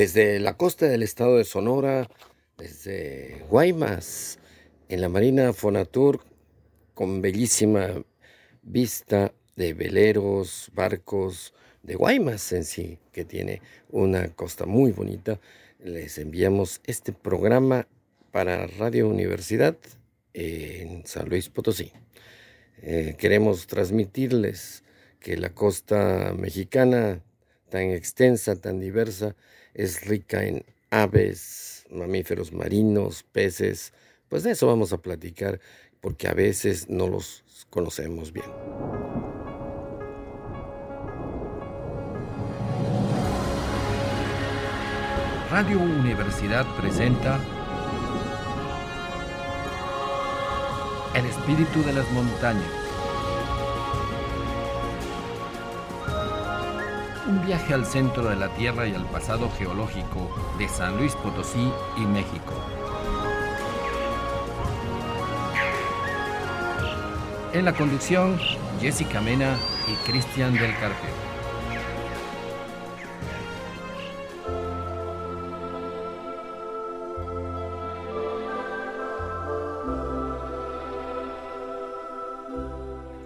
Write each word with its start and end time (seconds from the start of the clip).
Desde 0.00 0.40
la 0.40 0.56
costa 0.56 0.86
del 0.86 1.02
estado 1.02 1.36
de 1.36 1.44
Sonora, 1.44 2.08
desde 2.56 3.44
Guaymas, 3.50 4.38
en 4.88 5.02
la 5.02 5.10
Marina 5.10 5.52
Fonatur, 5.52 6.24
con 6.94 7.20
bellísima 7.20 8.02
vista 8.62 9.34
de 9.56 9.74
veleros, 9.74 10.70
barcos, 10.72 11.52
de 11.82 11.96
Guaymas 11.96 12.50
en 12.52 12.64
sí, 12.64 12.98
que 13.12 13.26
tiene 13.26 13.60
una 13.90 14.28
costa 14.28 14.64
muy 14.64 14.90
bonita, 14.90 15.38
les 15.84 16.16
enviamos 16.16 16.80
este 16.86 17.12
programa 17.12 17.86
para 18.30 18.68
Radio 18.68 19.06
Universidad 19.06 19.76
en 20.32 21.06
San 21.06 21.28
Luis 21.28 21.50
Potosí. 21.50 21.92
Eh, 22.80 23.16
queremos 23.18 23.66
transmitirles 23.66 24.82
que 25.18 25.36
la 25.36 25.50
costa 25.50 26.32
mexicana, 26.34 27.20
tan 27.70 27.90
extensa, 27.92 28.56
tan 28.56 28.80
diversa, 28.80 29.34
es 29.72 30.04
rica 30.04 30.44
en 30.44 30.64
aves, 30.90 31.86
mamíferos 31.90 32.52
marinos, 32.52 33.22
peces. 33.22 33.92
Pues 34.28 34.42
de 34.42 34.52
eso 34.52 34.66
vamos 34.66 34.92
a 34.92 34.98
platicar 34.98 35.60
porque 36.00 36.28
a 36.28 36.34
veces 36.34 36.88
no 36.88 37.08
los 37.08 37.44
conocemos 37.70 38.32
bien. 38.32 38.46
Radio 45.50 45.80
Universidad 45.80 46.64
presenta 46.76 47.40
El 51.12 51.26
espíritu 51.26 51.82
de 51.82 51.92
las 51.92 52.08
montañas. 52.12 52.79
Un 57.26 57.44
viaje 57.44 57.74
al 57.74 57.84
centro 57.84 58.28
de 58.28 58.36
la 58.36 58.48
Tierra 58.54 58.86
y 58.86 58.94
al 58.94 59.04
pasado 59.04 59.50
geológico 59.58 60.30
de 60.58 60.68
San 60.68 60.96
Luis 60.96 61.14
Potosí 61.16 61.70
y 61.96 62.00
México. 62.00 62.54
En 67.52 67.64
la 67.64 67.74
conducción, 67.74 68.38
Jessica 68.80 69.20
Mena 69.20 69.56
y 69.86 70.10
Cristian 70.10 70.54
del 70.54 70.72
Carpio. 70.78 71.29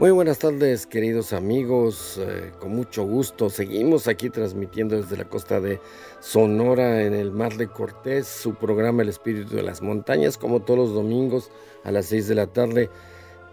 Muy 0.04 0.10
buenas 0.10 0.38
tardes 0.38 0.86
queridos 0.86 1.32
amigos, 1.32 2.20
eh, 2.20 2.52
con 2.60 2.72
mucho 2.72 3.04
gusto. 3.04 3.48
Seguimos 3.48 4.06
aquí 4.06 4.28
transmitiendo 4.28 4.96
desde 5.00 5.16
la 5.16 5.24
costa 5.24 5.62
de 5.62 5.80
Sonora 6.20 7.04
en 7.04 7.14
el 7.14 7.32
Mar 7.32 7.56
de 7.56 7.68
Cortés 7.68 8.26
su 8.26 8.54
programa 8.54 9.00
El 9.00 9.08
Espíritu 9.08 9.56
de 9.56 9.62
las 9.62 9.80
Montañas 9.80 10.36
como 10.36 10.60
todos 10.60 10.78
los 10.78 10.92
domingos 10.94 11.50
a 11.84 11.90
las 11.90 12.04
6 12.04 12.28
de 12.28 12.34
la 12.34 12.46
tarde, 12.46 12.90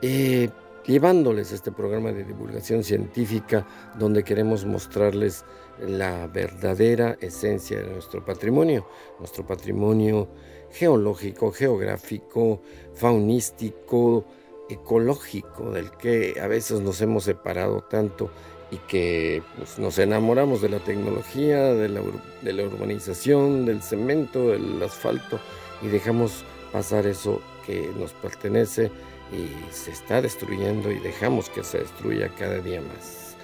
eh, 0.02 0.50
llevándoles 0.86 1.54
este 1.54 1.72
programa 1.72 2.12
de 2.12 2.26
divulgación 2.26 2.84
científica 2.84 3.66
donde 3.98 4.26
queremos 4.26 4.66
mostrarles 4.66 5.46
la 5.80 6.28
verdadera 6.28 7.18
esencia 7.22 7.82
de 7.82 7.94
nuestro 7.94 8.26
patrimonio, 8.26 8.86
nuestro 9.20 9.48
patrimonio 9.48 10.28
geológico, 10.70 11.54
geográfico, 11.54 12.62
faunístico, 12.94 14.26
ecológico 14.72 15.72
del 15.72 15.92
que 15.92 16.40
a 16.42 16.48
veces 16.48 16.82
nos 16.82 17.02
hemos 17.02 17.26
separado 17.26 17.82
tanto 17.82 18.30
y 18.72 18.78
que 18.78 19.44
pues, 19.58 19.78
nos 19.78 20.00
enamoramos 20.00 20.62
de 20.62 20.70
la 20.70 20.80
tecnología, 20.80 21.74
de 21.74 21.90
la, 21.90 22.64
urbanización, 22.64 23.66
del 23.66 23.82
cemento, 23.82 24.50
del 24.50 24.82
asfalto 24.82 25.40
y 25.82 25.88
dejamos 25.88 26.46
pasar 26.72 27.06
eso 27.06 27.42
que 27.66 27.92
nos 27.98 28.14
pertenece 28.14 28.92
y 29.32 29.74
se 29.74 29.92
está 29.92 30.22
destruyendo 30.22 30.92
y 30.92 31.00
dejamos 31.00 31.50
que 31.50 31.64
se 31.64 31.80
destruya 31.80 32.30
cada 32.38 32.60
día 32.60 32.82
más. 32.82 33.36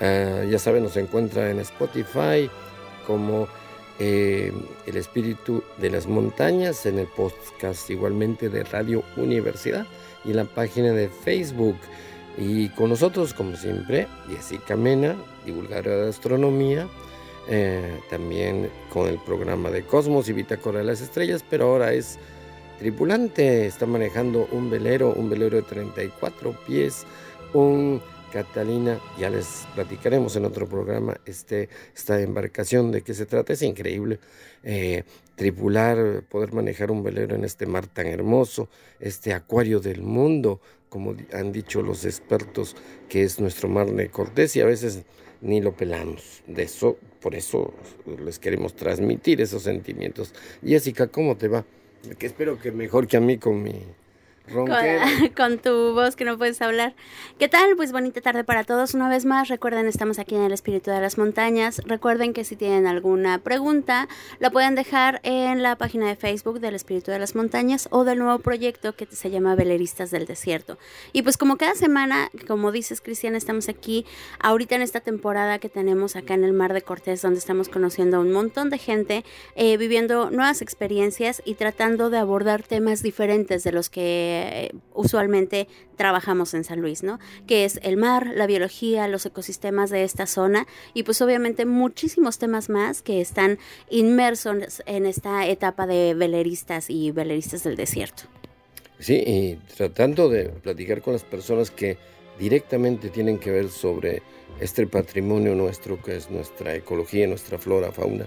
Ah, 0.00 0.44
ya 0.48 0.58
saben, 0.58 0.84
nos 0.84 0.96
encuentra 0.96 1.50
en 1.50 1.58
Spotify 1.60 2.48
como 3.06 3.48
eh, 3.98 4.52
El 4.86 4.96
Espíritu 4.96 5.64
de 5.78 5.90
las 5.90 6.06
Montañas, 6.06 6.86
en 6.86 6.98
el 6.98 7.06
podcast 7.06 7.90
igualmente 7.90 8.48
de 8.48 8.62
Radio 8.64 9.02
Universidad 9.16 9.86
y 10.26 10.32
la 10.32 10.44
página 10.44 10.92
de 10.92 11.08
Facebook. 11.08 11.76
Y 12.38 12.68
con 12.70 12.90
nosotros, 12.90 13.32
como 13.32 13.56
siempre, 13.56 14.08
Jessica 14.28 14.76
Mena, 14.76 15.16
divulgadora 15.44 15.96
de 15.96 16.08
astronomía, 16.10 16.86
eh, 17.48 18.00
también 18.10 18.70
con 18.92 19.08
el 19.08 19.18
programa 19.18 19.70
de 19.70 19.84
Cosmos 19.84 20.28
y 20.28 20.32
Bitácora 20.32 20.80
de 20.80 20.84
las 20.84 21.00
Estrellas, 21.00 21.44
pero 21.48 21.66
ahora 21.66 21.92
es 21.92 22.18
tripulante, 22.78 23.66
está 23.66 23.86
manejando 23.86 24.48
un 24.52 24.68
velero, 24.68 25.12
un 25.14 25.30
velero 25.30 25.56
de 25.56 25.62
34 25.62 26.52
pies, 26.66 27.06
un 27.54 28.02
Catalina, 28.32 29.00
ya 29.18 29.30
les 29.30 29.66
platicaremos 29.74 30.36
en 30.36 30.44
otro 30.44 30.68
programa 30.68 31.16
este, 31.24 31.68
esta 31.94 32.20
embarcación 32.20 32.90
de 32.92 33.02
qué 33.02 33.14
se 33.14 33.24
trata, 33.24 33.52
es 33.52 33.62
increíble. 33.62 34.18
Eh, 34.62 35.04
tripular, 35.36 36.24
poder 36.28 36.52
manejar 36.52 36.90
un 36.90 37.02
velero 37.02 37.36
en 37.36 37.44
este 37.44 37.66
mar 37.66 37.86
tan 37.86 38.06
hermoso, 38.06 38.68
este 38.98 39.32
acuario 39.32 39.80
del 39.80 40.02
mundo, 40.02 40.60
como 40.88 41.14
han 41.32 41.52
dicho 41.52 41.82
los 41.82 42.04
expertos, 42.04 42.74
que 43.08 43.22
es 43.22 43.38
nuestro 43.38 43.68
mar 43.68 43.86
de 43.86 44.08
Cortés 44.08 44.56
y 44.56 44.60
a 44.60 44.66
veces 44.66 45.04
ni 45.40 45.60
lo 45.60 45.76
pelamos. 45.76 46.42
De 46.46 46.62
eso, 46.62 46.96
por 47.20 47.34
eso 47.34 47.74
les 48.24 48.38
queremos 48.38 48.74
transmitir 48.74 49.40
esos 49.40 49.62
sentimientos. 49.62 50.34
Jessica, 50.64 51.06
¿cómo 51.08 51.36
te 51.36 51.48
va? 51.48 51.64
Que 52.18 52.26
espero 52.26 52.58
que 52.58 52.72
mejor 52.72 53.06
que 53.06 53.16
a 53.16 53.20
mí 53.20 53.36
con 53.36 53.62
mi 53.62 53.82
Con, 55.36 55.58
tu 55.58 55.92
voz 55.92 56.14
que 56.14 56.24
no 56.24 56.38
puedes 56.38 56.62
hablar. 56.62 56.94
¿Qué 57.38 57.48
tal? 57.48 57.74
Pues 57.76 57.90
bonita 57.90 58.20
tarde 58.20 58.44
para 58.44 58.62
todos. 58.62 58.94
Una 58.94 59.08
vez 59.08 59.24
más, 59.24 59.48
recuerden, 59.48 59.86
estamos 59.86 60.20
aquí 60.20 60.36
en 60.36 60.42
el 60.42 60.52
Espíritu 60.52 60.92
de 60.92 61.00
las 61.00 61.18
Montañas. 61.18 61.82
Recuerden 61.84 62.32
que 62.32 62.44
si 62.44 62.54
tienen 62.54 62.86
alguna 62.86 63.38
pregunta, 63.38 64.08
lo 64.38 64.52
pueden 64.52 64.76
dejar 64.76 65.20
en 65.24 65.64
la 65.64 65.74
página 65.74 66.06
de 66.06 66.14
Facebook 66.14 66.60
del 66.60 66.76
Espíritu 66.76 67.10
de 67.10 67.18
las 67.18 67.34
Montañas 67.34 67.88
o 67.90 68.04
del 68.04 68.20
nuevo 68.20 68.38
proyecto 68.38 68.94
que 68.94 69.06
se 69.06 69.30
llama 69.30 69.56
Veleristas 69.56 70.12
del 70.12 70.26
Desierto. 70.26 70.78
Y 71.12 71.22
pues 71.22 71.36
como 71.36 71.56
cada 71.56 71.74
semana, 71.74 72.30
como 72.46 72.70
dices, 72.70 73.00
Cristian, 73.00 73.34
estamos 73.34 73.68
aquí 73.68 74.06
ahorita 74.38 74.76
en 74.76 74.82
esta 74.82 75.00
temporada 75.00 75.58
que 75.58 75.68
tenemos 75.68 76.14
acá 76.14 76.34
en 76.34 76.44
el 76.44 76.52
Mar 76.52 76.72
de 76.72 76.82
Cortés, 76.82 77.20
donde 77.20 77.40
estamos 77.40 77.68
conociendo 77.68 78.18
a 78.18 78.20
un 78.20 78.30
montón 78.30 78.70
de 78.70 78.78
gente, 78.78 79.24
eh, 79.56 79.76
viviendo 79.76 80.30
nuevas 80.30 80.62
experiencias 80.62 81.42
y 81.44 81.54
tratando 81.54 82.10
de 82.10 82.18
abordar 82.18 82.62
temas 82.62 83.02
diferentes 83.02 83.64
de 83.64 83.72
los 83.72 83.90
que 83.90 84.35
eh, 84.42 84.72
usualmente 84.94 85.68
trabajamos 85.96 86.54
en 86.54 86.64
San 86.64 86.80
Luis, 86.80 87.02
¿no? 87.02 87.18
Que 87.46 87.64
es 87.64 87.78
el 87.82 87.96
mar, 87.96 88.26
la 88.34 88.46
biología, 88.46 89.08
los 89.08 89.26
ecosistemas 89.26 89.90
de 89.90 90.04
esta 90.04 90.26
zona 90.26 90.66
y 90.94 91.02
pues 91.02 91.20
obviamente 91.22 91.64
muchísimos 91.64 92.38
temas 92.38 92.68
más 92.68 93.02
que 93.02 93.20
están 93.20 93.58
inmersos 93.90 94.82
en 94.86 95.06
esta 95.06 95.46
etapa 95.46 95.86
de 95.86 96.14
veleristas 96.14 96.90
y 96.90 97.10
veleristas 97.10 97.64
del 97.64 97.76
desierto. 97.76 98.24
Sí, 98.98 99.22
y 99.26 99.56
tratando 99.76 100.28
de 100.28 100.48
platicar 100.48 101.02
con 101.02 101.12
las 101.12 101.24
personas 101.24 101.70
que 101.70 101.98
directamente 102.38 103.10
tienen 103.10 103.38
que 103.38 103.50
ver 103.50 103.68
sobre 103.68 104.22
este 104.60 104.86
patrimonio 104.86 105.54
nuestro 105.54 106.02
que 106.02 106.16
es 106.16 106.30
nuestra 106.30 106.74
ecología, 106.74 107.26
nuestra 107.26 107.58
flora, 107.58 107.92
fauna, 107.92 108.26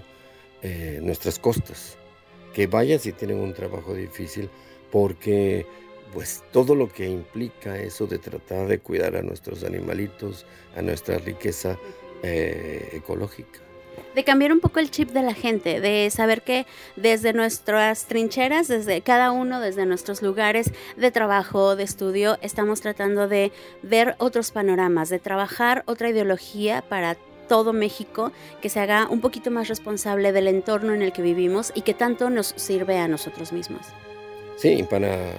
eh, 0.62 1.00
nuestras 1.02 1.38
costas. 1.38 1.96
Que 2.54 2.66
vayan 2.66 2.98
si 2.98 3.12
tienen 3.12 3.38
un 3.38 3.54
trabajo 3.54 3.94
difícil 3.94 4.48
porque 4.90 5.66
pues 6.12 6.42
todo 6.52 6.74
lo 6.74 6.88
que 6.88 7.08
implica 7.08 7.78
eso 7.78 8.06
de 8.06 8.18
tratar 8.18 8.66
de 8.66 8.78
cuidar 8.78 9.16
a 9.16 9.22
nuestros 9.22 9.64
animalitos, 9.64 10.46
a 10.76 10.82
nuestra 10.82 11.18
riqueza 11.18 11.78
eh, 12.22 12.90
ecológica. 12.92 13.60
De 14.14 14.24
cambiar 14.24 14.52
un 14.52 14.60
poco 14.60 14.80
el 14.80 14.90
chip 14.90 15.10
de 15.10 15.22
la 15.22 15.34
gente, 15.34 15.80
de 15.80 16.10
saber 16.10 16.42
que 16.42 16.66
desde 16.96 17.32
nuestras 17.32 18.06
trincheras, 18.06 18.66
desde 18.66 19.02
cada 19.02 19.30
uno, 19.30 19.60
desde 19.60 19.86
nuestros 19.86 20.20
lugares 20.22 20.72
de 20.96 21.10
trabajo, 21.10 21.76
de 21.76 21.84
estudio, 21.84 22.38
estamos 22.40 22.80
tratando 22.80 23.28
de 23.28 23.52
ver 23.82 24.16
otros 24.18 24.50
panoramas, 24.50 25.10
de 25.10 25.18
trabajar 25.18 25.84
otra 25.86 26.10
ideología 26.10 26.82
para 26.82 27.16
todo 27.48 27.72
México 27.72 28.32
que 28.60 28.68
se 28.68 28.80
haga 28.80 29.08
un 29.10 29.20
poquito 29.20 29.50
más 29.50 29.68
responsable 29.68 30.32
del 30.32 30.48
entorno 30.48 30.94
en 30.94 31.02
el 31.02 31.12
que 31.12 31.22
vivimos 31.22 31.72
y 31.74 31.82
que 31.82 31.94
tanto 31.94 32.30
nos 32.30 32.54
sirve 32.56 32.98
a 32.98 33.08
nosotros 33.08 33.52
mismos. 33.52 33.86
Sí, 34.56 34.84
para 34.88 35.32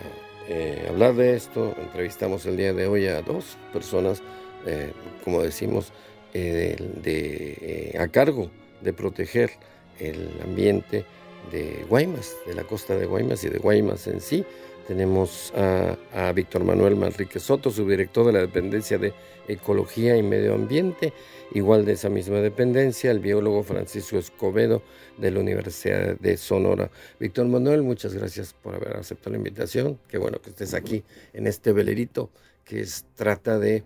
eh, 0.47 0.85
hablar 0.89 1.15
de 1.15 1.35
esto, 1.35 1.75
entrevistamos 1.79 2.45
el 2.45 2.57
día 2.57 2.73
de 2.73 2.88
hoy 2.88 3.07
a 3.07 3.21
dos 3.21 3.57
personas, 3.71 4.21
eh, 4.65 4.91
como 5.23 5.41
decimos, 5.41 5.91
eh, 6.33 6.75
de, 7.03 7.97
a 7.99 8.07
cargo 8.07 8.49
de 8.81 8.93
proteger 8.93 9.51
el 9.99 10.29
ambiente 10.43 11.05
de 11.51 11.85
Guaymas, 11.89 12.35
de 12.45 12.55
la 12.55 12.63
costa 12.63 12.95
de 12.95 13.05
Guaymas 13.05 13.43
y 13.43 13.49
de 13.49 13.59
Guaymas 13.59 14.07
en 14.07 14.21
sí, 14.21 14.45
tenemos 14.88 15.54
a, 15.56 16.31
Víctor 16.33 16.63
Manuel 16.63 16.95
Manrique 16.95 17.39
Soto, 17.39 17.72
subdirector 17.72 18.25
de 18.25 18.33
la 18.33 18.39
dependencia 18.39 18.98
de 18.98 19.13
Ecología 19.48 20.18
y 20.18 20.24
Medio 20.24 20.54
Ambiente, 20.54 21.13
igual 21.54 21.86
de 21.86 21.94
esa 21.94 22.10
misma 22.10 22.38
dependencia, 22.38 23.12
el 23.12 23.19
biólogo 23.19 23.63
Francisco 23.63 24.18
Escobedo 24.18 24.81
de 25.18 25.31
la 25.31 25.39
Universidad 25.39 26.18
de 26.19 26.38
Sonora. 26.38 26.92
Víctor 27.19 27.48
Manuel, 27.48 27.83
muchas 27.83 28.13
gracias 28.13 28.54
por 28.54 28.75
haber 28.75 28.98
aceptado 28.98 29.31
la 29.31 29.38
invitación. 29.38 30.00
Qué 30.07 30.18
bueno 30.18 30.42
que 30.42 30.51
estés 30.51 30.74
aquí 30.74 31.04
en 31.34 31.48
este 31.48 31.74
velerito 31.74 32.30
que 32.63 32.86
trata 33.16 33.60
de 33.60 33.84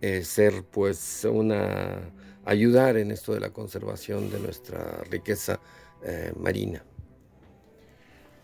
eh, 0.00 0.22
ser 0.22 0.62
pues 0.70 1.24
una 1.24 2.12
ayudar 2.44 2.96
en 2.96 3.10
esto 3.10 3.34
de 3.34 3.40
la 3.40 3.50
conservación 3.50 4.30
de 4.30 4.40
nuestra 4.40 5.04
riqueza 5.10 5.60
eh, 6.02 6.32
marina. 6.38 6.82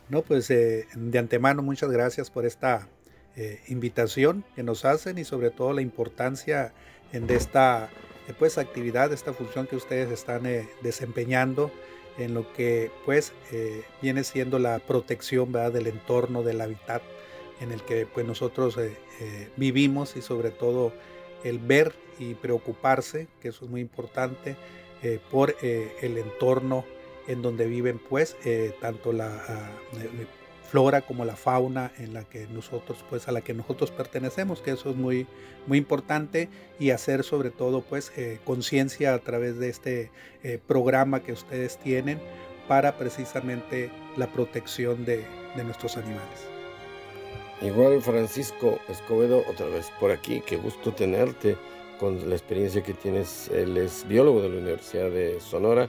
No, 0.09 0.23
pues 0.23 0.51
eh, 0.51 0.87
de 0.95 1.19
antemano 1.19 1.62
muchas 1.62 1.91
gracias 1.91 2.31
por 2.31 2.47
esta 2.47 2.89
invitación 3.67 4.45
que 4.55 4.62
nos 4.62 4.85
hacen 4.85 5.19
y 5.19 5.25
sobre 5.25 5.51
todo 5.51 5.73
la 5.73 5.83
importancia 5.83 6.73
de 7.11 7.35
esta 7.35 7.91
pues 8.39 8.59
actividad, 8.59 9.12
esta 9.12 9.33
función 9.33 9.67
que 9.67 9.75
ustedes 9.75 10.09
están 10.12 10.45
desempeñando 10.83 11.73
en 12.17 12.33
lo 12.33 12.53
que 12.53 12.93
pues 13.05 13.33
viene 14.01 14.23
siendo 14.23 14.61
la 14.61 14.79
protección 14.79 15.51
del 15.51 15.89
entorno 15.89 16.45
del 16.45 16.61
hábitat 16.61 17.03
en 17.61 17.73
el 17.73 17.83
que 17.83 18.07
pues 18.07 18.25
nosotros 18.25 18.79
vivimos 19.57 20.15
y 20.15 20.23
sobre 20.23 20.53
todo 20.53 20.93
el 21.43 21.59
ver 21.59 21.93
y 22.19 22.35
preocuparse, 22.35 23.29
que 23.41 23.49
eso 23.49 23.65
es 23.65 23.71
muy 23.71 23.81
importante, 23.81 24.57
eh, 25.03 25.21
por 25.31 25.55
eh, 25.62 25.95
el 26.00 26.19
entorno 26.19 26.85
en 27.29 27.43
donde 27.43 27.67
viven 27.67 27.99
pues 27.99 28.37
eh, 28.44 28.75
tanto 28.81 29.12
la 29.12 29.44
ah, 29.49 29.71
flora 30.71 31.03
como 31.03 31.25
la 31.25 31.37
fauna 31.37 31.93
en 31.99 32.15
la 32.15 32.25
que 32.25 32.47
nosotros 32.49 33.05
pues 33.09 33.29
a 33.29 33.32
la 33.32 33.43
que 33.43 33.55
nosotros 33.55 33.91
pertenecemos 33.91 34.61
que 34.61 34.73
eso 34.73 34.91
es 34.91 34.97
muy 34.97 35.26
muy 35.67 35.79
importante 35.79 36.49
y 36.79 36.91
hacer 36.91 37.23
sobre 37.23 37.50
todo 37.50 37.82
pues 37.82 38.12
conciencia 38.44 39.15
a 39.15 39.19
través 39.19 39.59
de 39.59 39.69
este 39.69 40.11
programa 40.67 41.23
que 41.23 41.32
ustedes 41.32 41.79
tienen 41.79 42.21
para 42.67 42.97
precisamente 42.99 43.91
la 44.17 44.26
protección 44.26 45.05
de 45.05 45.25
nuestros 45.62 45.97
animales. 45.97 46.55
Igual 47.62 48.03
Francisco 48.03 48.79
Escobedo, 48.88 49.43
otra 49.49 49.67
vez 49.67 49.91
por 49.99 50.11
aquí, 50.11 50.43
qué 50.44 50.56
gusto 50.56 50.93
tenerte 50.93 51.56
con 51.99 52.29
la 52.29 52.35
experiencia 52.35 52.82
que 52.82 52.93
tienes. 52.93 53.49
Él 53.49 53.76
es 53.76 54.06
biólogo 54.06 54.43
de 54.43 54.50
la 54.50 54.56
Universidad 54.56 55.11
de 55.11 55.41
Sonora. 55.41 55.88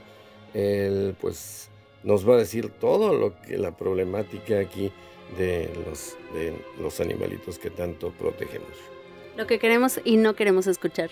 Él 0.56 1.14
pues 1.20 1.68
nos 2.02 2.26
va 2.26 2.34
a 2.34 2.38
decir 2.38 2.70
todo 2.70 3.14
lo 3.14 3.40
que 3.42 3.58
la 3.58 3.76
problemática 3.76 4.58
aquí 4.58 4.90
de 5.36 5.68
los, 5.86 6.16
de 6.32 6.54
los 6.80 7.00
animalitos 7.00 7.58
que 7.58 7.68
tanto 7.68 8.10
protegemos. 8.12 8.95
Lo 9.36 9.46
que 9.46 9.58
queremos 9.58 10.00
y 10.02 10.16
no 10.16 10.34
queremos 10.34 10.66
escuchar. 10.66 11.10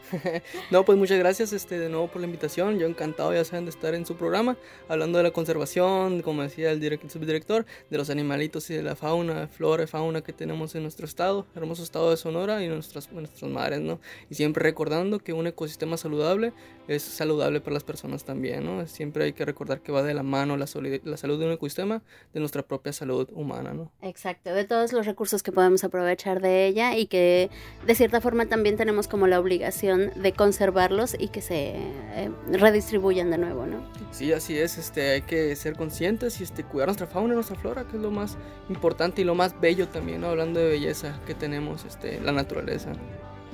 no, 0.70 0.84
pues 0.84 0.96
muchas 0.96 1.18
gracias 1.18 1.52
este, 1.52 1.80
de 1.80 1.88
nuevo 1.88 2.06
por 2.06 2.20
la 2.20 2.26
invitación. 2.26 2.78
Yo 2.78 2.86
encantado, 2.86 3.34
ya 3.34 3.44
saben, 3.44 3.64
de 3.64 3.70
estar 3.70 3.92
en 3.96 4.06
su 4.06 4.16
programa, 4.16 4.56
hablando 4.88 5.18
de 5.18 5.24
la 5.24 5.32
conservación, 5.32 6.22
como 6.22 6.42
decía 6.42 6.70
el, 6.70 6.80
subdirector, 7.10 7.66
de 7.90 7.98
los 7.98 8.08
animalitos 8.08 8.70
y 8.70 8.74
de 8.74 8.84
la 8.84 8.94
fauna, 8.94 9.48
flora 9.48 9.82
y 9.82 9.88
fauna 9.88 10.22
que 10.22 10.32
tenemos 10.32 10.76
en 10.76 10.82
nuestro 10.82 11.06
estado, 11.06 11.44
hermoso 11.56 11.82
estado 11.82 12.10
de 12.10 12.16
Sonora 12.16 12.62
y 12.62 12.68
nuestras, 12.68 13.10
nuestras 13.10 13.50
mares, 13.50 13.80
¿no? 13.80 13.98
Y 14.30 14.36
siempre 14.36 14.62
recordando 14.62 15.18
que 15.18 15.32
un 15.32 15.48
ecosistema 15.48 15.96
saludable 15.96 16.52
es 16.86 17.02
saludable 17.02 17.60
para 17.60 17.74
las 17.74 17.82
personas 17.82 18.24
también, 18.24 18.64
¿no? 18.64 18.86
Siempre 18.86 19.24
hay 19.24 19.32
que 19.32 19.44
recordar 19.44 19.80
que 19.80 19.90
va 19.90 20.04
de 20.04 20.14
la 20.14 20.22
mano 20.22 20.56
la, 20.56 20.66
la 21.02 21.16
salud 21.16 21.38
de 21.40 21.46
un 21.46 21.52
ecosistema 21.52 22.02
de 22.32 22.38
nuestra 22.38 22.62
propia 22.62 22.92
salud 22.92 23.28
humana, 23.32 23.72
¿no? 23.72 23.90
Exacto, 24.02 24.54
de 24.54 24.64
todos 24.64 24.92
los 24.92 25.04
recursos 25.04 25.42
que 25.42 25.50
podemos 25.50 25.82
aprovechar 25.82 26.40
de 26.40 26.68
ella 26.68 26.96
y 26.96 27.06
que 27.06 27.50
de 27.86 27.94
cierta 27.94 28.20
forma 28.20 28.46
también 28.46 28.76
tenemos 28.76 29.08
como 29.08 29.26
la 29.26 29.38
obligación 29.38 30.10
de 30.16 30.32
conservarlos 30.32 31.16
y 31.18 31.28
que 31.28 31.40
se 31.40 31.74
eh, 31.76 32.30
redistribuyan 32.50 33.30
de 33.30 33.38
nuevo, 33.38 33.66
¿no? 33.66 33.84
Sí, 34.10 34.32
así 34.32 34.58
es, 34.58 34.78
este, 34.78 35.10
hay 35.10 35.22
que 35.22 35.54
ser 35.56 35.76
conscientes 35.76 36.40
y 36.40 36.44
este, 36.44 36.64
cuidar 36.64 36.88
nuestra 36.88 37.06
fauna 37.06 37.34
y 37.34 37.36
nuestra 37.36 37.56
flora, 37.56 37.84
que 37.84 37.96
es 37.96 38.02
lo 38.02 38.10
más 38.10 38.36
importante 38.68 39.22
y 39.22 39.24
lo 39.24 39.34
más 39.34 39.60
bello 39.60 39.88
también, 39.88 40.22
¿no? 40.22 40.28
Hablando 40.28 40.60
de 40.60 40.68
belleza 40.68 41.20
que 41.26 41.34
tenemos, 41.34 41.84
este, 41.84 42.20
la 42.20 42.32
naturaleza. 42.32 42.92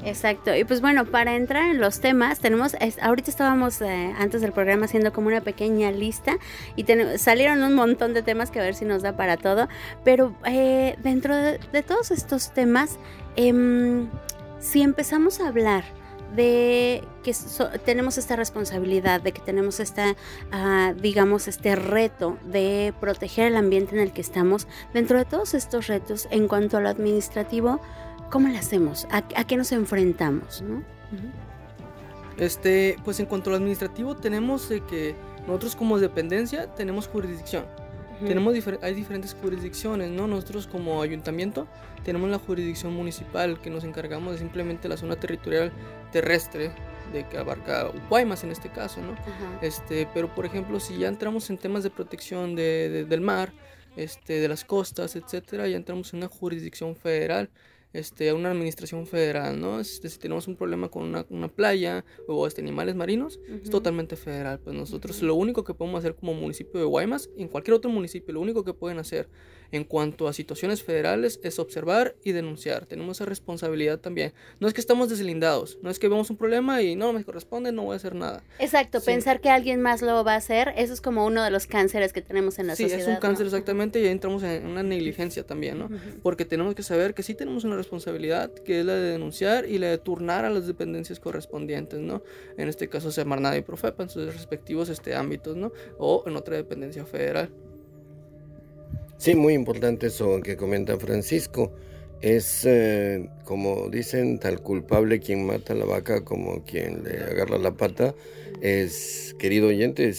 Exacto. 0.05 0.55
Y 0.55 0.65
pues 0.65 0.81
bueno, 0.81 1.05
para 1.05 1.37
entrar 1.37 1.71
en 1.71 1.81
los 1.81 2.01
temas, 2.01 2.41
tenemos, 2.41 2.77
ahorita 3.01 3.31
estábamos 3.31 3.81
eh, 3.81 4.13
antes 4.19 4.41
del 4.41 4.53
programa 4.53 4.87
haciendo 4.87 5.13
como 5.13 5.29
una 5.29 5.41
pequeña 5.41 5.93
lista 5.93 6.39
y 6.75 6.85
salieron 7.19 7.63
un 7.63 7.75
montón 7.75 8.13
de 8.13 8.23
temas 8.23 8.51
que 8.51 8.59
a 8.59 8.63
ver 8.63 8.75
si 8.75 8.85
nos 8.85 9.03
da 9.03 9.17
para 9.17 9.37
todo, 9.37 9.69
pero 10.05 10.35
eh, 10.45 10.97
dentro 11.03 11.37
de, 11.37 11.59
todos 11.87 12.11
estos 12.11 12.53
temas, 12.53 12.99
em, 13.37 14.09
si 14.61 14.83
empezamos 14.83 15.41
a 15.41 15.49
hablar 15.49 15.85
de 16.35 17.05
que 17.23 17.35
tenemos 17.85 18.17
esta 18.17 18.37
responsabilidad, 18.37 19.21
de 19.21 19.33
que 19.33 19.41
tenemos 19.41 19.81
esta, 19.81 20.17
ah, 20.51 20.95
digamos, 20.97 21.47
este 21.47 21.77
reto 21.77 22.39
de 22.45 22.95
proteger 23.01 23.49
el 23.49 23.57
ambiente 23.57 23.95
en 23.95 24.01
el 24.01 24.13
que 24.13 24.23
estamos, 24.23 24.67
dentro 24.95 25.19
de 25.19 25.27
todos 25.27 25.53
estos 25.53 25.89
retos, 25.89 26.29
en 26.31 26.49
cuanto 26.49 26.79
a 26.79 26.81
lo 26.81 26.89
administrativo, 26.89 27.81
¿Cómo 28.33 28.49
lo 28.49 28.59
hacemos? 28.59 29.07
¿A, 29.11 29.45
qué 29.45 29.59
nos 29.59 29.73
enfrentamos? 29.73 30.65
Este, 32.39 32.97
pues 33.05 33.21
en 33.21 33.27
cuanto 33.27 33.51
a 33.51 33.53
lo 33.53 33.57
administrativo, 33.59 34.17
tenemos 34.17 34.69
que 34.89 35.15
nosotros 35.47 35.77
como 35.77 35.99
dependencia 35.99 36.75
tenemos 36.75 37.09
jurisdicción. 37.09 37.67
Tenemos 38.27 38.55
hay 38.83 38.95
diferentes 38.95 39.35
jurisdicciones, 39.35 40.11
¿no? 40.11 40.27
Nosotros 40.27 40.67
como 40.67 41.03
ayuntamiento 41.03 41.67
tenemos 42.05 42.31
la 42.31 42.39
jurisdicción 42.39 42.93
municipal 42.95 43.61
que 43.61 43.71
nos 43.71 43.85
encargamos 43.85 44.33
de 44.33 44.39
simplemente 44.39 44.89
la 44.89 44.97
zona 44.97 45.17
territorial 45.17 45.73
terrestre 46.11 46.73
de 47.13 47.29
que 47.29 47.39
abarca 47.39 47.91
Guaymas 48.09 48.45
en 48.45 48.51
este 48.51 48.71
caso, 48.71 49.01
¿no? 49.01 49.15
Este, 49.61 50.09
pero 50.15 50.35
por 50.35 50.47
ejemplo, 50.47 50.81
si 50.81 50.99
ya 50.99 51.09
entramos 51.09 51.51
en 51.51 51.59
temas 51.59 51.83
de 51.83 51.91
protección 51.91 52.55
del 52.55 53.21
mar, 53.21 53.53
este, 53.97 54.41
de 54.41 54.49
las 54.49 54.65
costas, 54.65 55.17
etcétera, 55.17 55.69
ya 55.69 55.77
entramos 55.77 56.13
en 56.13 56.21
una 56.21 56.29
jurisdicción 56.29 56.97
federal 56.97 57.51
este, 57.93 58.31
a 58.31 58.35
una 58.35 58.51
administración 58.51 59.07
federal, 59.07 59.61
¿no? 59.61 59.81
Este, 59.81 60.09
si 60.09 60.19
tenemos 60.19 60.49
un 60.49 60.57
problema 60.57 60.89
con 60.89 61.05
una, 61.05 61.27
una 61.31 61.49
playa 61.49 62.05
o 62.27 62.47
este, 62.47 62.61
animales 62.61 62.95
marinos, 62.95 63.41
es 63.63 63.71
totalmente 63.71 64.17
federal. 64.17 64.61
Pues 64.61 64.77
nosotros 64.77 65.23
lo 65.23 65.35
único 65.35 65.65
que 65.65 65.75
podemos 65.75 65.99
hacer 65.99 66.15
como 66.15 66.35
municipio 66.35 66.81
de 66.81 66.87
Guaymas, 66.87 67.31
en 67.37 67.49
cualquier 67.49 67.75
otro 67.75 67.91
municipio, 67.91 68.35
lo 68.35 68.41
único 68.41 68.65
que 68.65 68.75
pueden 68.75 68.99
hacer 68.99 69.29
en 69.73 69.85
cuanto 69.85 70.29
a 70.29 70.33
situaciones 70.35 70.83
federales 70.83 71.41
es 71.43 71.59
observar 71.59 72.15
y 72.23 72.33
denunciar. 72.33 72.87
Tenemos 72.87 73.17
esa 73.17 73.25
responsabilidad 73.25 73.99
también. 73.99 74.35
No 74.61 74.69
es 74.69 74.75
que 74.75 74.81
estamos 74.83 75.09
deslindados, 75.09 75.79
no 75.83 75.91
es 75.91 75.99
que 75.99 76.09
vemos 76.09 76.29
un 76.29 76.37
problema 76.37 76.83
y 76.83 76.95
no 76.95 77.13
me 77.13 77.25
corresponde, 77.25 77.73
no 77.73 77.85
voy 77.85 77.95
a 77.95 77.97
hacer 77.97 78.15
nada. 78.15 78.45
Exacto, 78.59 79.01
pensar 79.01 79.41
que 79.41 79.49
alguien 79.49 79.81
más 79.81 80.03
lo 80.03 80.23
va 80.25 80.35
a 80.35 80.37
hacer, 80.37 80.75
eso 80.77 80.93
es 80.93 81.01
como 81.01 81.25
uno 81.25 81.43
de 81.43 81.51
los 81.51 81.67
cánceres 81.67 82.13
que 82.13 82.21
tenemos 82.21 82.59
en 82.59 82.67
la 82.67 82.75
sociedad. 82.75 82.97
Sí, 82.97 83.03
es 83.03 83.09
un 83.09 83.17
cáncer 83.17 83.47
exactamente 83.47 84.01
y 84.01 84.07
entramos 84.07 84.43
en 84.43 84.67
una 84.67 84.83
negligencia 84.83 85.47
también, 85.47 85.79
¿no? 85.79 85.89
Porque 86.23 86.45
tenemos 86.45 86.75
que 86.75 86.83
saber 86.83 87.15
que 87.15 87.23
sí 87.23 87.35
tenemos 87.35 87.65
una 87.65 87.77
responsabilidad, 87.83 88.51
que 88.53 88.81
es 88.81 88.87
la 88.87 88.95
de 88.95 89.13
denunciar 89.13 89.69
y 89.69 89.79
la 89.79 89.89
de 89.89 89.99
turnar 89.99 90.45
a 90.45 90.51
las 90.51 90.67
dependencias 90.67 91.21
correspondientes, 91.21 92.01
¿no? 92.01 92.23
En 92.57 92.69
este 92.69 92.89
caso 92.89 93.11
Semarnat 93.11 93.57
y 93.59 93.63
Profepa 93.63 94.03
en 94.03 94.09
sus 94.09 94.33
respectivos 94.33 94.89
este, 94.89 95.15
ámbitos, 95.15 95.57
¿no? 95.57 95.73
O 95.99 96.25
en 96.27 96.37
otra 96.37 96.57
dependencia 96.57 97.05
federal. 97.05 97.51
Sí, 99.19 99.35
muy 99.35 99.55
importante 99.55 100.09
eso 100.09 100.41
que 100.41 100.57
comenta 100.57 100.99
Francisco. 100.99 101.73
Es, 102.21 102.65
eh, 102.65 103.29
como 103.45 103.89
dicen, 103.89 104.39
tal 104.39 104.61
culpable 104.61 105.21
quien 105.21 105.47
mata 105.47 105.75
la 105.75 105.85
vaca 105.85 106.25
como 106.25 106.65
quien 106.65 107.05
le 107.05 107.19
agarra 107.19 107.59
la 107.59 107.73
pata. 107.73 108.15
Es, 108.61 109.35
querido 109.39 109.69
oyente, 109.69 110.13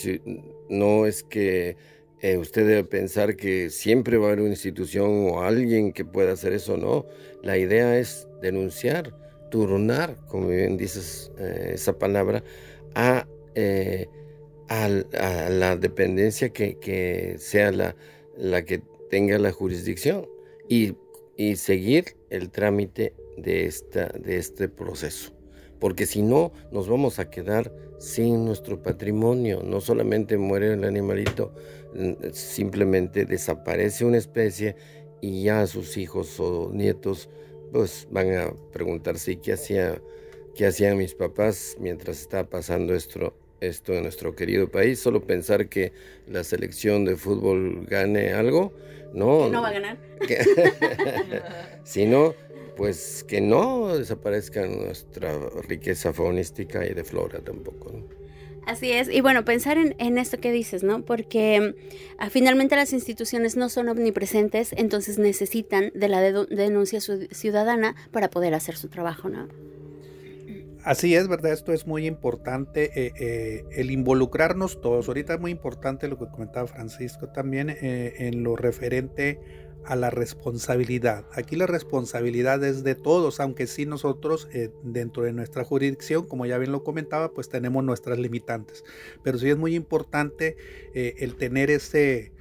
no 0.70 1.06
es 1.06 1.24
que 1.24 1.78
eh, 2.24 2.38
usted 2.38 2.66
debe 2.66 2.86
pensar 2.86 3.36
que 3.36 3.70
siempre 3.70 4.18
va 4.18 4.28
a 4.28 4.28
haber 4.30 4.40
una 4.40 4.52
institución 4.52 5.28
o 5.30 5.42
alguien 5.42 5.92
que 5.92 6.06
pueda 6.06 6.32
hacer 6.32 6.54
eso, 6.54 6.78
no. 6.78 7.06
La 7.42 7.58
idea 7.58 8.00
es 8.00 8.30
denunciar, 8.42 9.14
turnar, 9.52 10.16
como 10.30 10.48
bien 10.48 10.78
dices 10.78 11.34
eh, 11.38 11.72
esa 11.74 12.00
palabra, 12.00 12.42
a, 12.96 13.28
a, 14.70 14.88
la 15.50 15.76
dependencia 15.76 16.48
que, 16.48 17.36
sea 17.40 17.74
la, 17.74 18.64
que 18.64 18.82
tenga 19.10 19.38
la 19.38 19.52
jurisdicción 19.52 20.26
y, 20.70 20.96
seguir 21.58 22.16
el 22.30 22.52
trámite 22.52 23.14
de 23.36 23.66
este 23.68 24.70
proceso. 24.70 25.34
Porque 25.78 26.06
si 26.06 26.22
no, 26.22 26.54
nos 26.72 26.88
vamos 26.88 27.20
a 27.20 27.30
quedar 27.30 27.74
sin 28.04 28.46
nuestro 28.46 28.82
patrimonio. 28.82 29.64
No 29.64 29.82
solamente 29.82 30.38
muere 30.38 30.74
el 30.74 30.84
animalito, 30.84 31.54
simplemente 32.32 33.26
desaparece 33.26 34.06
una 34.06 34.18
especie 34.18 34.76
y 35.22 35.44
ya 35.44 35.66
sus 35.68 35.98
hijos 35.98 36.40
o 36.40 36.70
nietos 36.74 37.30
pues 37.72 38.08
van 38.12 38.36
a 38.36 38.54
preguntarse 38.72 39.40
qué 39.40 39.54
hacía 39.54 40.02
qué 40.56 40.68
hacían 40.68 40.98
mis 40.98 41.16
papás 41.16 41.76
mientras 41.80 42.22
estaba 42.22 42.50
pasando 42.50 42.94
esto 42.94 43.34
esto 43.68 43.94
en 43.94 44.04
nuestro 44.04 44.36
querido 44.36 44.70
país. 44.70 45.00
Solo 45.00 45.26
pensar 45.26 45.70
que 45.70 45.94
la 46.28 46.44
selección 46.44 47.06
de 47.06 47.16
fútbol 47.16 47.86
gane 47.86 48.34
algo, 48.34 48.74
no. 49.14 49.50
no 49.50 49.62
va 49.62 49.70
a 49.70 49.74
ganar. 49.74 49.98
sino, 51.84 52.36
pues 52.76 53.24
que 53.28 53.42
no 53.42 53.98
desaparezca 53.98 54.66
nuestra 54.66 55.38
riqueza 55.68 56.14
faunística 56.14 56.86
y 56.86 56.94
de 56.94 57.04
flora 57.04 57.40
tampoco. 57.40 58.04
Así 58.66 58.92
es, 58.92 59.10
y 59.10 59.20
bueno, 59.22 59.44
pensar 59.44 59.78
en, 59.78 60.18
esto 60.18 60.38
que 60.38 60.52
dices, 60.52 60.84
¿no? 60.84 61.04
Porque 61.04 61.76
ah, 62.18 62.30
finalmente 62.30 62.76
las 62.76 62.94
instituciones 62.94 63.58
no 63.58 63.68
son 63.70 63.90
omnipresentes, 63.90 64.74
entonces 64.78 65.20
necesitan 65.20 65.92
de 65.94 66.08
la 66.08 66.22
denuncia 66.22 67.02
ciudadana 67.02 67.96
para 68.12 68.30
poder 68.30 68.54
hacer 68.54 68.78
su 68.78 68.88
trabajo, 68.88 69.28
¿no? 69.28 69.50
Así 70.84 71.16
es, 71.16 71.30
¿verdad? 71.30 71.54
Esto 71.54 71.72
es 71.72 71.88
muy 71.88 72.06
importante, 72.06 72.92
eh, 72.96 73.14
eh, 73.18 73.66
el 73.72 73.90
involucrarnos 73.90 74.82
todos. 74.82 75.08
Ahorita 75.08 75.36
es 75.36 75.40
muy 75.40 75.52
importante 75.52 76.10
lo 76.10 76.20
que 76.20 76.28
comentaba 76.28 76.68
Francisco 76.68 77.30
también 77.30 77.70
eh, 77.70 78.14
en 78.18 78.44
lo 78.44 78.58
referente 78.58 79.40
a 79.86 79.96
la 79.96 80.10
responsabilidad. 80.10 81.26
Aquí 81.34 81.56
la 81.56 81.68
responsabilidad 81.68 82.64
es 82.64 82.84
de 82.84 82.96
todos, 82.96 83.40
aunque 83.40 83.68
sí 83.68 83.86
nosotros 83.86 84.48
dentro 84.84 85.24
de 85.24 85.34
nuestra 85.34 85.64
jurisdicción, 85.64 86.28
como 86.28 86.46
ya 86.46 86.58
bien 86.58 86.72
lo 86.72 86.84
comentaba, 86.84 87.34
pues 87.34 87.50
tenemos 87.50 87.84
nuestras 87.84 88.18
limitantes. 88.20 88.84
Pero 89.24 89.38
sí 89.38 89.50
es 89.50 89.58
muy 89.58 89.76
importante 89.76 90.58
el 90.94 91.36
tener 91.36 91.70
ese, 91.70 92.32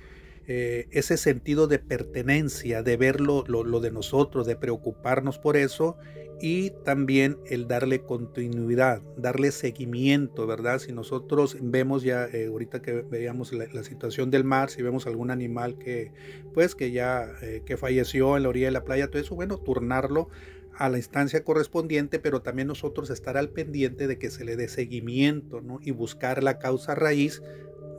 ese 0.46 1.16
sentido 1.16 1.66
de 1.66 1.78
pertenencia, 1.78 2.82
de 2.82 2.96
ver 2.96 3.20
lo, 3.20 3.44
lo, 3.46 3.80
de 3.80 3.90
nosotros, 3.90 4.46
de 4.46 4.56
preocuparnos 4.56 5.38
por 5.38 5.56
eso 5.56 5.96
y 6.42 6.70
también 6.70 7.38
el 7.46 7.68
darle 7.68 8.00
continuidad, 8.00 9.00
darle 9.16 9.52
seguimiento, 9.52 10.44
¿verdad? 10.44 10.80
Si 10.80 10.90
nosotros 10.90 11.56
vemos 11.61 12.02
ya, 12.02 12.26
eh, 12.26 12.49
ahorita 12.49 12.82
que 12.82 12.94
veíamos 13.02 13.52
la, 13.52 13.84
situación 13.84 14.32
del 14.32 14.42
mar, 14.42 14.68
si 14.68 14.82
vemos 14.82 15.06
algún 15.06 15.30
animal 15.30 15.78
que, 15.78 16.11
pues, 16.52 16.75
que 16.75 16.90
ya, 16.90 17.30
eh, 17.42 17.62
que 17.64 17.76
falleció 17.76 18.37
en 18.37 18.42
la 18.42 18.49
orilla 18.49 18.66
de 18.66 18.72
la 18.72 18.82
playa, 18.82 19.06
todo 19.06 19.22
eso, 19.22 19.37
bueno, 19.37 19.56
turnarlo 19.56 20.30
a 20.75 20.88
la 20.88 20.96
instancia 20.96 21.44
correspondiente, 21.44 22.18
pero 22.18 22.42
también 22.42 22.66
nosotros 22.66 23.11
estar 23.11 23.37
al 23.37 23.50
pendiente 23.50 24.08
de 24.08 24.18
que 24.18 24.28
se 24.28 24.44
le 24.44 24.56
dé 24.56 24.66
seguimiento, 24.66 25.61
¿no? 25.61 25.78
Y 25.80 25.92
buscar 25.92 26.42
la 26.42 26.58
causa 26.58 26.96
raíz 26.96 27.40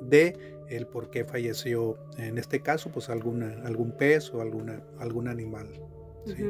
de 0.01 0.35
el 0.67 0.85
por 0.85 1.09
qué 1.12 1.23
falleció, 1.23 1.97
en 2.17 2.38
este 2.38 2.59
caso, 2.59 2.91
pues 2.91 3.09
alguna, 3.09 3.62
algún 3.63 3.95
pez 3.95 4.33
o 4.33 4.41
alguna, 4.41 4.83
algún 5.00 5.29
animal. 5.29 5.69
¿sí? 6.25 6.43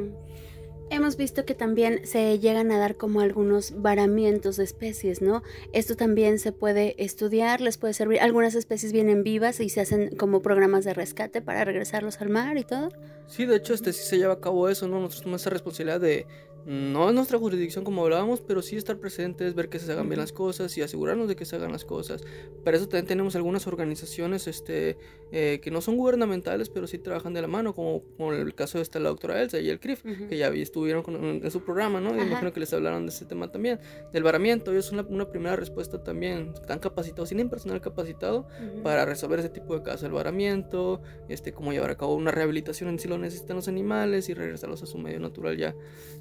Hemos 0.89 1.17
visto 1.17 1.45
que 1.45 1.55
también 1.55 2.05
se 2.05 2.37
llegan 2.39 2.71
a 2.71 2.77
dar 2.77 2.97
como 2.97 3.21
algunos 3.21 3.81
varamientos 3.81 4.57
de 4.57 4.63
especies, 4.63 5.21
¿no? 5.21 5.41
Esto 5.71 5.95
también 5.95 6.37
se 6.39 6.51
puede 6.51 6.95
estudiar, 7.03 7.61
les 7.61 7.77
puede 7.77 7.93
servir. 7.93 8.19
Algunas 8.19 8.53
especies 8.55 8.91
vienen 8.93 9.23
vivas 9.23 9.59
y 9.59 9.69
se 9.69 9.81
hacen 9.81 10.15
como 10.15 10.41
programas 10.41 10.85
de 10.85 10.93
rescate 10.93 11.41
para 11.41 11.65
regresarlos 11.65 12.21
al 12.21 12.29
mar 12.29 12.57
y 12.57 12.63
todo. 12.63 12.89
Sí, 13.27 13.45
de 13.45 13.55
hecho, 13.55 13.73
este 13.73 13.93
sí 13.93 14.03
se 14.03 14.17
lleva 14.17 14.33
a 14.33 14.39
cabo 14.39 14.69
eso, 14.69 14.87
¿no? 14.87 14.97
Nosotros 14.97 15.21
tenemos 15.21 15.41
esa 15.41 15.49
responsabilidad 15.49 15.99
de 15.99 16.27
no 16.65 17.09
es 17.09 17.15
nuestra 17.15 17.37
jurisdicción 17.37 17.83
como 17.83 18.03
hablábamos, 18.03 18.41
pero 18.41 18.61
sí 18.61 18.75
estar 18.75 18.97
presentes, 18.97 19.53
ver 19.53 19.69
que 19.69 19.79
se 19.79 19.91
hagan 19.91 20.07
bien 20.07 20.19
las 20.19 20.31
cosas 20.31 20.77
y 20.77 20.81
asegurarnos 20.81 21.27
de 21.27 21.35
que 21.35 21.45
se 21.45 21.55
hagan 21.55 21.71
las 21.71 21.83
cosas. 21.83 22.23
Para 22.63 22.77
eso 22.77 22.87
también 22.87 23.05
tenemos 23.05 23.35
algunas 23.35 23.67
organizaciones 23.67 24.47
este, 24.47 24.97
eh, 25.31 25.59
que 25.61 25.71
no 25.71 25.81
son 25.81 25.97
gubernamentales, 25.97 26.69
pero 26.69 26.87
sí 26.87 26.97
trabajan 26.97 27.33
de 27.33 27.41
la 27.41 27.47
mano, 27.47 27.73
como, 27.73 28.03
como 28.17 28.33
el 28.33 28.55
caso 28.55 28.77
de 28.77 28.83
esta 28.83 28.99
la 28.99 29.09
doctora 29.09 29.41
Elsa 29.41 29.59
y 29.59 29.69
el 29.69 29.79
CRIF, 29.79 30.03
que 30.03 30.37
ya 30.37 30.47
estuvieron 30.49 31.03
en, 31.43 31.51
su 31.51 31.63
programa, 31.63 31.99
¿no? 31.99 32.15
Y 32.15 32.21
imagino 32.21 32.53
que 32.53 32.59
les 32.59 32.73
hablaron 32.73 33.05
de 33.05 33.11
este 33.11 33.25
tema 33.25 33.51
también, 33.51 33.79
del 34.11 34.23
varamiento. 34.23 34.71
Ellos 34.71 34.85
son 34.85 35.05
una, 35.09 35.29
primera 35.29 35.55
respuesta 35.55 36.03
también, 36.03 36.53
están 36.53 36.79
capacitados, 36.79 37.29
tienen 37.29 37.49
personal 37.49 37.81
capacitado 37.81 38.47
para 38.83 39.05
resolver 39.05 39.39
ese 39.39 39.49
tipo 39.49 39.75
de 39.75 39.83
casos, 39.83 40.03
el 40.03 40.11
varamiento, 40.11 41.01
este, 41.27 41.53
cómo 41.53 41.73
llevar 41.73 41.91
a 41.91 41.97
cabo 41.97 42.15
una 42.15 42.31
rehabilitación 42.31 42.89
en 42.89 42.99
si 42.99 43.07
lo 43.07 43.17
necesitan 43.17 43.55
los 43.55 43.67
animales 43.67 44.29
y 44.29 44.33
regresarlos 44.33 44.83
a 44.83 44.85
su 44.85 44.97
medio 44.97 45.19
natural 45.19 45.57
ya, 45.57 45.75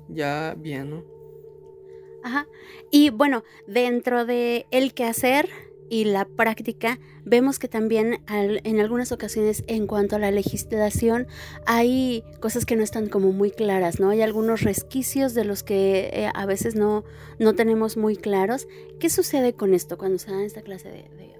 ya 0.09 0.32
bien, 0.57 0.91
¿no? 0.91 1.05
Ajá. 2.23 2.47
Y 2.91 3.11
bueno, 3.11 3.43
dentro 3.67 4.25
de 4.25 4.67
el 4.71 4.95
quehacer 4.95 5.49
y 5.91 6.05
la 6.05 6.25
práctica, 6.25 6.99
vemos 7.25 7.59
que 7.59 7.69
también 7.69 8.23
en 8.29 8.81
algunas 8.81 9.12
ocasiones 9.12 9.62
en 9.67 9.87
cuanto 9.87 10.17
a 10.17 10.19
la 10.19 10.31
legislación 10.31 11.27
hay 11.67 12.25
cosas 12.41 12.65
que 12.65 12.77
no 12.77 12.83
están 12.83 13.09
como 13.09 13.33
muy 13.33 13.51
claras, 13.51 14.01
¿no? 14.01 14.09
Hay 14.09 14.23
algunos 14.23 14.62
resquicios 14.62 15.35
de 15.35 15.45
los 15.45 15.62
que 15.62 16.11
eh, 16.12 16.31
a 16.33 16.47
veces 16.47 16.77
no, 16.77 17.05
no 17.39 17.55
tenemos 17.55 17.97
muy 17.97 18.17
claros. 18.17 18.69
¿Qué 19.01 19.11
sucede 19.11 19.53
con 19.53 19.75
esto 19.75 19.99
cuando 19.99 20.19
se 20.19 20.31
dan 20.31 20.41
esta 20.41 20.62
clase 20.62 20.89
de? 20.89 21.32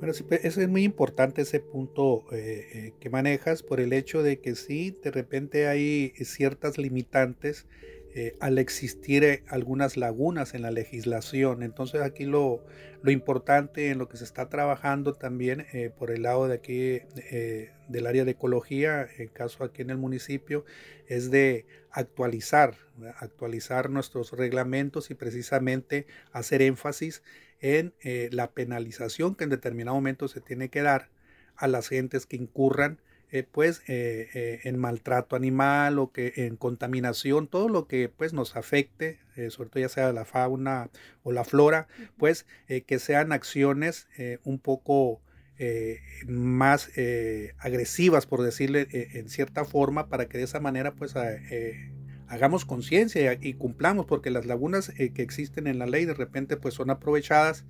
Bueno, 0.00 0.14
sí, 0.14 0.22
pues, 0.22 0.42
es 0.56 0.68
muy 0.68 0.82
importante 0.82 1.42
ese 1.42 1.60
punto 1.60 2.24
eh, 2.32 2.66
eh, 2.72 2.92
que 3.00 3.10
manejas 3.10 3.62
por 3.62 3.80
el 3.80 3.92
hecho 3.92 4.22
de 4.22 4.40
que 4.40 4.54
sí, 4.54 4.98
de 5.04 5.10
repente 5.10 5.68
hay 5.68 6.14
ciertas 6.24 6.78
limitantes 6.78 7.66
eh, 8.12 8.36
al 8.40 8.58
existir 8.58 9.22
eh, 9.22 9.44
algunas 9.46 9.96
lagunas 9.96 10.54
en 10.54 10.62
la 10.62 10.72
legislación. 10.72 11.62
Entonces 11.62 12.02
aquí 12.02 12.24
lo, 12.24 12.64
lo, 13.02 13.12
importante 13.12 13.90
en 13.90 13.98
lo 13.98 14.08
que 14.08 14.16
se 14.16 14.24
está 14.24 14.48
trabajando 14.48 15.14
también 15.14 15.66
eh, 15.72 15.92
por 15.96 16.10
el 16.10 16.22
lado 16.22 16.48
de 16.48 16.54
aquí 16.54 17.00
del 17.88 18.06
área 18.06 18.24
de 18.24 18.32
ecología, 18.32 19.06
en 19.16 19.28
caso 19.28 19.62
aquí 19.62 19.82
en 19.82 19.90
el 19.90 19.96
municipio, 19.96 20.64
es 21.06 21.30
de 21.30 21.66
actualizar, 21.92 22.74
actualizar 23.18 23.90
nuestros 23.90 24.32
reglamentos 24.32 25.12
y 25.12 25.14
precisamente 25.14 26.06
hacer 26.32 26.62
énfasis 26.62 27.22
en 27.60 27.94
la 28.32 28.50
penalización 28.50 29.36
que 29.36 29.44
en 29.44 29.50
determinado 29.50 29.94
momento 29.94 30.26
se 30.26 30.40
tiene 30.40 30.68
que 30.68 30.82
dar 30.82 31.10
a 31.54 31.68
las 31.68 31.88
gentes 31.88 32.26
que 32.26 32.36
incurran 32.36 33.00
eh, 33.32 33.44
pues 33.44 33.82
eh, 33.86 34.28
eh, 34.34 34.60
en 34.64 34.76
maltrato 34.76 35.36
animal 35.36 36.00
o 36.00 36.10
que 36.10 36.32
en 36.34 36.56
contaminación, 36.56 37.46
todo 37.46 37.68
lo 37.68 37.86
que 37.86 38.08
pues 38.08 38.32
nos 38.32 38.56
afecte, 38.56 39.20
sobre 39.50 39.70
todo 39.70 39.80
ya 39.80 39.88
sea 39.88 40.12
la 40.12 40.24
fauna 40.24 40.90
o 41.22 41.32
la 41.32 41.44
flora, 41.44 41.86
pues 42.18 42.44
que 42.86 42.98
sean 42.98 43.32
acciones 43.32 44.06
un 44.44 44.58
poco 44.58 45.22
más 46.26 46.90
agresivas, 47.58 48.26
por 48.26 48.42
decirle 48.42 48.86
en 48.90 49.30
cierta 49.30 49.64
forma, 49.64 50.10
para 50.10 50.26
que 50.26 50.36
de 50.36 50.44
esa 50.44 50.60
manera 50.60 50.92
pues 50.92 51.14
hagamos 52.30 52.64
conciencia 52.64 53.36
y, 53.40 53.54
cumplamos, 53.54 54.06
porque 54.06 54.30
las 54.30 54.46
lagunas 54.46 54.92
eh, 54.96 55.12
que 55.12 55.22
existen 55.22 55.66
en 55.66 55.80
la 55.80 55.86
ley 55.86 56.04
de 56.04 56.14
repente 56.14 56.56
pues 56.56 56.74
son 56.74 56.88
aprovechadas 56.88 57.64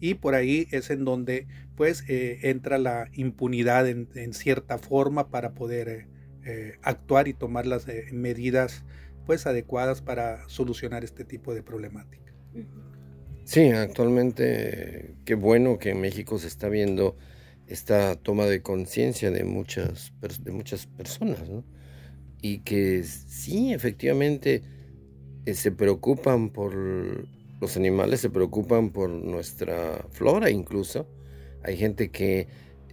y 0.00 0.14
por 0.14 0.34
ahí 0.34 0.68
es 0.70 0.90
en 0.90 1.04
donde 1.04 1.46
pues 1.76 2.04
eh, 2.08 2.38
entra 2.42 2.76
la 2.76 3.08
impunidad 3.14 3.88
en, 3.88 4.34
cierta 4.34 4.76
forma 4.76 5.30
para 5.30 5.54
poder 5.54 6.06
eh, 6.44 6.74
actuar 6.82 7.26
y 7.26 7.32
tomar 7.32 7.66
las 7.66 7.86
medidas 8.12 8.84
pues 9.24 9.46
adecuadas 9.46 10.02
para 10.02 10.46
solucionar 10.48 11.04
este 11.04 11.24
tipo 11.24 11.54
de 11.54 11.62
problemática. 11.62 12.34
Sí, 13.44 13.70
actualmente 13.70 15.14
qué 15.24 15.34
bueno 15.34 15.78
que 15.78 15.90
en 15.90 16.02
México 16.02 16.38
se 16.38 16.48
está 16.48 16.68
viendo 16.68 17.16
esta 17.66 18.16
toma 18.16 18.44
de 18.44 18.60
conciencia 18.60 19.30
de 19.30 19.44
muchas, 19.44 20.12
de 20.20 20.52
muchas 20.52 20.86
personas, 20.86 21.48
¿no? 21.48 21.64
Y 22.42 22.58
que 22.58 23.04
sí, 23.04 23.72
efectivamente, 23.72 24.62
eh, 25.46 25.54
se 25.54 25.70
preocupan 25.70 26.50
por 26.50 26.74
los 27.60 27.76
animales, 27.76 28.20
se 28.20 28.30
preocupan 28.30 28.90
por 28.90 29.08
nuestra 29.08 30.04
flora 30.10 30.50
incluso. 30.50 31.06
Hay 31.62 31.76
gente 31.76 32.10
que 32.10 32.48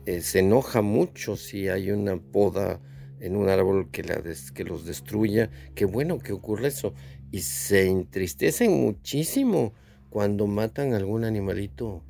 eh, 0.06 0.22
se 0.22 0.40
enoja 0.40 0.82
mucho 0.84 1.36
si 1.36 1.68
hay 1.68 1.90
una 1.90 2.18
poda 2.18 2.80
en 3.20 3.36
un 3.36 3.50
árbol 3.50 3.90
que, 3.92 4.04
la 4.04 4.22
que 4.54 4.64
los 4.64 4.86
destruya. 4.86 5.50
Qué 5.74 5.86
bueno 5.86 6.20
que 6.20 6.32
ocurre 6.32 6.68
eso. 6.68 6.94
Y 7.32 7.42
se 7.42 7.88
entristecen 7.88 8.72
muchísimo 8.72 9.74
cuando 10.10 10.46
matan 10.46 10.94
algún 10.94 11.24
animalito. 11.24 12.04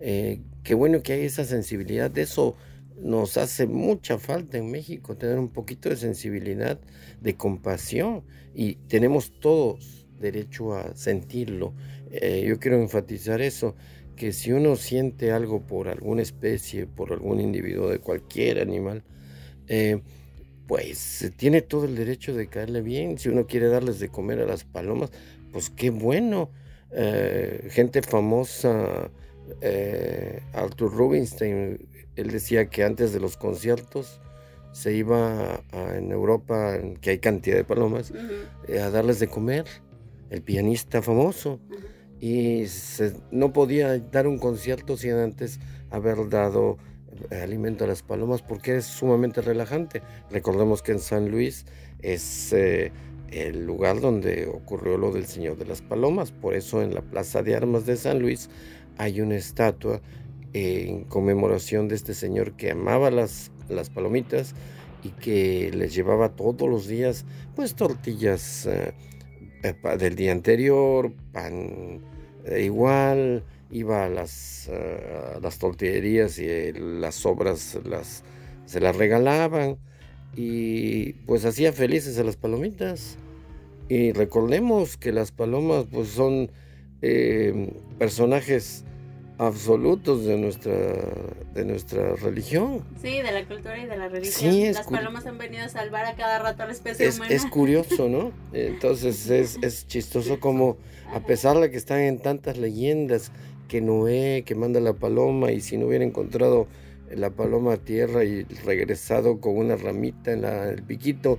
Eh, 0.00 0.42
qué 0.64 0.74
bueno 0.74 1.02
que 1.02 1.12
hay 1.12 1.24
esa 1.24 1.44
sensibilidad. 1.44 2.10
De 2.10 2.22
eso 2.22 2.56
nos 3.02 3.36
hace 3.36 3.66
mucha 3.66 4.18
falta 4.18 4.58
en 4.58 4.70
México 4.70 5.16
tener 5.16 5.38
un 5.38 5.48
poquito 5.48 5.88
de 5.88 5.96
sensibilidad, 5.96 6.78
de 7.20 7.34
compasión 7.34 8.24
y 8.54 8.74
tenemos 8.88 9.32
todos 9.40 10.06
derecho 10.18 10.74
a 10.74 10.94
sentirlo. 10.94 11.74
Eh, 12.10 12.44
yo 12.46 12.58
quiero 12.58 12.80
enfatizar 12.80 13.40
eso, 13.40 13.74
que 14.16 14.32
si 14.32 14.52
uno 14.52 14.76
siente 14.76 15.32
algo 15.32 15.66
por 15.66 15.88
alguna 15.88 16.22
especie, 16.22 16.86
por 16.86 17.12
algún 17.12 17.40
individuo 17.40 17.88
de 17.88 18.00
cualquier 18.00 18.60
animal, 18.60 19.02
eh, 19.66 20.02
pues 20.66 21.32
tiene 21.36 21.62
todo 21.62 21.86
el 21.86 21.96
derecho 21.96 22.34
de 22.34 22.48
caerle 22.48 22.82
bien. 22.82 23.18
Si 23.18 23.28
uno 23.28 23.46
quiere 23.46 23.68
darles 23.68 23.98
de 23.98 24.08
comer 24.08 24.40
a 24.40 24.46
las 24.46 24.64
palomas, 24.64 25.10
pues 25.52 25.70
qué 25.70 25.90
bueno. 25.90 26.50
Eh, 26.92 27.68
gente 27.70 28.02
famosa, 28.02 29.10
Arthur 30.52 30.92
Rubinstein, 30.92 31.78
él 32.20 32.30
decía 32.30 32.66
que 32.66 32.84
antes 32.84 33.12
de 33.12 33.20
los 33.20 33.36
conciertos 33.36 34.20
se 34.72 34.92
iba 34.94 35.62
en 35.72 36.12
Europa, 36.12 36.78
que 37.00 37.10
hay 37.10 37.18
cantidad 37.18 37.56
de 37.56 37.64
palomas, 37.64 38.12
eh, 38.68 38.80
a 38.80 38.90
darles 38.90 39.18
de 39.18 39.28
comer, 39.28 39.64
el 40.30 40.42
pianista 40.42 41.02
famoso. 41.02 41.60
y 42.22 42.66
no 43.30 43.54
podía 43.54 43.98
dar 43.98 44.26
un 44.26 44.38
concierto 44.38 44.98
sin 44.98 45.12
antes 45.12 45.58
haber 45.90 46.28
dado 46.28 46.76
eh, 47.30 47.40
alimento 47.40 47.84
a 47.84 47.86
las 47.86 48.02
palomas 48.02 48.42
porque 48.42 48.76
es 48.76 48.84
sumamente 48.84 49.40
relajante. 49.40 50.02
Recordemos 50.30 50.82
que 50.82 50.92
en 50.92 50.98
San 50.98 51.30
Luis 51.30 51.64
es 52.02 52.52
eh, 52.52 52.92
el 53.30 53.64
lugar 53.64 54.00
donde 54.00 54.46
ocurrió 54.46 54.98
lo 54.98 55.12
del 55.12 55.26
Señor 55.26 55.56
de 55.56 55.64
las 55.64 55.82
Palomas, 55.82 56.32
por 56.32 56.54
eso 56.54 56.82
en 56.82 56.94
la 56.94 57.02
Plaza 57.02 57.42
de 57.42 57.54
Armas 57.56 57.86
de 57.86 57.96
San 57.96 58.18
Luis 58.20 58.50
hay 58.98 59.20
una 59.20 59.36
estatua 59.36 60.00
en 60.52 61.04
conmemoración 61.04 61.88
de 61.88 61.94
este 61.94 62.14
señor 62.14 62.52
que 62.52 62.70
amaba 62.72 63.10
las, 63.10 63.52
las 63.68 63.90
palomitas 63.90 64.54
y 65.02 65.10
que 65.10 65.70
les 65.72 65.94
llevaba 65.94 66.30
todos 66.30 66.68
los 66.68 66.86
días 66.86 67.24
pues 67.54 67.74
tortillas 67.74 68.66
eh, 68.66 68.92
del 69.98 70.16
día 70.16 70.32
anterior, 70.32 71.12
pan 71.32 72.00
igual, 72.58 73.44
iba 73.70 74.06
a 74.06 74.08
las, 74.08 74.70
las 75.42 75.58
tortillerías 75.58 76.38
y 76.38 76.72
las 76.72 77.14
sobras 77.14 77.78
las, 77.84 78.24
se 78.64 78.80
las 78.80 78.96
regalaban 78.96 79.78
y 80.36 81.12
pues 81.26 81.44
hacía 81.44 81.72
felices 81.72 82.18
a 82.18 82.24
las 82.24 82.36
palomitas. 82.36 83.16
Y 83.88 84.12
recordemos 84.12 84.96
que 84.96 85.12
las 85.12 85.32
palomas 85.32 85.86
pues 85.90 86.08
son 86.08 86.50
eh, 87.02 87.72
personajes 87.98 88.84
absolutos 89.40 90.26
de 90.26 90.36
nuestra 90.36 90.74
de 91.54 91.64
nuestra 91.64 92.14
religión. 92.16 92.84
Sí, 93.00 93.22
de 93.22 93.32
la 93.32 93.46
cultura 93.46 93.78
y 93.78 93.86
de 93.86 93.96
la 93.96 94.08
religión. 94.08 94.72
Las 94.74 94.86
palomas 94.86 95.24
han 95.24 95.38
venido 95.38 95.64
a 95.64 95.68
salvar 95.70 96.04
a 96.04 96.14
cada 96.14 96.38
rato 96.38 96.62
a 96.62 96.66
la 96.66 96.72
especie 96.72 97.08
humana. 97.08 97.34
Es 97.34 97.46
curioso, 97.46 98.08
¿no? 98.10 98.32
Entonces 98.52 99.30
es, 99.30 99.58
es 99.62 99.86
chistoso 99.86 100.40
como 100.40 100.76
a 101.14 101.20
pesar 101.20 101.58
de 101.58 101.70
que 101.70 101.78
están 101.78 102.00
en 102.00 102.18
tantas 102.18 102.58
leyendas 102.58 103.32
que 103.66 103.80
Noé 103.80 104.44
que 104.44 104.54
manda 104.54 104.78
la 104.78 104.92
paloma 104.92 105.52
y 105.52 105.62
si 105.62 105.78
no 105.78 105.86
hubiera 105.86 106.04
encontrado 106.04 106.68
la 107.10 107.30
paloma 107.30 107.72
a 107.72 107.76
tierra 107.78 108.24
y 108.24 108.44
regresado 108.64 109.40
con 109.40 109.56
una 109.56 109.76
ramita 109.76 110.32
en 110.32 110.44
el 110.44 110.82
piquito, 110.82 111.38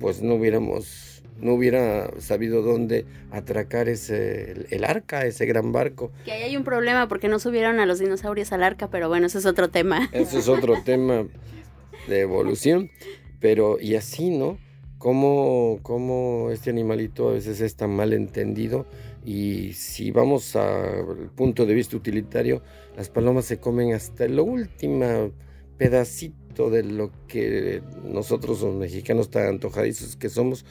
pues 0.00 0.20
no 0.20 0.34
hubiéramos 0.34 1.17
no 1.40 1.54
hubiera 1.54 2.10
sabido 2.20 2.62
dónde 2.62 3.06
atracar 3.30 3.88
ese 3.88 4.66
el, 4.70 4.84
arca, 4.84 5.24
ese 5.26 5.46
gran 5.46 5.72
barco. 5.72 6.12
Que 6.24 6.32
ahí 6.32 6.42
hay 6.42 6.56
un 6.56 6.64
problema 6.64 7.08
porque 7.08 7.28
no 7.28 7.38
subieron 7.38 7.80
a 7.80 7.86
los 7.86 7.98
dinosaurios 7.98 8.52
al 8.52 8.62
arca, 8.62 8.88
pero 8.88 9.08
bueno, 9.08 9.26
ese 9.26 9.38
es 9.38 9.46
otro 9.46 9.68
tema. 9.68 10.08
Ese 10.12 10.38
es 10.38 10.48
otro 10.48 10.82
tema 10.84 11.26
de 12.08 12.20
evolución, 12.20 12.90
pero 13.40 13.78
y 13.80 13.94
así, 13.94 14.30
¿no? 14.30 14.58
Cómo, 14.98 15.78
cómo 15.82 16.50
este 16.50 16.70
animalito 16.70 17.28
a 17.28 17.32
veces 17.34 17.60
es 17.60 17.76
tan 17.76 17.90
mal 17.90 18.12
entendido 18.12 18.86
y 19.24 19.74
si 19.74 20.10
vamos 20.10 20.56
al 20.56 21.30
punto 21.36 21.66
de 21.66 21.74
vista 21.74 21.96
utilitario, 21.96 22.62
las 22.96 23.10
palomas 23.10 23.44
se 23.44 23.58
comen 23.58 23.92
hasta 23.92 24.24
el 24.24 24.40
último 24.40 25.32
pedacito 25.76 26.70
de 26.70 26.82
lo 26.82 27.12
que 27.28 27.82
nosotros 28.04 28.60
los 28.62 28.74
mexicanos 28.74 29.30
tan 29.30 29.46
antojadizos 29.46 30.16
que 30.16 30.28
somos, 30.28 30.64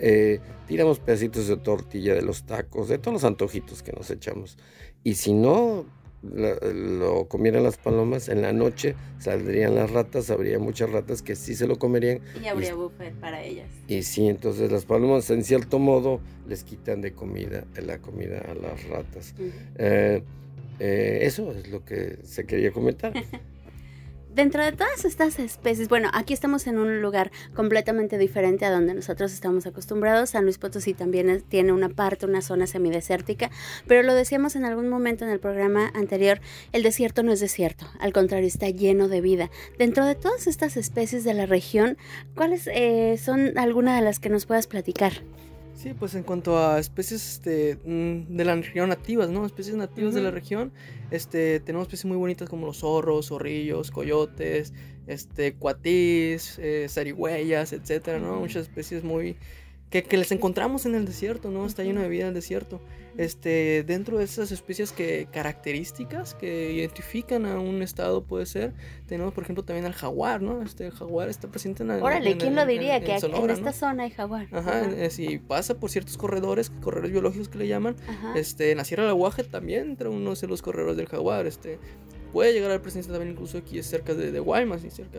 eh, 0.00 0.40
tiramos 0.66 0.98
pedacitos 0.98 1.46
de 1.46 1.56
tortilla 1.56 2.14
de 2.14 2.22
los 2.22 2.44
tacos, 2.44 2.88
de 2.88 2.98
todos 2.98 3.14
los 3.14 3.24
antojitos 3.24 3.82
que 3.82 3.92
nos 3.92 4.10
echamos. 4.10 4.58
Y 5.04 5.14
si 5.14 5.32
no 5.32 5.84
lo 6.22 7.28
comieran 7.28 7.62
las 7.62 7.78
palomas, 7.78 8.28
en 8.28 8.42
la 8.42 8.52
noche 8.52 8.94
saldrían 9.18 9.74
las 9.74 9.90
ratas, 9.90 10.30
habría 10.30 10.58
muchas 10.58 10.90
ratas 10.90 11.22
que 11.22 11.34
sí 11.34 11.54
se 11.54 11.66
lo 11.66 11.78
comerían. 11.78 12.20
Y 12.42 12.46
habría 12.46 12.74
buffet 12.74 13.14
para 13.14 13.42
ellas. 13.42 13.68
Y 13.88 14.02
sí, 14.02 14.28
entonces 14.28 14.70
las 14.70 14.84
palomas 14.84 15.30
en 15.30 15.44
cierto 15.44 15.78
modo 15.78 16.20
les 16.46 16.64
quitan 16.64 17.00
de 17.00 17.12
comida, 17.12 17.64
la 17.82 17.98
comida 17.98 18.40
a 18.40 18.54
las 18.54 18.86
ratas. 18.88 19.34
Eh, 19.76 20.22
eh, 20.78 21.18
eso 21.22 21.52
es 21.52 21.68
lo 21.70 21.84
que 21.84 22.18
se 22.22 22.46
quería 22.46 22.72
comentar. 22.72 23.12
dentro 24.34 24.64
de 24.64 24.72
todas 24.72 25.04
estas 25.04 25.38
especies, 25.38 25.88
bueno, 25.88 26.08
aquí 26.12 26.32
estamos 26.32 26.66
en 26.66 26.78
un 26.78 27.02
lugar 27.02 27.30
completamente 27.54 28.18
diferente 28.18 28.64
a 28.64 28.70
donde 28.70 28.94
nosotros 28.94 29.32
estamos 29.32 29.66
acostumbrados. 29.66 30.30
San 30.30 30.44
Luis 30.44 30.58
Potosí 30.58 30.94
también 30.94 31.42
tiene 31.48 31.72
una 31.72 31.88
parte, 31.88 32.26
una 32.26 32.42
zona 32.42 32.66
semidesértica, 32.66 33.50
pero 33.86 34.02
lo 34.02 34.14
decíamos 34.14 34.56
en 34.56 34.64
algún 34.64 34.88
momento 34.88 35.24
en 35.24 35.30
el 35.30 35.40
programa 35.40 35.90
anterior, 35.94 36.40
el 36.72 36.82
desierto 36.82 37.22
no 37.22 37.32
es 37.32 37.40
desierto, 37.40 37.86
al 37.98 38.12
contrario, 38.12 38.46
está 38.46 38.68
lleno 38.70 39.08
de 39.08 39.20
vida. 39.20 39.50
Dentro 39.78 40.04
de 40.06 40.14
todas 40.14 40.46
estas 40.46 40.76
especies 40.76 41.24
de 41.24 41.34
la 41.34 41.46
región, 41.46 41.96
¿cuáles 42.34 42.68
eh, 42.72 43.18
son 43.22 43.58
algunas 43.58 43.98
de 43.98 44.04
las 44.04 44.18
que 44.18 44.30
nos 44.30 44.46
puedas 44.46 44.66
platicar? 44.66 45.12
Sí, 45.80 45.94
pues 45.94 46.14
en 46.14 46.24
cuanto 46.24 46.58
a 46.58 46.78
especies 46.78 47.26
este, 47.26 47.78
mm, 47.86 48.36
de 48.36 48.44
la 48.44 48.54
región 48.54 48.90
nativas, 48.90 49.30
¿no? 49.30 49.46
Especies 49.46 49.76
nativas 49.76 50.12
de 50.12 50.20
la 50.20 50.30
región, 50.30 50.74
este, 51.10 51.58
tenemos 51.60 51.86
especies 51.86 52.04
muy 52.04 52.18
bonitas 52.18 52.50
como 52.50 52.66
los 52.66 52.80
zorros, 52.80 53.28
zorrillos, 53.28 53.90
coyotes, 53.90 54.74
este, 55.06 55.54
cuatís, 55.54 56.58
eh, 56.58 56.86
zarigüeyas, 56.90 57.72
etcétera, 57.72 58.18
¿no? 58.18 58.40
Muchas 58.40 58.64
especies 58.64 59.04
muy, 59.04 59.38
que, 59.90 60.04
que, 60.04 60.16
les 60.16 60.30
encontramos 60.32 60.86
en 60.86 60.94
el 60.94 61.04
desierto, 61.04 61.50
¿no? 61.50 61.66
Está 61.66 61.82
lleno 61.82 62.00
de 62.00 62.08
vida 62.08 62.22
en 62.22 62.28
el 62.28 62.34
desierto. 62.34 62.80
Este, 63.16 63.82
dentro 63.82 64.18
de 64.18 64.24
esas 64.24 64.52
especies 64.52 64.92
que 64.92 65.26
características 65.32 66.34
que 66.34 66.72
identifican 66.72 67.44
a 67.44 67.58
un 67.58 67.82
estado 67.82 68.22
puede 68.22 68.46
ser, 68.46 68.72
tenemos 69.06 69.34
por 69.34 69.42
ejemplo 69.42 69.64
también 69.64 69.84
al 69.84 69.92
jaguar, 69.92 70.40
¿no? 70.40 70.62
Este 70.62 70.86
el 70.86 70.92
jaguar 70.92 71.28
está 71.28 71.48
presente 71.48 71.82
en 71.82 71.90
Órale, 71.90 72.36
¿quién 72.36 72.54
lo 72.54 72.64
diría 72.66 73.00
que 73.00 73.16
en, 73.16 73.50
esta 73.50 73.72
zona 73.72 74.04
hay 74.04 74.10
jaguar? 74.10 74.46
Ajá, 74.52 75.10
si 75.10 75.38
pasa 75.38 75.74
por 75.74 75.90
ciertos 75.90 76.16
corredores, 76.16 76.70
corredores 76.70 77.10
biológicos 77.10 77.48
que 77.48 77.58
le 77.58 77.66
llaman, 77.66 77.96
este 78.36 78.70
en 78.70 78.78
la 78.78 78.84
Sierra 78.84 79.02
del 79.02 79.10
Aguaje 79.10 79.42
también 79.42 79.90
entra 79.90 80.08
uno 80.08 80.34
de 80.34 80.46
los 80.46 80.62
corredores 80.62 80.96
del 80.96 81.06
jaguar, 81.06 81.46
este 81.46 81.78
puede 82.32 82.52
llegar 82.52 82.70
al 82.70 82.80
presencia 82.80 83.12
también 83.12 83.32
incluso 83.32 83.58
aquí 83.58 83.82
cerca 83.82 84.14
de, 84.14 84.30
de 84.30 84.40
Guaymas 84.40 84.84
y 84.84 84.90
cerca 84.90 85.18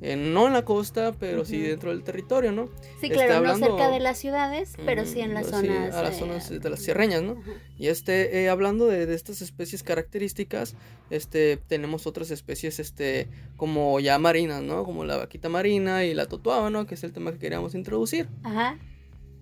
no 0.00 0.46
en 0.46 0.52
la 0.52 0.64
costa, 0.64 1.12
pero 1.18 1.44
sí 1.44 1.60
dentro 1.60 1.90
del 1.90 2.02
territorio, 2.02 2.52
¿no? 2.52 2.68
Sí, 3.00 3.08
claro, 3.08 3.40
no 3.42 3.56
cerca 3.56 3.90
de 3.90 4.00
las 4.00 4.18
ciudades, 4.18 4.74
pero 4.84 5.06
sí 5.06 5.20
en 5.20 5.32
las 5.32 5.46
zonas. 5.46 5.94
a 5.94 6.02
las 6.02 6.18
zonas 6.18 6.50
de 6.50 6.70
las 6.70 6.80
sierreñas, 6.80 7.22
¿no? 7.22 7.42
Y 7.78 7.88
este, 7.88 8.42
eh, 8.42 8.48
hablando 8.48 8.86
de, 8.86 9.12
estas 9.14 9.40
especies 9.40 9.82
características, 9.82 10.74
este, 11.10 11.56
tenemos 11.56 12.06
otras 12.06 12.30
especies, 12.30 12.78
este, 12.78 13.28
como 13.56 13.98
ya 14.00 14.18
marinas, 14.18 14.62
¿no? 14.62 14.84
Como 14.84 15.04
la 15.04 15.16
vaquita 15.16 15.48
marina 15.48 16.04
y 16.04 16.12
la 16.12 16.26
totuaba, 16.26 16.68
¿no? 16.68 16.86
Que 16.86 16.94
es 16.94 17.04
el 17.04 17.12
tema 17.12 17.32
que 17.32 17.38
queríamos 17.38 17.74
introducir. 17.74 18.28
Ajá. 18.42 18.78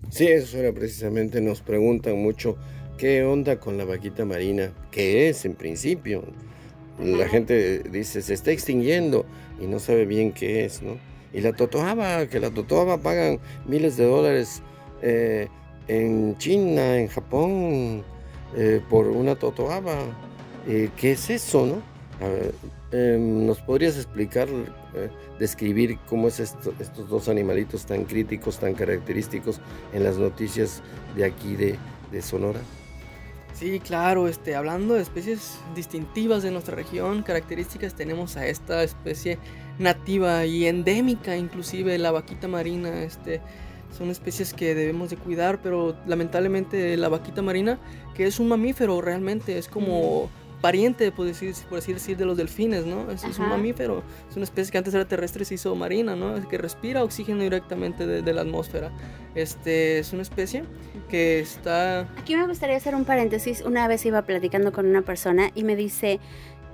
Sí, 0.09 0.27
eso 0.27 0.57
era 0.57 0.71
precisamente, 0.71 1.41
nos 1.41 1.61
preguntan 1.61 2.17
mucho, 2.21 2.57
¿qué 2.97 3.23
onda 3.23 3.59
con 3.59 3.77
la 3.77 3.85
vaquita 3.85 4.23
marina? 4.23 4.71
¿Qué 4.91 5.29
es 5.29 5.45
en 5.45 5.55
principio? 5.55 6.23
La 6.99 7.27
gente 7.27 7.79
dice, 7.79 8.21
se 8.21 8.33
está 8.33 8.51
extinguiendo 8.51 9.25
y 9.59 9.67
no 9.67 9.79
sabe 9.79 10.05
bien 10.05 10.31
qué 10.31 10.65
es, 10.65 10.81
¿no? 10.81 10.97
Y 11.33 11.41
la 11.41 11.51
totoaba, 11.51 12.27
que 12.27 12.39
la 12.39 12.49
totoaba 12.49 12.97
pagan 12.97 13.39
miles 13.65 13.97
de 13.97 14.05
dólares 14.05 14.61
eh, 15.01 15.49
en 15.89 16.37
China, 16.37 16.97
en 16.97 17.09
Japón, 17.09 18.03
eh, 18.55 18.81
por 18.89 19.07
una 19.07 19.35
totoaba. 19.35 19.97
Eh, 20.67 20.89
¿Qué 20.95 21.11
es 21.11 21.29
eso, 21.29 21.65
no? 21.65 21.81
Em, 22.91 23.45
¿Nos 23.45 23.59
podrías 23.59 23.97
explicar, 23.97 24.47
describir 25.37 25.97
cómo 26.07 26.29
es 26.29 26.39
estos 26.39 27.09
dos 27.09 27.27
animalitos 27.27 27.85
tan 27.85 28.05
críticos, 28.05 28.57
tan 28.57 28.73
característicos 28.73 29.59
en 29.93 30.05
las 30.05 30.17
noticias 30.17 30.81
de 31.17 31.25
aquí 31.25 31.57
de, 31.57 31.75
de 32.13 32.21
Sonora? 32.21 32.61
Sí, 33.55 33.79
claro, 33.79 34.27
este, 34.27 34.53
hablando 34.53 34.95
de 34.95 35.01
especies 35.01 35.59
distintivas 35.75 36.43
de 36.43 36.51
nuestra 36.51 36.75
región, 36.75 37.23
características 37.23 37.95
tenemos 37.95 38.35
a 38.35 38.45
esta 38.47 38.83
especie 38.83 39.39
nativa 39.79 40.45
y 40.45 40.65
endémica, 40.65 41.37
inclusive 41.37 41.97
la 41.97 42.11
vaquita 42.11 42.49
marina, 42.49 43.03
este, 43.03 43.39
son 43.97 44.09
especies 44.09 44.53
que 44.53 44.75
debemos 44.75 45.09
de 45.09 45.15
cuidar, 45.15 45.61
pero 45.61 45.95
lamentablemente 46.05 46.97
la 46.97 47.07
vaquita 47.07 47.41
marina, 47.41 47.79
que 48.13 48.27
es 48.27 48.41
un 48.41 48.49
mamífero 48.49 48.99
realmente, 48.99 49.57
es 49.57 49.69
como 49.69 50.29
pariente, 50.61 51.11
por, 51.11 51.25
decir, 51.25 51.53
por 51.69 51.79
así 51.79 51.93
decir, 51.93 52.17
de 52.17 52.25
los 52.25 52.37
delfines, 52.37 52.85
¿no? 52.85 53.11
Es, 53.11 53.23
un 53.37 53.49
mamífero, 53.49 54.03
es 54.29 54.35
una 54.35 54.45
especie 54.45 54.71
que 54.71 54.77
antes 54.77 54.93
era 54.93 55.05
terrestre 55.05 55.43
y 55.43 55.45
se 55.45 55.55
hizo 55.55 55.75
marina, 55.75 56.15
¿no? 56.15 56.35
Es 56.35 56.45
que 56.45 56.57
respira 56.57 57.03
oxígeno 57.03 57.41
directamente 57.41 58.05
de, 58.05 58.33
la 58.33 58.41
atmósfera. 58.41 58.91
Este, 59.35 59.99
es 59.99 60.13
una 60.13 60.21
especie 60.21 60.63
que 61.09 61.39
está... 61.39 62.01
Aquí 62.17 62.35
me 62.35 62.47
gustaría 62.47 62.77
hacer 62.77 62.95
un 62.95 63.05
paréntesis. 63.05 63.61
Una 63.61 63.87
vez 63.87 64.05
iba 64.05 64.21
platicando 64.23 64.71
con 64.71 64.85
una 64.85 65.01
persona 65.01 65.51
y 65.55 65.63
me 65.63 65.75
dice, 65.75 66.19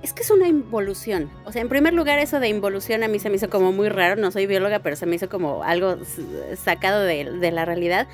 es 0.02 0.12
que 0.12 0.22
es 0.22 0.30
una 0.30 0.48
involución. 0.48 1.30
O 1.44 1.52
sea, 1.52 1.62
en 1.62 1.68
primer 1.68 1.94
lugar, 1.94 2.18
eso 2.18 2.40
de 2.40 2.48
involución 2.48 3.02
a 3.04 3.08
mí 3.08 3.18
se 3.18 3.30
me 3.30 3.36
hizo 3.36 3.48
como 3.48 3.72
muy 3.72 3.88
raro. 3.88 4.20
No 4.20 4.30
soy 4.30 4.46
bióloga, 4.46 4.80
pero 4.80 4.96
se 4.96 5.06
me 5.06 5.16
hizo 5.16 5.28
como 5.28 5.62
algo 5.62 5.96
sacado 6.56 7.02
de, 7.02 7.30
de 7.38 7.50
la 7.52 7.64
realidad. 7.64 8.08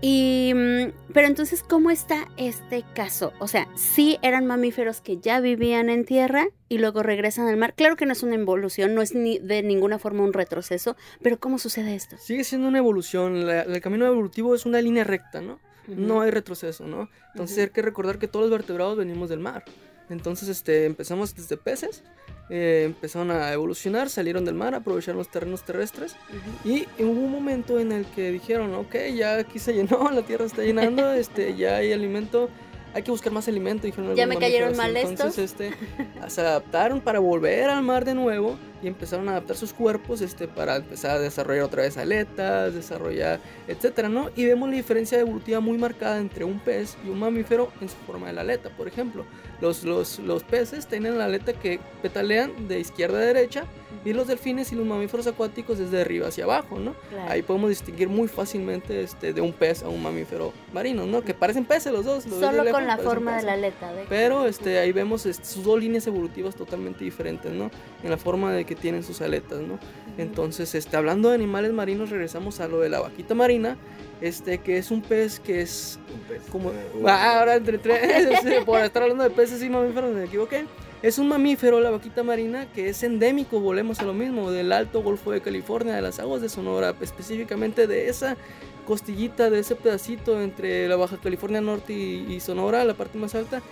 Y, 0.00 0.52
mm, 0.54 1.12
pero 1.12 1.26
entonces, 1.26 1.62
¿cómo 1.62 1.90
está 1.90 2.28
este 2.36 2.84
caso? 2.94 3.32
O 3.40 3.48
sea, 3.48 3.68
sí 3.74 4.18
eran 4.22 4.46
mamíferos 4.46 5.00
que 5.00 5.18
ya 5.18 5.40
vivían 5.40 5.90
en 5.90 6.04
tierra 6.04 6.48
y 6.68 6.78
luego 6.78 7.02
regresan 7.02 7.48
al 7.48 7.56
mar. 7.56 7.74
Claro 7.74 7.96
que 7.96 8.06
no 8.06 8.12
es 8.12 8.22
una 8.22 8.36
evolución, 8.36 8.94
no 8.94 9.02
es 9.02 9.14
ni 9.14 9.38
de 9.38 9.62
ninguna 9.62 9.98
forma 9.98 10.22
un 10.22 10.32
retroceso, 10.32 10.96
pero 11.22 11.38
¿cómo 11.40 11.58
sucede 11.58 11.94
esto? 11.94 12.16
Sigue 12.18 12.44
siendo 12.44 12.68
una 12.68 12.78
evolución. 12.78 13.48
el 13.48 13.80
camino 13.80 14.06
evolutivo 14.06 14.54
es 14.54 14.66
una 14.66 14.80
línea 14.80 15.04
recta, 15.04 15.40
¿no? 15.40 15.58
no 15.88 16.20
hay 16.20 16.30
retroceso, 16.30 16.86
¿no? 16.86 17.08
Entonces 17.32 17.58
hay 17.58 17.70
que 17.70 17.82
recordar 17.82 18.18
que 18.18 18.28
todos 18.28 18.44
los 18.44 18.50
vertebrados 18.50 18.96
venimos 18.96 19.28
del 19.28 19.40
mar. 19.40 19.64
Entonces 20.10 20.48
este, 20.48 20.86
empezamos 20.86 21.34
desde 21.34 21.56
peces, 21.56 22.02
eh, 22.50 22.84
empezaron 22.86 23.30
a 23.30 23.52
evolucionar, 23.52 24.08
salieron 24.08 24.44
del 24.44 24.54
mar, 24.54 24.74
aprovecharon 24.74 25.18
los 25.18 25.30
terrenos 25.30 25.64
terrestres 25.64 26.16
y 26.64 26.86
hubo 26.98 27.10
un 27.10 27.30
momento 27.30 27.78
en 27.78 27.92
el 27.92 28.06
que 28.06 28.30
dijeron, 28.30 28.74
ok, 28.74 28.96
ya 29.14 29.36
aquí 29.36 29.58
se 29.58 29.74
llenó, 29.74 30.10
la 30.12 30.22
tierra 30.22 30.46
está 30.46 30.62
llenando, 30.62 31.12
este, 31.12 31.56
ya 31.56 31.76
hay 31.76 31.92
alimento 31.92 32.48
hay 32.94 33.02
que 33.02 33.10
buscar 33.10 33.32
más 33.32 33.48
alimento. 33.48 33.86
Dijeron 33.86 34.14
ya 34.14 34.26
me 34.26 34.36
cayeron 34.36 34.76
mal 34.76 34.96
Entonces, 34.96 35.52
este, 35.52 35.72
se 36.28 36.40
adaptaron 36.40 37.00
para 37.00 37.18
volver 37.18 37.70
al 37.70 37.82
mar 37.82 38.04
de 38.04 38.14
nuevo 38.14 38.58
y 38.82 38.86
empezaron 38.86 39.28
a 39.28 39.32
adaptar 39.32 39.56
sus 39.56 39.72
cuerpos 39.72 40.20
este, 40.20 40.48
para 40.48 40.76
empezar 40.76 41.12
a 41.12 41.18
desarrollar 41.18 41.64
otra 41.64 41.82
vez 41.82 41.96
aletas, 41.96 42.74
desarrollar, 42.74 43.40
etcétera, 43.66 44.08
¿no? 44.08 44.30
Y 44.36 44.44
vemos 44.46 44.68
la 44.68 44.76
diferencia 44.76 45.18
evolutiva 45.18 45.60
muy 45.60 45.78
marcada 45.78 46.18
entre 46.18 46.44
un 46.44 46.60
pez 46.60 46.96
y 47.04 47.08
un 47.08 47.18
mamífero 47.18 47.72
en 47.80 47.88
su 47.88 47.96
forma 48.06 48.28
de 48.28 48.34
la 48.34 48.42
aleta. 48.42 48.70
Por 48.70 48.88
ejemplo, 48.88 49.24
los, 49.60 49.84
los, 49.84 50.18
los 50.20 50.42
peces 50.44 50.86
tienen 50.86 51.18
la 51.18 51.24
aleta 51.24 51.52
que 51.52 51.80
petalean 52.02 52.68
de 52.68 52.80
izquierda 52.80 53.18
a 53.18 53.22
derecha 53.22 53.64
y 54.04 54.12
los 54.12 54.26
delfines 54.26 54.72
y 54.72 54.76
los 54.76 54.86
mamíferos 54.86 55.26
acuáticos 55.26 55.78
desde 55.78 56.00
arriba 56.00 56.28
hacia 56.28 56.44
abajo, 56.44 56.78
¿no? 56.78 56.94
Ahí 57.28 57.42
podemos 57.42 57.70
distinguir 57.70 58.08
muy 58.08 58.28
fácilmente 58.28 59.02
este, 59.02 59.32
de 59.32 59.40
un 59.40 59.52
pez 59.52 59.82
a 59.82 59.88
un 59.88 60.02
mamífero 60.02 60.52
marino, 60.72 61.06
¿no? 61.06 61.22
Que 61.22 61.34
parecen 61.34 61.64
peces 61.64 61.92
los 61.92 62.04
dos. 62.04 62.24
Solo 62.24 62.70
con 62.70 62.86
la 62.86 62.98
forma 62.98 63.36
de 63.36 63.42
la 63.42 63.52
aleta. 63.54 63.92
Pero 64.08 64.46
este, 64.46 64.78
ahí 64.78 64.92
vemos 64.92 65.26
este, 65.26 65.44
sus 65.44 65.64
dos 65.64 65.80
líneas 65.80 66.06
evolutivas 66.06 66.54
totalmente 66.54 67.04
diferentes, 67.04 67.52
¿no? 67.52 67.70
En 68.02 68.10
la 68.10 68.16
forma 68.16 68.52
de 68.52 68.64
que 68.64 68.74
tienen 68.74 69.02
sus 69.02 69.20
aletas, 69.20 69.60
¿no? 69.60 69.78
Entonces, 70.16 70.74
este, 70.74 70.96
hablando 70.96 71.28
de 71.28 71.34
animales 71.34 71.72
marinos, 71.72 72.10
regresamos 72.10 72.60
a 72.60 72.68
lo 72.68 72.80
de 72.80 72.88
la 72.88 73.00
vaquita 73.00 73.34
marina, 73.34 73.76
este, 74.20 74.58
que 74.58 74.78
es 74.78 74.90
un 74.90 75.02
pez 75.02 75.38
que 75.40 75.60
es 75.60 75.98
un 76.12 76.20
pez. 76.20 76.42
como... 76.50 76.72
Ah, 77.06 77.38
ahora 77.38 77.56
entre 77.56 77.78
tres, 77.78 78.26
este, 78.32 78.62
por 78.62 78.80
estar 78.80 79.02
hablando 79.02 79.24
de 79.24 79.30
peces 79.30 79.62
y 79.62 79.68
mamíferos 79.68 80.14
me 80.14 80.24
equivoqué. 80.24 80.66
Es 81.00 81.18
un 81.18 81.28
mamífero, 81.28 81.78
la 81.80 81.90
vaquita 81.90 82.24
marina, 82.24 82.66
que 82.72 82.88
es 82.88 83.04
endémico, 83.04 83.60
volvemos 83.60 84.00
a 84.00 84.04
lo 84.04 84.14
mismo, 84.14 84.50
del 84.50 84.72
Alto 84.72 85.00
Golfo 85.00 85.30
de 85.30 85.40
California, 85.40 85.94
de 85.94 86.02
las 86.02 86.18
aguas 86.18 86.42
de 86.42 86.48
Sonora, 86.48 86.92
específicamente 87.00 87.86
de 87.86 88.08
esa 88.08 88.36
costillita, 88.84 89.48
de 89.48 89.60
ese 89.60 89.76
pedacito 89.76 90.42
entre 90.42 90.88
la 90.88 90.96
Baja 90.96 91.16
California 91.18 91.60
Norte 91.60 91.92
y, 91.92 92.40
Sonora, 92.40 92.84
la 92.84 92.94
parte 92.94 93.16
más 93.16 93.36
alta. 93.36 93.62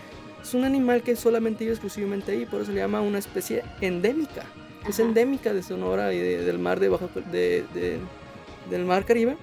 Es 0.40 0.54
un 0.54 0.62
animal 0.62 1.02
que 1.02 1.16
solamente 1.16 1.64
vive 1.64 1.72
exclusivamente 1.72 2.30
ahí, 2.30 2.46
por 2.46 2.60
eso 2.60 2.66
se 2.66 2.74
le 2.74 2.80
llama 2.80 3.00
una 3.00 3.18
especie 3.18 3.64
endémica. 3.80 4.44
Es 4.88 5.00
endémica 5.00 5.52
de 5.52 5.64
Sonora 5.64 6.14
y 6.14 6.18
del 6.20 6.60
mar 6.60 6.78
de 6.78 6.90
Baja, 6.90 7.08
de, 7.32 7.64
del 8.70 8.84
mar 8.84 9.04
Caribe. 9.04 9.36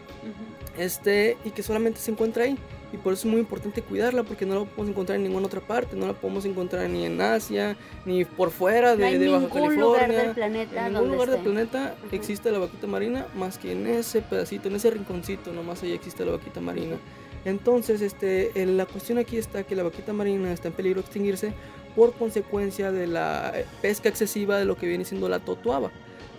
Este, 0.78 1.36
y 1.44 1.50
que 1.50 1.62
solamente 1.62 2.00
se 2.00 2.12
encuentra 2.12 2.46
ahí 2.46 2.58
y 2.94 2.98
por 2.98 3.14
eso 3.14 3.28
es 3.28 3.32
muy 3.32 3.42
importante 3.42 3.82
cuidarla 3.82 4.22
porque 4.24 4.46
no 4.46 4.54
la 4.54 4.66
podemos 4.66 4.90
encontrar 4.90 5.18
en 5.18 5.24
ninguna 5.24 5.48
otra 5.48 5.62
parte, 5.62 5.96
no 5.96 6.06
la 6.06 6.14
podemos 6.14 6.46
encontrar 6.46 6.88
ni 6.88 7.06
en 7.06 7.20
Asia, 7.20 7.76
ni 8.06 8.24
por 8.24 8.52
fuera 8.52 8.96
de, 8.96 9.18
de 9.18 9.30
Baja 9.30 9.50
California. 9.50 9.82
Lugar 9.82 10.12
del 10.12 10.32
planeta 10.32 10.88
en 10.88 10.94
ningún 10.94 11.10
lugar 11.10 11.30
del 11.32 11.40
planeta 11.42 11.96
existe 12.12 12.52
la 12.52 12.60
vaquita 12.60 12.86
marina 12.86 13.26
más 13.36 13.58
que 13.58 13.72
en 13.72 13.88
ese 13.88 14.22
pedacito, 14.22 14.68
en 14.68 14.76
ese 14.76 14.92
rinconcito, 14.92 15.52
nomás 15.52 15.82
ahí 15.82 15.92
existe 15.92 16.24
la 16.24 16.34
vaquita 16.34 16.62
marina. 16.62 16.98
Entonces, 17.46 18.00
este, 18.02 18.52
la 18.68 18.86
cuestión 18.86 19.18
aquí 19.18 19.38
está 19.38 19.64
que 19.64 19.76
la 19.76 19.84
vaquita 19.84 20.14
marina 20.14 20.54
está 20.54 20.68
en 20.68 20.76
peligro 20.76 21.02
de 21.02 21.06
extinguirse 21.06 21.54
por 21.96 22.14
consecuencia 22.14 22.92
de 22.92 23.08
la 23.08 23.54
pesca 23.82 24.08
excesiva 24.08 24.58
de 24.58 24.66
lo 24.66 24.78
que 24.78 24.88
viene 24.88 25.04
siendo 25.04 25.28
la 25.28 25.40
totuaba 25.40 25.92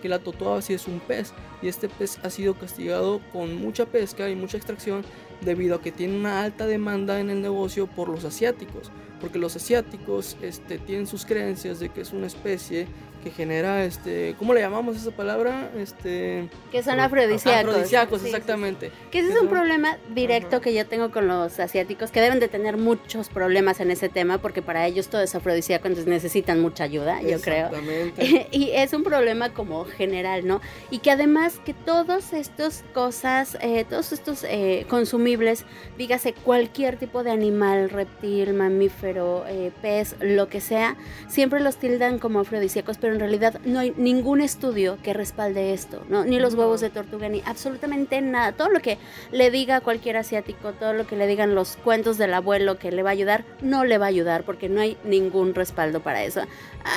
que 0.04 0.10
la 0.10 0.18
totuaba 0.18 0.60
sí 0.60 0.74
es 0.74 0.86
un 0.86 1.00
pez 1.00 1.32
y 1.62 1.68
este 1.68 1.88
pez 1.88 2.18
ha 2.22 2.28
sido 2.28 2.52
castigado 2.52 3.22
con 3.32 3.56
mucha 3.56 3.86
pesca 3.86 4.28
y 4.28 4.36
mucha 4.36 4.58
extracción 4.58 5.02
debido 5.44 5.76
a 5.76 5.80
que 5.80 5.92
tiene 5.92 6.16
una 6.16 6.42
alta 6.42 6.66
demanda 6.66 7.20
en 7.20 7.30
el 7.30 7.42
negocio 7.42 7.86
por 7.86 8.08
los 8.08 8.24
asiáticos, 8.24 8.90
porque 9.20 9.38
los 9.38 9.56
asiáticos 9.56 10.36
este, 10.42 10.78
tienen 10.78 11.06
sus 11.06 11.24
creencias 11.24 11.80
de 11.80 11.88
que 11.88 12.00
es 12.00 12.12
una 12.12 12.26
especie 12.26 12.86
que 13.24 13.30
genera, 13.30 13.84
este, 13.84 14.36
¿cómo 14.38 14.52
le 14.52 14.60
llamamos 14.60 14.96
esa 14.96 15.10
palabra? 15.10 15.70
Este, 15.76 16.48
que 16.70 16.82
son 16.82 17.00
afrodisíacos. 17.00 17.70
Afrodisíacos, 17.70 18.24
exactamente. 18.24 18.92
Que 19.10 19.20
ese 19.20 19.32
es 19.32 19.40
un 19.40 19.48
problema 19.48 19.96
directo 20.14 20.60
que 20.60 20.74
yo 20.74 20.86
tengo 20.86 21.10
con 21.10 21.26
los 21.26 21.58
asiáticos, 21.58 22.10
que 22.10 22.20
deben 22.20 22.38
de 22.38 22.48
tener 22.48 22.76
muchos 22.76 23.30
problemas 23.30 23.80
en 23.80 23.90
ese 23.90 24.10
tema, 24.10 24.38
porque 24.38 24.60
para 24.60 24.86
ellos 24.86 25.08
todo 25.08 25.22
es 25.22 25.34
afrodisíaco, 25.34 25.88
entonces 25.88 26.06
necesitan 26.06 26.60
mucha 26.60 26.84
ayuda, 26.84 27.22
yo 27.22 27.40
creo. 27.40 27.70
y 28.50 28.70
es 28.72 28.92
un 28.92 29.02
problema 29.02 29.54
como 29.54 29.86
general, 29.86 30.46
¿no? 30.46 30.60
Y 30.90 30.98
que 30.98 31.10
además 31.10 31.60
que 31.64 31.72
todas 31.72 32.34
estas 32.34 32.84
cosas, 32.92 33.56
eh, 33.62 33.86
todos 33.88 34.12
estos 34.12 34.44
eh, 34.44 34.84
consumibles, 34.90 35.64
dígase 35.96 36.34
cualquier 36.34 36.98
tipo 36.98 37.24
de 37.24 37.30
animal, 37.30 37.88
reptil, 37.88 38.52
mamífero, 38.52 39.44
eh, 39.48 39.72
pez, 39.80 40.16
lo 40.20 40.48
que 40.48 40.60
sea, 40.60 40.96
siempre 41.28 41.60
los 41.60 41.78
tildan 41.78 42.18
como 42.18 42.40
afrodisíacos, 42.40 42.98
pero 42.98 43.13
en 43.14 43.20
realidad 43.20 43.60
no 43.64 43.78
hay 43.78 43.94
ningún 43.96 44.40
estudio 44.40 44.98
que 45.02 45.14
respalde 45.14 45.72
esto. 45.72 46.02
Ni 46.26 46.38
los 46.38 46.54
huevos 46.54 46.80
de 46.80 46.90
tortuga, 46.90 47.28
ni 47.28 47.42
absolutamente 47.46 48.20
nada. 48.20 48.52
Todo 48.52 48.68
lo 48.68 48.80
que 48.80 48.98
le 49.32 49.50
diga 49.50 49.80
cualquier 49.80 50.16
asiático, 50.16 50.72
todo 50.72 50.92
lo 50.92 51.06
que 51.06 51.16
le 51.16 51.26
digan 51.26 51.54
los 51.54 51.76
cuentos 51.76 52.18
del 52.18 52.34
abuelo 52.34 52.78
que 52.78 52.92
le 52.92 53.02
va 53.02 53.10
a 53.10 53.12
ayudar, 53.12 53.44
no 53.62 53.84
le 53.84 53.98
va 53.98 54.06
a 54.06 54.08
ayudar 54.08 54.44
porque 54.44 54.68
no 54.68 54.80
hay 54.80 54.96
ningún 55.04 55.54
respaldo 55.54 56.00
para 56.00 56.22
eso. 56.22 56.42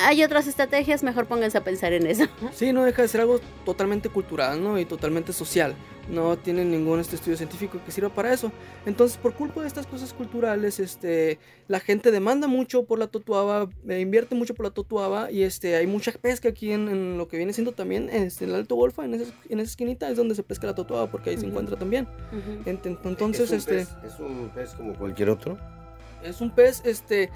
Hay 0.04 0.22
otras 0.22 0.46
estrategias, 0.46 1.02
mejor 1.02 1.26
pónganse 1.26 1.58
a 1.58 1.64
pensar 1.64 1.92
en 1.92 2.06
eso. 2.06 2.24
Sí, 2.52 2.72
no 2.72 2.84
deja 2.84 3.02
de 3.02 3.08
ser 3.08 3.22
algo 3.22 3.40
totalmente 3.64 4.08
cultural, 4.08 4.62
¿no? 4.62 4.78
Y 4.78 4.84
totalmente 4.84 5.32
social 5.32 5.74
no 6.08 6.36
tienen 6.38 6.70
ningún 6.70 7.00
este 7.00 7.16
estudio 7.16 7.36
científico 7.36 7.80
que 7.84 7.92
sirva 7.92 8.08
para 8.08 8.32
eso. 8.32 8.50
Entonces, 8.86 9.16
por 9.18 9.34
culpa 9.34 9.60
de 9.60 9.66
estas 9.66 9.86
cosas 9.86 10.12
culturales, 10.12 10.80
este, 10.80 11.38
la 11.66 11.80
gente 11.80 12.10
demanda 12.10 12.46
mucho 12.46 12.84
por 12.84 12.98
la 12.98 13.08
totuaba, 13.08 13.68
eh, 13.88 14.00
invierte 14.00 14.34
mucho 14.34 14.54
por 14.54 14.66
la 14.66 14.70
totuaba 14.70 15.30
y 15.30 15.42
este, 15.42 15.76
hay 15.76 15.86
mucha 15.86 16.12
pesca 16.12 16.48
aquí 16.48 16.72
en, 16.72 17.18
lo 17.18 17.28
que 17.28 17.36
viene 17.36 17.52
siendo 17.52 17.72
también 17.72 18.08
este, 18.10 18.46
el 18.46 18.54
Alto 18.54 18.74
Golfo, 18.74 19.02
en 19.02 19.14
esa, 19.14 19.32
en 19.48 19.60
esa 19.60 19.70
esquinita 19.70 20.08
es 20.08 20.16
donde 20.16 20.34
se 20.34 20.42
pesca 20.42 20.66
la 20.66 20.74
totuaba 20.74 21.10
porque 21.10 21.30
ahí 21.30 21.38
se 21.38 21.46
encuentra 21.46 21.76
también. 21.76 22.08
Entonces, 22.64 23.50
¿Es 23.50 23.68
este... 23.68 23.80
¿Es 24.06 24.18
un 24.18 24.50
pez 24.54 24.70
como 24.74 24.94
cualquier 24.94 25.30
otro? 25.30 25.58
Es 26.22 26.40
un 26.40 26.50
pez, 26.50 26.82
este... 26.84 27.30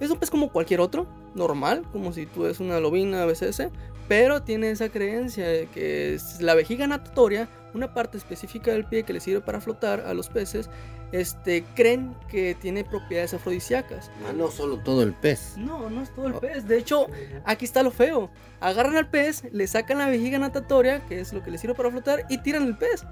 Es 0.00 0.10
un 0.10 0.18
pez 0.18 0.30
como 0.30 0.50
cualquier 0.50 0.80
otro, 0.80 1.06
normal, 1.34 1.84
como 1.92 2.12
si 2.12 2.24
tú 2.24 2.46
eres 2.46 2.58
una 2.58 2.80
lobina 2.80 3.26
BCS, 3.26 3.68
pero 4.08 4.42
tiene 4.42 4.70
esa 4.70 4.88
creencia 4.88 5.46
de 5.46 5.66
que 5.66 6.18
la 6.40 6.54
vejiga 6.54 6.86
natatoria 6.86 7.48
una 7.74 7.94
parte 7.94 8.18
específica 8.18 8.72
del 8.72 8.84
pie 8.84 9.02
que 9.02 9.12
le 9.12 9.20
sirve 9.20 9.40
para 9.40 9.60
flotar 9.60 10.00
a 10.00 10.14
los 10.14 10.28
peces, 10.28 10.70
este, 11.12 11.64
creen 11.74 12.16
que 12.28 12.54
tiene 12.54 12.84
propiedades 12.84 13.34
afrodisíacas. 13.34 14.10
Ah, 14.28 14.32
no 14.32 14.50
solo 14.50 14.78
todo 14.78 15.02
el 15.02 15.12
pez. 15.12 15.54
No, 15.56 15.90
no 15.90 16.02
es 16.02 16.14
todo 16.14 16.28
el 16.28 16.34
oh. 16.34 16.40
pez. 16.40 16.66
De 16.66 16.78
hecho, 16.78 17.06
aquí 17.44 17.64
está 17.64 17.82
lo 17.82 17.90
feo. 17.90 18.30
Agarran 18.60 18.96
al 18.96 19.08
pez, 19.08 19.44
le 19.52 19.66
sacan 19.66 19.98
la 19.98 20.06
vejiga 20.06 20.38
natatoria, 20.38 21.04
que 21.06 21.20
es 21.20 21.32
lo 21.32 21.42
que 21.42 21.50
le 21.50 21.58
sirve 21.58 21.74
para 21.74 21.90
flotar, 21.90 22.26
y 22.28 22.38
tiran 22.38 22.64
el 22.64 22.76
pez. 22.76 23.04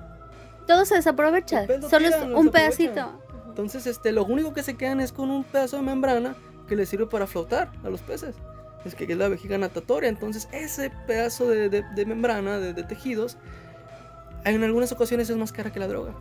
Todo 0.67 0.85
se 0.85 0.97
desaprovecha. 0.97 1.67
Solo 1.89 2.09
es 2.09 2.17
un 2.35 2.51
pedacito. 2.51 3.23
Entonces, 3.49 3.87
este, 3.87 4.13
lo 4.13 4.25
único 4.25 4.53
que 4.53 4.63
se 4.63 4.77
quedan 4.77 5.01
es 5.01 5.11
con 5.11 5.31
un 5.31 5.43
pedazo 5.43 5.79
de 5.79 5.83
membrana 5.83 6.37
que 6.69 6.77
le 6.77 6.87
sirve 6.87 7.07
para 7.07 7.27
flotar 7.27 7.73
a 7.83 7.89
los 7.89 8.03
peces. 8.03 8.37
Es 8.85 8.95
que 8.95 9.05
es 9.05 9.19
la 9.19 9.29
vejiga 9.29 9.59
natatoria. 9.59 10.09
Entonces, 10.09 10.49
ese 10.53 10.91
pedazo 11.07 11.49
de, 11.49 11.85
membrana, 12.07 12.59
de 12.59 12.83
tejidos, 12.85 13.37
en 14.45 14.65
algunas 14.65 14.93
ocasiones 14.93 15.29
es 15.31 15.37
más 15.37 15.53
cara 15.53 15.73
que 15.73 15.81
la 15.81 15.89
droga. 15.89 16.15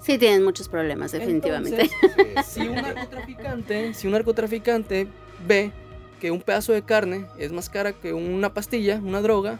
Sí, 0.00 0.16
tienen 0.18 0.42
muchos 0.42 0.68
problemas, 0.68 1.12
definitivamente. 1.12 1.90
si, 2.46 2.66
un 2.66 2.76
narcotraficante, 2.76 3.94
si 3.94 4.06
un 4.06 4.14
narcotraficante 4.14 5.08
ve 5.46 5.72
que 6.20 6.30
un 6.30 6.40
pedazo 6.40 6.72
de 6.72 6.82
carne 6.82 7.26
es 7.38 7.52
más 7.52 7.68
cara 7.68 7.92
que 7.92 8.12
una 8.12 8.52
pastilla, 8.54 9.00
una 9.02 9.20
droga, 9.20 9.58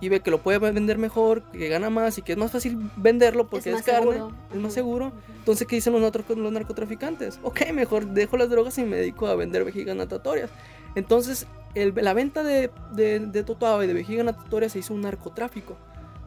y 0.00 0.08
ve 0.08 0.20
que 0.20 0.30
lo 0.30 0.38
puede 0.38 0.58
vender 0.58 0.96
mejor, 0.96 1.42
que 1.52 1.68
gana 1.68 1.90
más 1.90 2.16
y 2.18 2.22
que 2.22 2.32
es 2.32 2.38
más 2.38 2.50
fácil 2.50 2.78
venderlo 2.96 3.48
porque 3.48 3.70
es, 3.70 3.82
carne, 3.82 4.22
es 4.52 4.58
más 4.58 4.72
seguro. 4.72 5.12
Entonces, 5.38 5.66
¿qué 5.66 5.76
dicen 5.76 5.92
los, 5.92 6.02
los 6.36 6.52
narcotraficantes? 6.52 7.38
Ok, 7.42 7.70
mejor 7.74 8.06
dejo 8.06 8.36
las 8.36 8.48
drogas 8.48 8.78
y 8.78 8.84
me 8.84 8.96
dedico 8.96 9.26
a 9.26 9.34
vender 9.34 9.64
vejigas 9.64 9.94
natatorias. 9.94 10.50
Entonces, 10.94 11.46
la 11.74 12.14
venta 12.14 12.42
de, 12.42 12.70
de, 12.92 13.20
de 13.20 13.40
y 13.40 13.86
de 13.86 13.92
vejiga 13.92 14.24
natatoria 14.24 14.68
se 14.68 14.78
hizo 14.78 14.94
un 14.94 15.02
narcotráfico 15.02 15.76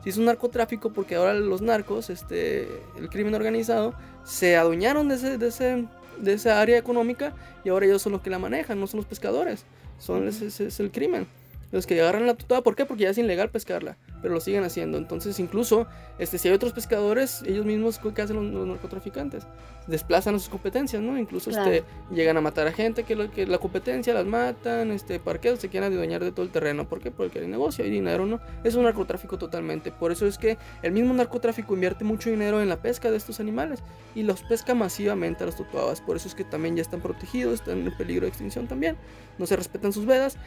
si 0.04 0.10
es 0.10 0.18
un 0.18 0.26
narcotráfico 0.26 0.92
porque 0.92 1.16
ahora 1.16 1.34
los 1.34 1.62
narcos, 1.62 2.10
este, 2.10 2.68
el 2.98 3.10
crimen 3.10 3.34
organizado, 3.36 3.94
se 4.24 4.58
adueñaron 4.58 5.08
de, 5.08 5.16
ese, 5.16 5.38
de, 5.38 5.48
ese, 5.48 5.86
de 6.20 6.34
esa 6.34 6.60
área 6.60 6.78
económica 6.78 7.34
y 7.64 7.70
ahora 7.70 7.86
ellos 7.86 8.02
son 8.02 8.12
los 8.12 8.22
que 8.22 8.30
la 8.30 8.40
manejan, 8.40 8.80
no 8.80 8.88
son 8.88 9.00
los 9.00 9.06
pescadores, 9.06 9.66
son, 10.00 10.28
es, 10.28 10.42
es, 10.42 10.80
el 10.80 10.92
crimen. 10.92 11.28
Los 11.74 11.88
que 11.88 12.00
agarran 12.00 12.28
la 12.28 12.36
totuaba, 12.36 12.64
¿por 12.64 12.76
qué? 12.76 12.86
Porque 12.86 13.04
ya 13.04 13.10
es 13.10 13.18
ilegal 13.18 13.50
pescarla, 13.50 13.98
pero 14.22 14.32
lo 14.32 14.40
siguen 14.40 14.64
haciendo. 14.64 15.00
Entonces, 15.00 15.40
incluso, 15.40 15.88
este, 16.20 16.38
si 16.38 16.48
hay 16.48 16.54
otros 16.54 16.72
pescadores, 16.72 17.42
ellos 17.48 17.66
mismos, 17.66 18.00
¿qué 18.14 18.22
hacen 18.22 18.36
los, 18.36 18.68
narcotraficantes? 18.68 19.48
Desplazan 19.88 20.36
a 20.36 20.40
sus 20.40 20.50
competencias, 20.50 21.02
¿no? 21.02 21.18
Incluso 21.18 21.50
este, 21.50 21.84
llegan 22.12 22.38
a 22.38 22.42
matar 22.42 22.68
a 22.68 22.72
gente 22.72 23.04
que, 23.04 23.28
que 23.32 23.48
la 23.48 23.58
competencia 23.58 24.14
las 24.14 24.28
matan, 24.28 24.92
este, 24.92 25.20
parqueos, 25.20 25.60
se 25.60 25.70
quieren 25.70 25.92
adueñar 25.92 26.24
de 26.24 26.32
todo 26.32 26.46
el 26.46 26.52
terreno. 26.52 26.88
¿Por 26.88 27.02
qué? 27.02 27.10
Porque 27.10 27.40
hay 27.40 27.48
negocio, 27.48 27.84
hay 27.84 27.90
dinero, 27.90 28.28
¿no? 28.28 28.40
Es 28.64 28.76
un 28.76 28.84
narcotráfico 28.84 29.40
totalmente. 29.40 29.92
Por 29.92 30.12
eso 30.12 30.28
es 30.28 30.38
que 30.38 30.60
el 30.84 30.92
mismo 30.92 31.12
narcotráfico 31.16 31.74
invierte 31.74 32.04
mucho 32.04 32.30
dinero 32.30 32.62
en 32.62 32.70
la 32.70 32.84
pesca 32.84 33.10
de 33.10 33.18
estos 33.18 33.40
animales 33.40 33.80
y 34.14 34.22
los 34.22 34.44
pesca 34.44 34.76
masivamente 34.76 35.44
a 35.44 35.48
los 35.48 35.56
totuabas. 35.56 36.02
Por 36.02 36.18
eso 36.18 36.28
es 36.28 36.36
que 36.36 36.44
también 36.44 36.76
ya 36.76 36.84
están 36.84 37.02
protegidos, 37.02 37.56
están 37.56 37.80
en 37.80 37.98
peligro 37.98 38.22
de 38.26 38.30
extinción 38.30 38.68
también. 38.68 38.96
No 39.40 39.48
se 39.48 39.56
respetan 39.56 39.92
sus 39.92 40.06
vedas. 40.06 40.38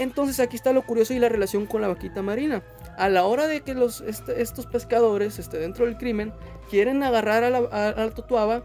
Entonces 0.00 0.40
aquí 0.40 0.56
está 0.56 0.72
lo 0.72 0.80
curioso 0.80 1.12
y 1.12 1.18
la 1.18 1.28
relación 1.28 1.66
con 1.66 1.82
la 1.82 1.88
vaquita 1.88 2.22
marina. 2.22 2.62
A 2.96 3.10
la 3.10 3.26
hora 3.26 3.46
de 3.46 3.60
que 3.60 3.74
los, 3.74 4.00
este, 4.00 4.40
estos 4.40 4.64
pescadores 4.64 5.38
este, 5.38 5.58
dentro 5.58 5.84
del 5.84 5.98
crimen 5.98 6.32
quieren 6.70 7.02
agarrar 7.02 7.44
a 7.44 7.50
la, 7.50 8.10
totuaba 8.10 8.62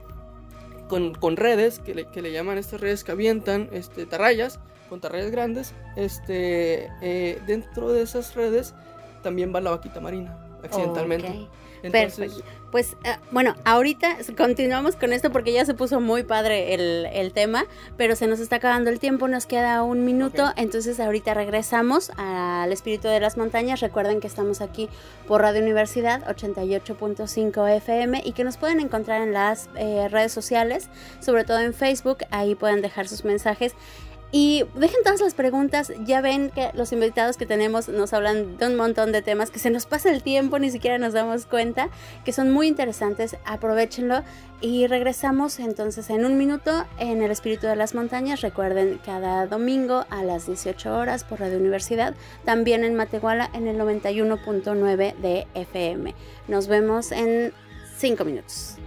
con, 0.88 1.14
con 1.14 1.36
redes, 1.36 1.80
que 1.80 1.94
le, 1.94 2.06
que 2.06 2.22
le, 2.22 2.32
llaman 2.32 2.58
estas 2.58 2.80
redes 2.80 3.04
que 3.04 3.12
avientan 3.12 3.68
este, 3.74 4.06
tarrayas, 4.06 4.62
con 4.88 5.02
tarrayas 5.02 5.30
grandes, 5.30 5.74
este, 5.98 6.90
eh, 7.02 7.42
dentro 7.46 7.92
de 7.92 8.04
esas 8.04 8.34
redes 8.36 8.74
también 9.22 9.54
va 9.54 9.60
la 9.60 9.72
vaquita 9.72 10.00
marina, 10.00 10.38
accidentalmente. 10.64 11.50
Perfecto. 11.82 12.44
Pues 12.76 12.98
eh, 13.06 13.16
bueno, 13.32 13.56
ahorita 13.64 14.18
continuamos 14.36 14.98
con 14.98 15.14
esto 15.14 15.32
porque 15.32 15.54
ya 15.54 15.64
se 15.64 15.74
puso 15.74 16.02
muy 16.02 16.24
padre 16.24 16.74
el, 16.74 17.32
tema, 17.32 17.66
pero 17.96 18.18
se 18.18 18.28
nos 18.28 18.42
está 18.42 18.58
acabando 18.58 18.90
el 18.90 19.00
tiempo, 19.00 19.30
nos 19.30 19.46
queda 19.46 19.82
un 19.82 20.04
minuto, 20.04 20.52
entonces 20.58 21.00
ahorita 21.00 21.34
regresamos 21.34 22.12
al 22.18 22.74
Espíritu 22.74 23.08
de 23.08 23.22
las 23.22 23.38
Montañas. 23.38 23.80
Recuerden 23.80 24.20
que 24.20 24.28
estamos 24.28 24.60
aquí 24.60 24.90
por 25.26 25.40
Radio 25.40 25.62
Universidad 25.62 26.28
88.5 26.28 27.78
FM 27.78 28.22
y 28.26 28.34
que 28.34 28.44
nos 28.44 28.58
pueden 28.58 28.82
encontrar 28.82 29.22
en 29.22 29.32
las 29.32 29.70
eh, 29.78 30.10
redes 30.10 30.34
sociales, 30.34 30.90
sobre 31.22 31.46
todo 31.46 31.60
en 31.60 31.74
Facebook, 31.74 32.20
ahí 32.30 32.56
pueden 32.56 32.82
dejar 32.82 33.08
sus 33.08 33.24
mensajes. 33.24 33.74
Y 34.32 34.66
dejen 34.76 35.02
todas 35.04 35.22
las 35.22 35.34
preguntas, 35.34 35.94
ya 36.04 36.20
ven 36.20 36.50
que 36.50 36.72
los 36.74 36.92
invitados 36.92 37.38
que 37.38 37.46
tenemos 37.46 37.88
nos 37.88 38.12
hablan 38.12 38.58
de 38.58 38.68
un 38.68 38.76
montón 38.76 39.12
de 39.12 39.22
temas, 39.22 39.50
que 39.50 39.60
se 39.60 39.70
nos 39.70 39.86
pasa 39.86 40.12
el 40.12 40.24
tiempo, 40.24 40.60
ni 40.60 40.72
siquiera 40.72 40.98
nos 40.98 41.14
damos 41.14 41.46
cuenta, 41.46 41.90
que 42.26 42.34
son 42.34 42.52
muy 42.52 42.68
interesantes, 42.68 43.38
aprovechenlo 43.46 44.24
y 44.62 44.88
regresamos 44.88 45.60
entonces 45.60 46.10
en 46.10 46.26
un 46.26 46.38
minuto 46.38 46.86
en 46.98 47.22
el 47.22 47.32
Espíritu 47.32 47.68
de 47.68 47.76
las 47.76 47.94
Montañas, 47.94 48.42
recuerden 48.42 49.00
cada 49.06 49.48
domingo 49.48 50.06
a 50.10 50.24
las 50.24 50.48
18 50.48 50.94
horas 50.94 51.24
por 51.24 51.40
Radio 51.40 51.58
Universidad, 51.58 52.16
también 52.44 52.84
en 52.84 52.96
Matehuala 52.96 53.50
en 53.54 53.68
el 53.68 53.78
91.9 53.78 55.16
de 55.16 55.48
FM. 55.54 56.14
Nos 56.48 56.68
vemos 56.68 57.12
en 57.12 57.54
5 57.98 58.26
minutos. 58.26 58.78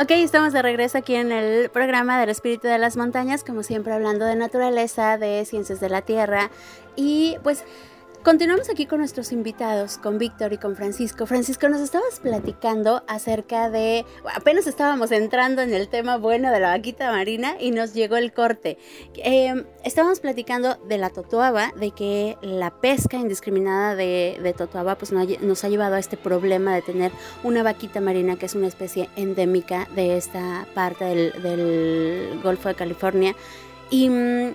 Ok, 0.00 0.12
estamos 0.12 0.54
de 0.54 0.62
regreso 0.62 0.96
aquí 0.96 1.14
en 1.14 1.30
el 1.30 1.68
programa 1.68 2.18
del 2.18 2.30
Espíritu 2.30 2.66
de 2.66 2.78
las 2.78 2.96
Montañas, 2.96 3.44
como 3.44 3.62
siempre 3.62 3.92
hablando 3.92 4.24
de 4.24 4.34
naturaleza, 4.34 5.18
de 5.18 5.44
ciencias 5.44 5.78
de 5.78 5.90
la 5.90 6.00
Tierra. 6.00 6.50
Y 6.96 7.36
pues 7.42 7.64
Continuamos 8.22 8.68
aquí 8.68 8.84
con 8.84 8.98
nuestros 8.98 9.32
invitados, 9.32 9.96
con 9.96 10.18
Víctor 10.18 10.52
y 10.52 10.58
con 10.58 10.76
Francisco. 10.76 11.24
Francisco, 11.24 11.70
nos 11.70 11.80
estabas 11.80 12.20
platicando 12.20 13.02
acerca 13.08 13.70
de, 13.70 14.04
apenas 14.36 14.66
estábamos 14.66 15.10
entrando 15.10 15.62
en 15.62 15.72
el 15.72 15.88
tema 15.88 16.18
bueno 16.18 16.52
de 16.52 16.60
la 16.60 16.68
vaquita 16.68 17.10
marina 17.10 17.56
y 17.58 17.70
nos 17.70 17.94
llegó 17.94 18.18
el 18.18 18.34
corte. 18.34 18.76
Em, 19.14 19.64
estábamos 19.84 20.20
platicando 20.20 20.74
de 20.86 20.98
la 20.98 21.08
totuaba, 21.08 21.72
de 21.76 21.92
que 21.92 22.36
la 22.42 22.70
pesca 22.70 23.16
indiscriminada 23.16 23.94
de, 23.94 24.38
de 24.42 24.52
totuaba 24.52 24.98
pues 24.98 25.12
nos 25.12 25.64
ha 25.64 25.68
llevado 25.70 25.94
a 25.94 25.98
este 25.98 26.18
problema 26.18 26.74
de 26.74 26.82
tener 26.82 27.12
una 27.42 27.62
vaquita 27.62 28.02
marina 28.02 28.36
que 28.36 28.44
es 28.44 28.54
una 28.54 28.66
especie 28.66 29.08
endémica 29.16 29.88
de 29.96 30.18
esta 30.18 30.66
parte 30.74 31.06
del, 31.06 32.38
Golfo 32.42 32.68
de 32.68 32.74
California. 32.74 33.34
Y 33.88 34.10
mm, 34.10 34.54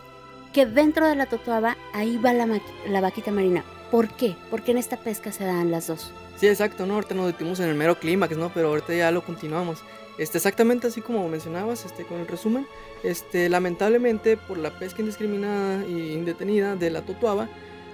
que 0.56 0.66
dentro 0.66 1.06
de 1.06 1.18
la 1.18 1.26
totuaba 1.26 1.76
ahí 1.92 2.18
va 2.18 2.32
la, 2.32 2.48
la 2.88 3.02
vaquita 3.02 3.30
marina. 3.30 3.66
¿Por 3.92 4.08
qué? 4.08 4.38
Porque 4.50 4.72
en 4.72 4.78
esta 4.78 4.96
pesca 4.96 5.34
se 5.34 5.44
dan 5.44 5.70
las 5.70 5.88
dos. 5.88 6.14
Sí, 6.38 6.48
exacto, 6.48 6.86
¿no? 6.86 6.94
Ahorita 6.94 7.14
nos 7.14 7.28
detenimos 7.28 7.60
en 7.60 7.68
el 7.68 7.76
mero 7.76 8.00
clímax, 8.00 8.38
¿no? 8.38 8.54
Pero 8.54 8.70
ahorita 8.70 8.94
ya 8.94 9.12
lo 9.12 9.22
continuamos. 9.22 9.80
Este, 10.18 10.38
exactamente 10.38 10.88
así 10.88 11.02
como 11.02 11.28
mencionabas, 11.28 11.84
este, 11.84 12.06
con 12.06 12.22
el 12.22 12.28
resumen, 12.28 12.66
este, 13.04 13.50
lamentablemente 13.50 14.38
por 14.38 14.58
la 14.58 14.70
pesca 14.70 15.02
indiscriminada 15.02 15.84
e 15.84 16.14
indetenida 16.14 16.78
de 16.78 16.90
la 16.90 17.02
totuaba, 17.02 17.50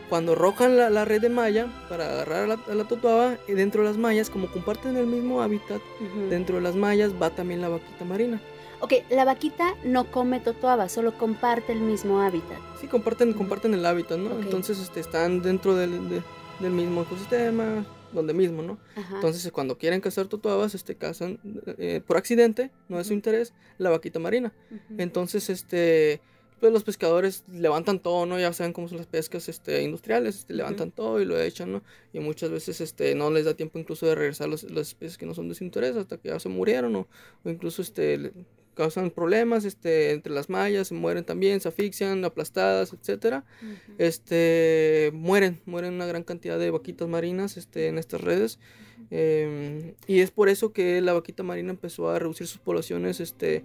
cuando 0.07 0.33
arrojan 0.33 0.77
la, 0.77 1.03
red 1.03 1.19
de 1.19 1.29
malla 1.29 1.65
para 1.89 2.11
agarrar 2.11 2.43
a 2.43 2.47
la, 2.47 2.83
a 2.83 2.87
totuaba, 2.87 3.37
y 3.47 3.53
dentro 3.53 3.81
de 3.81 3.89
las 3.89 3.97
mallas, 3.97 4.29
como 4.29 4.51
comparten 4.51 4.97
el 4.97 5.07
mismo 5.07 5.41
hábitat, 5.41 5.81
dentro 6.29 6.57
de 6.57 6.61
las 6.61 6.75
mallas 6.75 7.11
va 7.19 7.31
también 7.31 7.59
la 7.59 7.69
vaquita 7.69 8.05
marina. 8.05 8.39
Ok, 8.81 8.93
la 9.11 9.25
vaquita 9.25 9.75
no 9.83 10.11
come 10.11 10.39
totoaba, 10.39 10.89
solo 10.89 11.15
comparte 11.15 11.71
el 11.71 11.81
mismo 11.81 12.19
hábitat. 12.19 12.57
Sí, 12.79 12.87
comparten, 12.87 13.33
comparten 13.33 13.75
el 13.75 13.85
hábitat, 13.85 14.17
¿no? 14.17 14.39
Entonces 14.39 14.79
este, 14.79 14.99
están 14.99 15.43
dentro 15.43 15.75
del, 15.75 16.09
del, 16.59 16.71
mismo 16.71 17.03
ecosistema, 17.03 17.85
donde 18.11 18.33
mismo, 18.33 18.63
¿no? 18.63 18.79
Entonces 19.13 19.51
cuando 19.51 19.77
quieren 19.77 20.01
cazar 20.01 20.27
totoabas, 20.27 20.73
este, 20.73 20.95
cazan 20.95 21.39
eh, 21.77 22.01
por 22.05 22.17
accidente, 22.17 22.71
no 22.89 22.99
es 22.99 23.07
su 23.07 23.13
interés, 23.13 23.53
la 23.77 23.91
vaquita 23.91 24.17
marina. 24.17 24.51
Entonces, 24.97 25.51
este, 25.51 26.19
pues 26.59 26.73
los 26.73 26.83
pescadores 26.83 27.43
levantan 27.51 27.99
todo, 27.99 28.25
¿no? 28.25 28.39
Ya 28.39 28.51
saben 28.51 28.73
cómo 28.73 28.87
son 28.87 28.97
las 28.97 29.07
pescas 29.07 29.47
este, 29.47 29.83
industriales, 29.83 30.39
este, 30.39 30.55
levantan 30.55 30.91
todo 30.91 31.21
y 31.21 31.25
lo 31.25 31.39
echan, 31.39 31.71
¿no? 31.71 31.83
Y 32.13 32.19
muchas 32.19 32.49
veces 32.49 32.81
este, 32.81 33.13
no 33.13 33.29
les 33.29 33.45
da 33.45 33.53
tiempo 33.53 33.77
incluso 33.77 34.07
de 34.07 34.15
regresar 34.15 34.49
los, 34.49 34.63
las 34.63 34.89
especies 34.89 35.19
que 35.19 35.25
no 35.27 35.35
son 35.35 35.49
de 35.49 35.55
su 35.55 35.63
interés 35.63 35.95
hasta 35.95 36.17
que 36.17 36.29
ya 36.29 36.39
se 36.39 36.49
murieron 36.49 36.95
o, 36.95 37.07
o 37.43 37.49
incluso 37.49 37.81
este, 37.81 38.31
causan 38.81 39.11
problemas 39.11 39.63
este, 39.63 40.09
entre 40.09 40.33
las 40.33 40.49
mallas, 40.49 40.87
se 40.87 40.95
mueren 40.95 41.23
también, 41.23 41.61
se 41.61 41.67
asfixian, 41.67 42.25
aplastadas, 42.25 42.93
etcétera. 42.93 43.45
Este, 43.99 45.11
mueren, 45.13 45.61
mueren 45.67 45.93
una 45.93 46.07
gran 46.07 46.23
cantidad 46.23 46.57
de 46.57 46.71
vaquitas 46.71 47.07
marinas 47.07 47.57
este, 47.57 47.89
en 47.89 47.99
estas 47.99 48.21
redes. 48.21 48.57
Em, 49.11 49.93
y 50.07 50.21
es 50.21 50.31
por 50.31 50.49
eso 50.49 50.73
que 50.73 50.99
la 50.99 51.13
vaquita 51.13 51.43
marina 51.43 51.69
empezó 51.69 52.09
a 52.09 52.17
reducir 52.17 52.47
sus 52.47 52.57
poblaciones 52.57 53.19
este, 53.19 53.63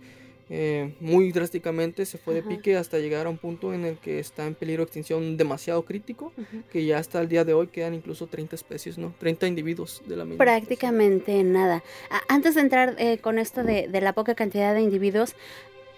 eh, 0.49 0.95
muy 1.01 1.33
drásticamente, 1.33 2.07
se 2.07 2.19
fue 2.19 2.35
de 2.35 2.43
pique 2.43 2.77
hasta 2.77 2.99
llegar 2.99 3.27
a 3.27 3.31
un 3.31 3.39
punto 3.39 3.75
en 3.75 3.85
el 3.85 3.99
que 3.99 4.19
está 4.19 4.47
en 4.47 4.55
peligro 4.55 4.83
de 4.83 4.87
extinción 4.87 5.37
demasiado 5.37 5.85
crítico, 5.85 6.33
que 6.71 6.85
ya 6.85 6.99
hasta 6.99 7.21
el 7.21 7.29
día 7.29 7.45
de 7.45 7.53
hoy 7.53 7.67
quedan 7.67 7.95
incluso 7.95 8.27
30 8.27 8.55
especies, 8.55 8.97
¿no? 8.97 9.15
30 9.19 9.47
individuos 9.49 10.03
de 10.07 10.17
la 10.17 10.25
misma. 10.25 10.45
Prácticamente 10.45 11.43
nada. 11.43 11.83
Antes 12.29 12.55
de 12.55 12.61
entrar 12.61 12.95
eh, 12.99 13.19
con 13.19 13.39
esto 13.39 13.65
de, 13.65 13.89
de, 13.89 14.01
la 14.01 14.13
poca 14.13 14.35
cantidad 14.35 14.75
de 14.75 14.83
individuos, 14.83 15.35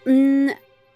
mmm, 0.06 0.48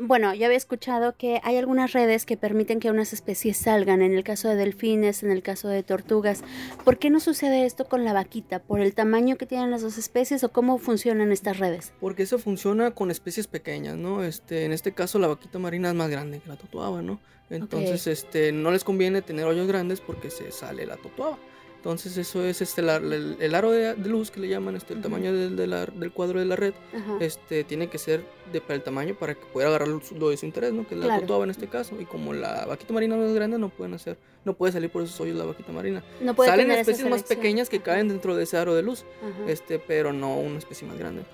bueno, 0.02 0.34
yo 0.34 0.46
había 0.46 0.56
escuchado 0.56 1.14
que 1.16 1.40
hay 1.44 1.56
algunas 1.56 1.92
redes 1.92 2.26
que 2.26 2.36
permiten 2.36 2.80
que 2.80 2.90
unas 2.90 3.12
especies 3.12 3.56
salgan, 3.56 4.02
en 4.02 4.12
el 4.12 4.24
caso 4.24 4.48
de 4.48 4.56
delfines, 4.56 5.22
en 5.22 5.30
el 5.30 5.42
caso 5.42 5.68
de 5.68 5.82
tortugas. 5.82 6.42
¿Por 6.84 6.98
qué 6.98 7.10
no 7.10 7.20
sucede 7.20 7.64
esto 7.66 7.86
con 7.86 8.04
la 8.04 8.12
vaquita? 8.12 8.58
¿Por 8.58 8.80
el 8.80 8.94
tamaño 8.94 9.36
que 9.36 9.46
tienen 9.46 9.70
las 9.70 9.82
dos 9.82 9.98
especies 9.98 10.42
o 10.44 10.50
cómo 10.50 10.78
funcionan 10.78 11.32
estas 11.32 11.58
redes? 11.58 11.92
Porque 12.00 12.24
eso 12.24 12.38
funciona 12.38 12.90
con 12.90 13.10
especies 13.10 13.46
pequeñas, 13.46 13.96
¿no? 13.96 14.24
Este, 14.24 14.64
en 14.64 14.72
este 14.72 14.92
caso 14.92 15.18
la 15.18 15.28
vaquita 15.28 15.58
marina 15.58 15.88
es 15.88 15.94
más 15.94 16.10
grande 16.10 16.40
que 16.40 16.48
la 16.48 16.56
totuaba, 16.56 17.02
¿no? 17.02 17.20
Entonces, 17.50 18.06
este, 18.06 18.50
no 18.50 18.70
les 18.70 18.82
conviene 18.82 19.20
tener 19.20 19.44
hoyos 19.44 19.68
grandes 19.68 20.00
porque 20.00 20.30
se 20.30 20.50
sale 20.52 20.86
la 20.86 20.96
totuaba. 20.96 21.38
Entonces 21.82 22.16
eso 22.16 22.44
es 22.44 22.62
este 22.62 22.80
el, 22.80 23.54
aro 23.56 23.72
de, 23.72 23.96
luz 23.96 24.30
que 24.30 24.38
le 24.38 24.46
llaman, 24.46 24.76
este, 24.76 24.94
el 24.94 25.02
tamaño 25.02 25.32
del, 25.32 25.56
del 25.56 26.12
cuadro 26.12 26.38
de 26.38 26.46
la 26.46 26.54
red, 26.54 26.74
este 27.18 27.64
tiene 27.64 27.88
que 27.88 27.98
ser 27.98 28.24
de 28.52 28.60
para 28.60 28.76
el 28.76 28.84
tamaño 28.84 29.16
para 29.16 29.34
que 29.34 29.44
pueda 29.46 29.66
agarrar 29.66 29.88
lo, 29.88 30.30
de 30.30 30.36
su 30.36 30.46
interés, 30.46 30.72
¿no? 30.72 30.86
Que 30.86 30.94
es 30.94 31.00
la 31.00 31.18
totuaba 31.18 31.42
en 31.42 31.50
este 31.50 31.66
caso. 31.66 32.00
Y 32.00 32.04
como 32.04 32.34
la 32.34 32.66
vaquita 32.66 32.94
marina 32.94 33.16
no 33.16 33.26
es 33.26 33.34
grande, 33.34 33.58
no 33.58 33.68
pueden 33.68 33.94
hacer, 33.94 34.16
no 34.44 34.54
puede 34.54 34.72
salir 34.72 34.90
por 34.90 35.02
esos 35.02 35.20
hoyos 35.20 35.36
la 35.36 35.44
vaquita 35.44 35.72
marina. 35.72 36.04
No 36.20 36.34
puede 36.34 36.50
Salen 36.50 36.70
especies 36.70 37.10
más 37.10 37.24
pequeñas 37.24 37.68
que 37.68 37.80
caen 37.80 38.06
dentro 38.06 38.36
de 38.36 38.44
ese 38.44 38.56
aro 38.58 38.76
de 38.76 38.84
luz, 38.84 39.04
este, 39.48 39.80
pero 39.80 40.12
no 40.12 40.36
una 40.36 40.58
especie 40.58 40.86
más 40.86 40.96
grande. 40.96 41.24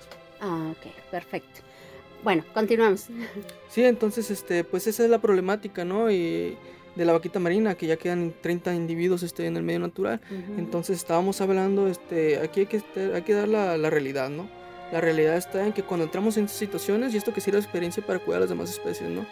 Ah, 0.41 0.71
ok, 0.71 0.91
perfecto. 1.11 1.61
Bueno, 2.23 2.43
continuamos. 2.55 3.05
Sí, 3.69 3.83
entonces, 3.83 4.31
este, 4.31 4.63
pues 4.63 4.87
esa 4.87 5.03
es 5.03 5.11
la 5.11 5.21
problemática, 5.21 5.85
¿no? 5.85 6.09
Y 6.09 6.57
de 6.99 7.05
la 7.05 7.13
vaquita 7.13 7.39
marina, 7.39 7.75
que 7.75 7.87
ya 7.87 7.95
quedan 7.95 8.33
30 8.41 8.75
individuos 8.75 9.23
este, 9.23 9.47
en 9.47 9.55
el 9.55 9.63
medio 9.63 9.79
natural. 9.79 10.19
Entonces 10.57 10.97
estábamos 10.97 11.39
hablando, 11.39 11.87
este, 11.87 12.39
aquí 12.39 12.59
hay 12.59 12.65
que, 12.65 12.83
hay 13.15 13.21
que 13.21 13.33
dar 13.33 13.47
la, 13.47 13.77
la 13.77 13.89
realidad, 13.89 14.29
¿no? 14.29 14.49
La 14.91 14.99
realidad 14.99 15.37
está 15.37 15.65
en 15.65 15.71
que 15.71 15.83
cuando 15.83 16.03
entramos 16.03 16.35
en 16.35 16.49
situaciones, 16.49 17.13
y 17.13 17.17
esto 17.17 17.33
que 17.33 17.39
sirve 17.39 17.57
de 17.57 17.63
experiencia 17.63 18.05
para 18.05 18.19
cuidar 18.19 18.39
a 18.39 18.41
las 18.41 18.49
demás 18.49 18.71
especies, 18.71 19.09
¿no? 19.09 19.25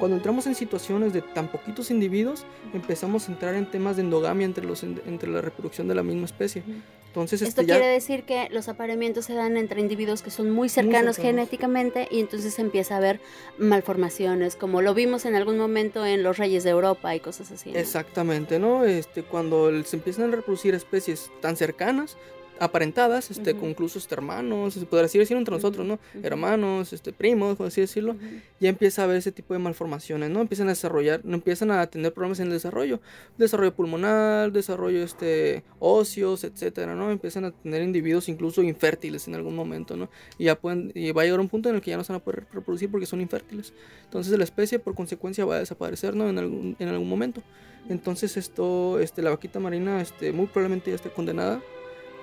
Cuando 0.00 0.16
entramos 0.16 0.48
en 0.48 0.56
situaciones 0.56 1.12
de 1.12 1.22
tan 1.22 1.46
poquitos 1.46 1.92
individuos, 1.92 2.44
empezamos 2.74 3.28
a 3.28 3.32
entrar 3.32 3.54
en 3.54 3.70
temas 3.70 3.96
de 3.96 4.02
endogamia 4.02 4.44
entre, 4.44 4.66
los, 4.66 4.82
entre 4.82 5.30
la 5.30 5.40
reproducción 5.40 5.86
de 5.86 5.94
la 5.94 6.02
misma 6.02 6.24
especie. 6.24 6.64
Entonces, 7.12 7.42
Esto 7.42 7.60
este, 7.60 7.70
quiere 7.70 7.86
decir 7.88 8.24
que 8.24 8.48
los 8.50 8.68
apareamientos 8.68 9.26
se 9.26 9.34
dan 9.34 9.58
entre 9.58 9.82
individuos 9.82 10.22
que 10.22 10.30
son 10.30 10.50
muy 10.50 10.70
cercanos, 10.70 11.18
genéticamente 11.18 12.08
y 12.10 12.20
entonces 12.20 12.58
empieza 12.58 12.94
a 12.94 12.96
haber 12.96 13.20
malformaciones, 13.58 14.56
como 14.56 14.80
lo 14.80 14.94
vimos 14.94 15.26
en 15.26 15.34
algún 15.34 15.58
momento 15.58 16.06
en 16.06 16.22
los 16.22 16.38
reyes 16.38 16.64
de 16.64 16.70
Europa 16.70 17.14
y 17.14 17.20
cosas 17.20 17.52
así. 17.52 17.70
Exactamente, 17.74 18.58
¿no? 18.58 18.86
Este, 18.86 19.24
cuando 19.24 19.70
se 19.84 19.96
empiezan 19.96 20.32
a 20.32 20.36
reproducir 20.36 20.74
especies 20.74 21.30
tan 21.42 21.56
cercanas, 21.56 22.16
aparentadas, 22.58 23.30
este, 23.30 23.54
con 23.54 23.70
incluso 23.70 23.98
este, 23.98 24.14
hermanos, 24.14 24.74
se 24.74 24.86
podría 24.86 25.08
decir 25.08 25.36
entre 25.36 25.54
nosotros, 25.54 25.86
¿no? 25.86 25.98
Hermanos, 26.22 26.92
este, 26.92 27.12
primos, 27.12 27.56
por 27.56 27.66
así 27.66 27.80
decirlo, 27.80 28.16
ya 28.60 28.68
empieza 28.68 29.02
a 29.02 29.04
haber 29.06 29.16
ese 29.16 29.32
tipo 29.32 29.54
de 29.54 29.58
malformaciones, 29.58 30.30
¿no? 30.30 30.40
Empiezan 30.40 30.68
a 30.68 30.70
desarrollar, 30.70 31.20
no 31.24 31.34
empiezan 31.34 31.70
a 31.70 31.86
tener 31.86 32.12
problemas 32.12 32.40
en 32.40 32.46
el 32.46 32.52
desarrollo, 32.52 33.00
desarrollo 33.36 33.74
pulmonar, 33.74 34.52
desarrollo 34.52 35.02
este, 35.02 35.64
óseos, 35.78 36.44
etcétera, 36.44 36.94
¿no? 36.94 37.10
Empiezan 37.10 37.44
a 37.46 37.50
tener 37.50 37.82
individuos 37.82 38.28
incluso 38.28 38.62
infértiles 38.62 39.26
en 39.28 39.34
algún 39.34 39.56
momento, 39.56 39.96
¿no? 39.96 40.08
Y 40.38 40.44
ya 40.44 40.58
pueden, 40.58 40.92
y 40.94 41.10
va 41.12 41.22
a 41.22 41.24
llegar 41.24 41.40
un 41.40 41.48
punto 41.48 41.68
en 41.68 41.76
el 41.76 41.80
que 41.80 41.90
ya 41.90 41.96
no 41.96 42.04
se 42.04 42.12
van 42.12 42.20
a 42.20 42.24
poder 42.24 42.46
reproducir 42.52 42.90
porque 42.90 43.06
son 43.06 43.20
infértiles. 43.20 43.72
Entonces 44.04 44.36
la 44.38 44.44
especie 44.44 44.78
por 44.78 44.94
consecuencia 44.94 45.44
va 45.44 45.56
a 45.56 45.58
desaparecer, 45.58 46.14
¿no? 46.14 46.28
En 46.28 46.38
algún, 46.38 46.76
en 46.78 46.88
algún 46.88 47.08
momento. 47.08 47.42
Entonces 47.88 48.36
esto, 48.36 49.00
este, 49.00 49.22
la 49.22 49.30
vaquita 49.30 49.58
marina, 49.58 50.00
este, 50.00 50.32
muy 50.32 50.46
probablemente 50.46 50.90
ya 50.90 50.96
esté 50.96 51.10
condenada 51.10 51.60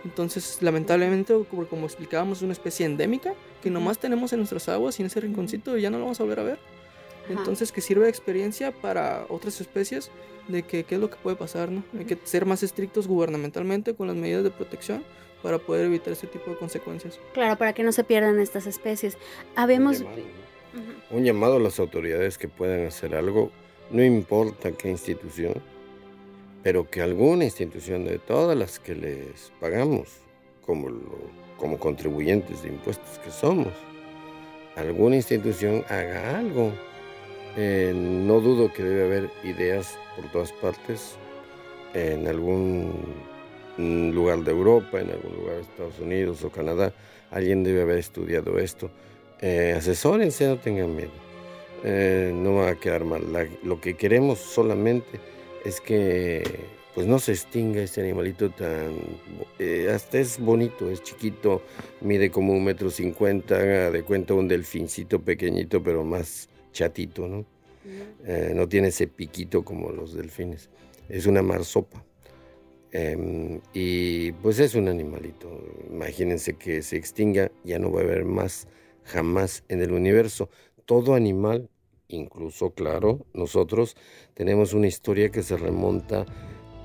entonces, 0.06 0.60
lamentablemente, 0.62 1.34
como, 1.50 1.86
explicábamos, 1.86 2.40
es 2.40 2.44
una 2.44 2.54
especie 2.54 2.86
endémica 2.86 3.34
que 3.62 3.70
nomás 3.70 4.00
tenemos 4.00 4.32
en 4.34 4.40
nuestras 4.40 4.70
aguas 4.70 5.00
y 5.00 5.04
en 5.04 5.08
ese 5.08 5.20
rinconcito 5.20 5.78
y 5.78 5.82
ya 5.82 5.90
no 5.90 5.98
lo 5.98 6.06
vamos 6.06 6.20
a 6.20 6.24
volver 6.24 6.40
a 6.40 6.44
ver. 6.44 6.60
Entonces, 7.30 7.72
que 7.72 7.82
sirve 7.82 8.06
de 8.06 8.10
experiencia 8.10 8.72
para 8.72 9.26
otras 9.30 9.62
especies 9.62 10.10
de 10.48 10.64
que 10.64 10.84
qué 10.84 10.96
es 10.96 11.02
lo 11.02 11.10
que 11.10 11.18
puede 11.18 11.36
pasar, 11.36 11.70
¿no? 11.70 11.84
Hay 11.98 12.06
que 12.06 12.18
ser 12.24 12.46
más 12.46 12.64
estrictos 12.64 13.08
gubernamentalmente 13.08 13.94
con 13.94 14.08
las 14.08 14.16
medidas 14.16 14.44
de 14.44 14.50
protección 14.50 15.04
para 15.44 15.60
poder 15.60 15.86
evitar 15.86 16.14
este 16.14 16.28
tipo 16.28 16.50
de 16.50 16.58
consecuencias. 16.58 17.20
Claro, 17.34 17.56
para 17.58 17.74
que 17.74 17.84
no 17.84 17.92
se 17.92 18.04
pierdan 18.04 18.40
estas 18.40 18.66
especies. 18.66 19.18
Habemos... 19.56 20.04
Un 21.12 21.24
llamado 21.24 21.58
a 21.58 21.60
las 21.60 21.80
autoridades 21.80 22.38
que 22.38 22.48
puedan 22.48 22.86
hacer 22.86 23.16
algo, 23.16 23.52
no 23.90 24.04
importa 24.04 24.72
qué 24.72 24.90
institución, 24.90 25.54
pero 26.64 26.90
que 26.90 27.02
alguna 27.02 27.46
institución 27.46 28.06
de 28.06 28.20
todas 28.20 28.58
las 28.58 28.80
que 28.80 28.96
les 28.96 29.52
pagamos, 29.60 30.10
como, 30.66 30.90
como 31.58 31.78
contribuyentes 31.78 32.64
de 32.64 32.70
impuestos 32.70 33.18
que 33.20 33.32
somos, 33.32 33.74
alguna 34.76 35.16
institución 35.16 35.84
haga 35.90 36.38
algo. 36.38 36.72
Eh, 37.58 37.94
no 37.96 38.40
dudo 38.40 38.72
que 38.72 38.84
debe 38.84 39.04
haber 39.06 39.30
ideas 39.44 39.98
por 40.16 40.32
todas 40.32 40.52
partes, 40.54 41.16
en 41.94 42.28
algún 42.28 42.94
lugar 43.78 44.44
de 44.44 44.52
Europa, 44.52 45.00
en 45.00 45.10
algún 45.10 45.36
lugar 45.36 45.56
de 45.56 45.62
Estados 45.62 46.00
Unidos 46.00 46.44
o 46.44 46.52
Canadá, 46.52 46.94
alguien 47.32 47.64
debe 47.64 47.82
haber 47.82 47.98
estudiado 47.98 48.60
esto. 48.60 48.92
Eh, 49.42 49.74
asesórense, 49.76 50.48
no 50.48 50.58
tengan 50.58 50.96
miedo. 50.96 51.12
Eh, 51.84 52.32
no 52.36 52.56
va 52.56 52.70
a 52.70 52.76
quedar 52.76 53.06
mal. 53.06 53.24
lo 53.64 53.80
que 53.82 53.96
queremos 53.96 54.40
solamente 54.40 55.20
es 55.66 55.82
que 55.82 56.44
pues 56.96 57.08
no 57.08 57.20
se 57.20 57.32
extinga 57.32 57.82
este 57.82 58.02
animalito 58.02 58.50
tan... 58.50 58.94
Eh, 59.60 59.90
hasta 59.94 60.20
es 60.20 60.40
bonito, 60.40 60.90
es 60.90 61.02
chiquito, 61.04 61.62
mide 62.02 62.32
como 62.32 62.54
un 62.54 62.64
metro 62.64 62.90
cincuenta, 62.90 63.58
de 63.58 64.04
cuenta 64.04 64.34
un 64.34 64.48
delfincito 64.48 65.22
pequeñito, 65.22 65.82
pero 65.82 66.04
más 66.04 66.50
chatito, 66.74 67.28
¿no? 67.28 67.46
Eh, 68.26 68.54
no 68.56 68.68
tiene 68.68 68.90
ese 68.90 69.08
piquito 69.08 69.64
como 69.64 69.92
los 69.92 70.14
delfines. 70.14 70.70
Es 71.08 71.26
una 71.26 71.42
marsopa. 71.42 72.04
Em, 72.92 73.62
y 73.74 74.32
pues 74.34 74.60
es 74.60 74.76
un 74.76 74.88
animalito. 74.88 75.50
Imagínense 75.90 76.56
que 76.56 76.82
se 76.82 76.98
extinga, 76.98 77.52
ya 77.64 77.80
no 77.80 77.92
va 77.92 78.02
a 78.02 78.04
haber 78.04 78.26
más 78.26 78.68
jamás 79.04 79.64
en 79.70 79.82
el 79.82 79.92
universo. 79.92 80.50
Todo 80.86 81.14
animal 81.14 81.70
incluso, 82.10 82.72
claro, 82.72 83.26
nosotros 83.34 83.96
tenemos 84.34 84.74
una 84.74 84.88
historia 84.88 85.30
que 85.30 85.44
se 85.44 85.58
remonta 85.58 86.26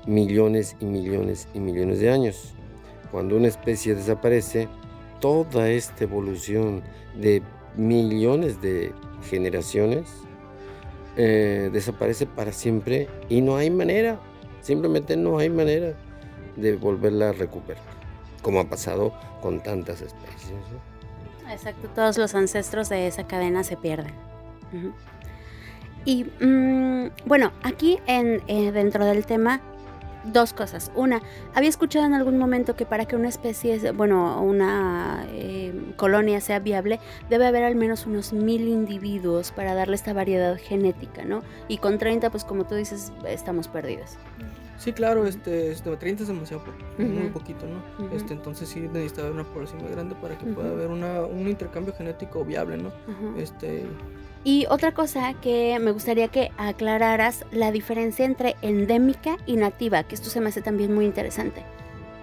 millones 0.07 0.77
y 0.79 0.85
millones 0.85 1.47
y 1.53 1.59
millones 1.59 1.99
de 1.99 2.11
años. 2.11 2.53
Cuando 3.11 3.35
una 3.35 3.47
especie 3.47 3.95
desaparece, 3.95 4.69
toda 5.19 5.69
esta 5.69 6.03
evolución 6.03 6.83
de 7.15 7.41
millones 7.75 8.61
de 8.61 8.93
generaciones 9.29 10.07
eh, 11.17 11.69
desaparece 11.73 12.25
para 12.25 12.51
siempre 12.51 13.07
y 13.29 13.41
no 13.41 13.57
hay 13.57 13.69
manera, 13.69 14.19
simplemente 14.61 15.17
no 15.17 15.39
hay 15.39 15.49
manera 15.49 15.93
de 16.55 16.75
volverla 16.75 17.29
a 17.29 17.31
recuperar, 17.33 17.83
como 18.41 18.59
ha 18.59 18.69
pasado 18.69 19.13
con 19.41 19.61
tantas 19.61 20.01
especies. 20.01 20.53
Exacto, 21.49 21.89
todos 21.89 22.17
los 22.17 22.35
ancestros 22.35 22.89
de 22.89 23.07
esa 23.07 23.27
cadena 23.27 23.63
se 23.63 23.77
pierden. 23.77 24.13
Y 26.05 26.23
mm, 26.23 27.09
bueno, 27.25 27.51
aquí 27.63 27.99
en, 28.07 28.41
eh, 28.47 28.71
dentro 28.71 29.05
del 29.05 29.25
tema, 29.25 29.61
dos 30.31 30.53
cosas. 30.53 30.91
Una, 30.95 31.21
había 31.53 31.69
escuchado 31.69 32.05
en 32.05 32.13
algún 32.13 32.37
momento 32.37 32.75
que 32.75 32.85
para 32.85 33.05
que 33.05 33.15
una 33.15 33.29
especie, 33.29 33.91
bueno, 33.91 34.41
una 34.41 35.25
eh, 35.29 35.73
colonia 35.97 36.41
sea 36.41 36.59
viable, 36.59 36.99
debe 37.29 37.45
haber 37.47 37.63
al 37.63 37.75
menos 37.75 38.05
unos 38.05 38.33
mil 38.33 38.67
individuos 38.67 39.51
para 39.51 39.73
darle 39.73 39.95
esta 39.95 40.13
variedad 40.13 40.57
genética, 40.57 41.25
¿no? 41.25 41.41
Y 41.67 41.77
con 41.77 41.97
30, 41.97 42.29
pues 42.29 42.43
como 42.43 42.65
tú 42.65 42.75
dices, 42.75 43.11
estamos 43.27 43.67
perdidos. 43.67 44.17
Sí, 44.77 44.91
claro, 44.91 45.25
este, 45.25 45.71
este 45.71 45.95
30 45.95 46.23
es 46.23 46.27
demasiado 46.27 46.61
muy 46.97 47.29
poquito, 47.29 47.65
¿no? 47.65 48.11
este, 48.11 48.33
entonces 48.33 48.67
sí 48.67 48.81
necesita 48.81 49.21
haber 49.21 49.33
una 49.33 49.45
población 49.45 49.81
muy 49.81 49.91
grande 49.91 50.15
para 50.15 50.37
que 50.37 50.45
pueda 50.47 50.69
haber 50.69 50.87
una, 50.87 51.21
un 51.21 51.47
intercambio 51.47 51.93
genético 51.93 52.43
viable, 52.43 52.77
¿no? 52.77 52.91
Este, 53.37 53.85
y 54.45 54.67
otra 54.69 54.93
cosa 54.93 55.33
que 55.41 55.77
me 55.79 55.91
gustaría 55.91 56.27
que 56.29 56.51
aclararas 56.57 57.43
la 57.51 57.71
diferencia 57.71 58.25
entre 58.25 58.55
endémica 58.61 59.37
y 59.47 59.57
nativa, 59.57 60.03
que 60.03 60.13
esto 60.13 60.29
se 60.29 60.39
me 60.39 60.49
hace 60.49 60.61
también 60.61 60.93
muy 60.93 61.03
interesante. 61.03 61.63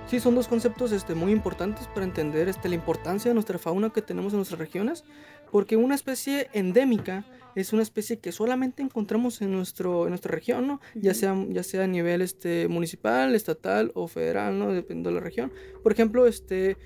Sí, 0.06 0.20
son 0.20 0.36
dos 0.36 0.46
conceptos 0.46 0.92
este, 0.92 1.16
muy 1.16 1.32
importantes 1.32 1.88
para 1.88 2.06
entender 2.06 2.48
este, 2.48 2.68
la 2.68 2.76
importancia 2.76 3.28
de 3.28 3.34
nuestra 3.34 3.58
fauna 3.58 3.90
que 3.90 4.02
tenemos 4.02 4.32
en 4.32 4.38
nuestras 4.38 4.60
regiones, 4.60 5.04
porque 5.50 5.76
una 5.76 5.96
especie 5.96 6.48
endémica 6.52 7.24
es 7.56 7.72
una 7.72 7.82
especie 7.82 8.20
que 8.20 8.30
solamente 8.30 8.82
encontramos 8.82 9.42
en, 9.42 9.50
nuestro, 9.50 10.04
en 10.04 10.10
nuestra 10.10 10.32
región, 10.32 10.68
¿no? 10.68 10.80
ya, 10.94 11.14
sea, 11.14 11.34
ya 11.48 11.64
sea 11.64 11.84
a 11.84 11.86
nivel 11.88 12.22
este, 12.22 12.68
municipal, 12.68 13.34
estatal 13.34 13.90
o 13.94 14.06
federal, 14.06 14.58
¿no? 14.58 14.72
dependiendo 14.72 15.10
de 15.10 15.14
la 15.16 15.20
región. 15.20 15.52
Por 15.82 15.92
ejemplo, 15.92 16.26
este, 16.28 16.76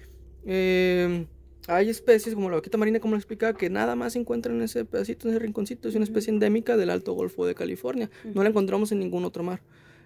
eh, 0.46 1.27
hay 1.66 1.90
especies 1.90 2.35
como 2.35 2.48
la 2.50 2.57
vaquita 2.57 2.79
marina, 2.79 3.00
como 3.00 3.12
lo 3.12 3.18
explicaba, 3.18 3.57
que 3.57 3.70
nada 3.70 3.96
más 3.96 4.12
se 4.12 4.20
encuentra 4.20 4.52
en 4.52 4.62
ese 4.62 4.85
pedacito, 4.85 5.29
en 5.29 5.35
ese 5.35 5.40
rinconcito. 5.40 5.88
Es 5.88 5.94
una 5.94 6.05
especie 6.05 6.33
endémica 6.33 6.76
del 6.76 6.90
Alto 6.90 7.12
Golfo 7.12 7.46
de 7.46 7.55
California. 7.55 8.11
No 8.24 8.42
la 8.42 8.50
encontramos 8.50 8.92
en 8.92 9.00
ningún 9.00 9.24
otro 9.24 9.42
mar. 9.42 9.61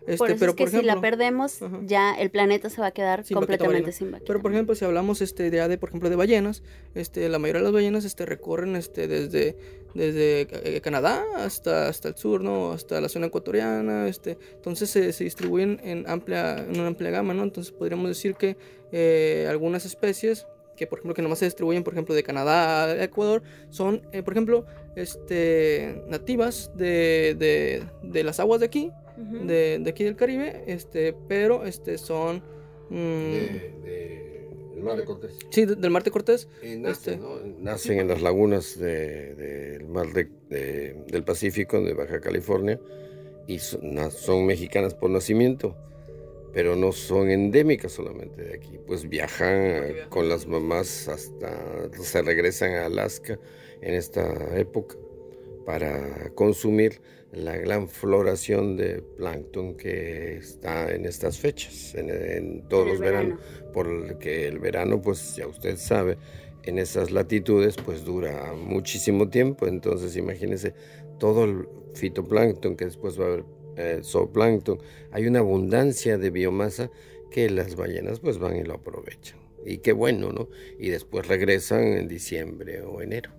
Este, 0.06 0.34
pero 0.36 0.52
es 0.52 0.56
que 0.56 0.66
si 0.66 0.82
la 0.82 1.00
perdemos, 1.00 1.58
ya 1.84 2.14
el 2.14 2.30
planeta 2.30 2.70
se 2.70 2.80
va 2.80 2.88
a 2.88 2.90
quedar 2.90 3.22
completamente 3.32 3.92
sin 3.92 4.10
vaquita. 4.10 4.26
Pero 4.26 4.40
por 4.40 4.52
ejemplo, 4.52 4.74
si 4.74 4.84
hablamos 4.84 5.20
este 5.20 5.50
de, 5.50 5.78
por 5.78 5.90
ejemplo 5.90 6.08
de 6.08 6.16
ballenas, 6.16 6.62
este 6.94 7.28
la 7.28 7.38
mayoría 7.38 7.60
de 7.60 7.64
las 7.64 7.72
ballenas 7.72 8.04
este 8.04 8.24
recorren 8.24 8.76
este 8.76 9.08
desde 9.08 9.56
desde 9.94 10.48
eh, 10.76 10.80
Canadá 10.80 11.22
hasta 11.36 11.88
hasta 11.88 12.08
el 12.08 12.16
sur, 12.16 12.42
¿no? 12.42 12.72
Hasta 12.72 13.00
la 13.00 13.08
zona 13.08 13.26
ecuatoriana, 13.26 14.08
este, 14.08 14.38
entonces 14.54 14.88
se, 14.88 15.12
se 15.12 15.24
distribuyen 15.24 15.80
en 15.84 16.08
amplia 16.08 16.58
en 16.58 16.78
una 16.78 16.88
amplia 16.88 17.10
gama, 17.10 17.34
¿no? 17.34 17.42
Entonces 17.42 17.72
podríamos 17.72 18.08
decir 18.08 18.36
que 18.36 18.56
eh, 18.92 19.46
algunas 19.50 19.84
especies 19.84 20.46
que 20.80 20.86
por 20.86 20.98
ejemplo 20.98 21.14
que 21.14 21.20
nomás 21.20 21.38
se 21.40 21.44
distribuyen 21.44 21.84
por 21.84 21.92
ejemplo 21.92 22.14
de 22.14 22.22
Canadá 22.22 22.84
a 22.84 23.04
Ecuador 23.04 23.42
son 23.68 24.00
eh, 24.12 24.22
por 24.22 24.32
ejemplo 24.32 24.64
este 24.96 26.02
nativas 26.08 26.70
de, 26.74 27.36
de, 27.38 27.82
de 28.02 28.24
las 28.24 28.40
aguas 28.40 28.60
de 28.60 28.66
aquí 28.66 28.90
de, 29.18 29.78
de, 29.78 29.90
aquí 29.90 30.04
del 30.04 30.16
Caribe 30.16 30.64
este 30.66 31.14
pero 31.28 31.66
este 31.66 31.98
son 31.98 32.42
mm, 32.88 32.94
de, 33.82 34.48
del 34.74 34.82
mar 34.82 34.96
de 34.96 35.04
Cortés. 35.04 35.36
sí 35.50 35.66
del 35.66 35.90
mar 35.90 36.02
de 36.02 36.10
Cortés 36.10 36.48
nacen, 36.62 36.86
este, 36.86 37.20
nacen 37.58 37.98
en 37.98 38.08
las 38.08 38.22
lagunas 38.22 38.78
del 38.78 39.86
mar 39.86 40.06
del 40.14 41.24
Pacífico 41.24 41.82
de 41.82 41.92
Baja 41.92 42.22
California 42.22 42.80
y 43.46 43.58
son, 43.58 44.10
son 44.12 44.46
mexicanas 44.46 44.94
por 44.94 45.10
nacimiento 45.10 45.76
pero 46.52 46.76
no 46.76 46.92
son 46.92 47.30
endémicas 47.30 47.92
solamente 47.92 48.42
de 48.42 48.54
aquí, 48.54 48.78
pues 48.86 49.08
viajan 49.08 50.08
con 50.08 50.28
las 50.28 50.46
mamás 50.46 51.08
hasta, 51.08 51.90
se 52.02 52.22
regresan 52.22 52.74
a 52.74 52.86
Alaska 52.86 53.38
en 53.80 53.94
esta 53.94 54.58
época 54.58 54.96
para 55.64 56.30
consumir 56.34 57.00
la 57.32 57.56
gran 57.56 57.88
floración 57.88 58.76
de 58.76 59.02
plancton 59.16 59.76
que 59.76 60.38
está 60.38 60.92
en 60.92 61.04
estas 61.04 61.38
fechas, 61.38 61.94
en, 61.94 62.66
todos 62.68 62.88
los 62.88 62.98
veranos, 62.98 63.38
porque 63.72 64.48
el 64.48 64.59
verano, 64.59 65.01
pues 65.01 65.36
ya 65.36 65.46
usted 65.46 65.76
sabe, 65.76 66.18
en 66.64 66.78
esas 66.78 67.11
latitudes 67.11 67.76
pues 67.76 68.05
dura 68.05 68.53
muchísimo 68.55 69.28
tiempo, 69.28 69.66
entonces 69.66 70.16
imagínense 70.16 70.74
todo 71.18 71.44
el 71.44 71.68
fitoplancton 71.94 72.76
que 72.76 72.86
después 72.86 73.18
va 73.18 73.24
a 73.24 73.28
haber 73.28 73.44
eh, 73.81 74.01
zooplancton, 74.03 74.78
hay 75.12 75.26
una 75.26 75.41
abundancia 75.41 76.18
de 76.18 76.31
biomasa 76.31 76.91
que 77.31 77.49
las 77.49 77.76
ballenas 77.76 78.20
pues 78.20 78.39
van 78.39 78.57
y 78.57 78.64
lo 78.64 78.74
aprovechan. 78.74 79.39
Y 79.64 79.78
qué 79.78 79.93
bueno, 79.93 80.33
¿no? 80.33 80.49
Y 80.78 80.89
después 80.89 81.26
regresan 81.28 81.83
en 81.83 82.09
diciembre 82.09 82.83
o 82.83 83.03
enero. 83.03 83.31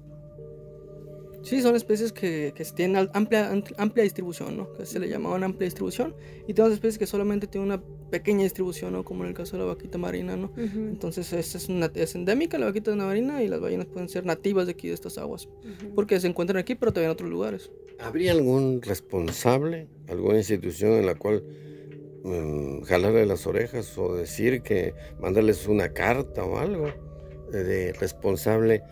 Sí, 1.44 1.62
son 1.62 1.76
especies 1.76 2.14
que, 2.14 2.54
que 2.56 2.64
tienen 2.66 3.10
amplia, 3.14 3.52
amplia 3.78 4.04
distribución, 4.04 4.58
¿no? 4.58 4.74
Que 4.74 4.86
se 4.86 5.00
le 5.00 5.10
llamaban 5.10 5.44
amplia 5.44 5.66
distribución. 5.66 6.16
Y 6.48 6.54
tenemos 6.54 6.74
especies 6.74 7.00
que 7.00 7.08
solamente 7.08 7.48
tienen 7.48 7.72
una 7.72 7.82
pequeña 8.12 8.44
distribución, 8.44 8.94
¿no? 8.94 9.04
Como 9.04 9.24
en 9.24 9.30
el 9.30 9.36
caso 9.36 9.58
de 9.58 9.64
la 9.64 9.74
vaquita 9.74 9.98
marina, 9.98 10.38
¿no? 10.38 10.52
Entonces, 10.56 11.34
esta 11.34 11.58
es, 11.58 11.68
una, 11.68 11.92
es 11.96 12.14
endémica, 12.14 12.60
la 12.60 12.68
vaquita 12.68 12.96
marina, 12.96 13.42
y 13.42 13.48
las 13.48 13.60
ballenas 13.60 13.88
pueden 13.88 14.08
ser 14.08 14.26
nativas 14.26 14.68
de 14.68 14.74
aquí, 14.74 14.89
de 14.89 14.94
estas 14.94 15.18
aguas. 15.18 15.50
Porque 15.96 16.20
se 16.20 16.28
encuentran 16.28 16.58
aquí, 16.58 16.76
pero 16.76 16.94
también 16.94 17.10
en 17.10 17.14
otros 17.14 17.30
lugares. 17.30 17.72
¿Habría 18.00 18.32
algún 18.32 18.82
responsable, 18.82 19.88
alguna 20.08 20.38
institución 20.38 20.94
en 20.94 21.06
la 21.06 21.16
cual 21.16 21.44
um, 22.24 22.82
jalarle 22.82 23.26
las 23.26 23.48
orejas 23.48 23.98
o 23.98 24.16
decir 24.16 24.62
que 24.62 24.94
mandarles 25.20 25.68
una 25.68 25.89
carta 25.89 26.44
o 26.44 26.60
algo 26.60 26.88
de 27.52 27.94
responsable? 27.94 28.84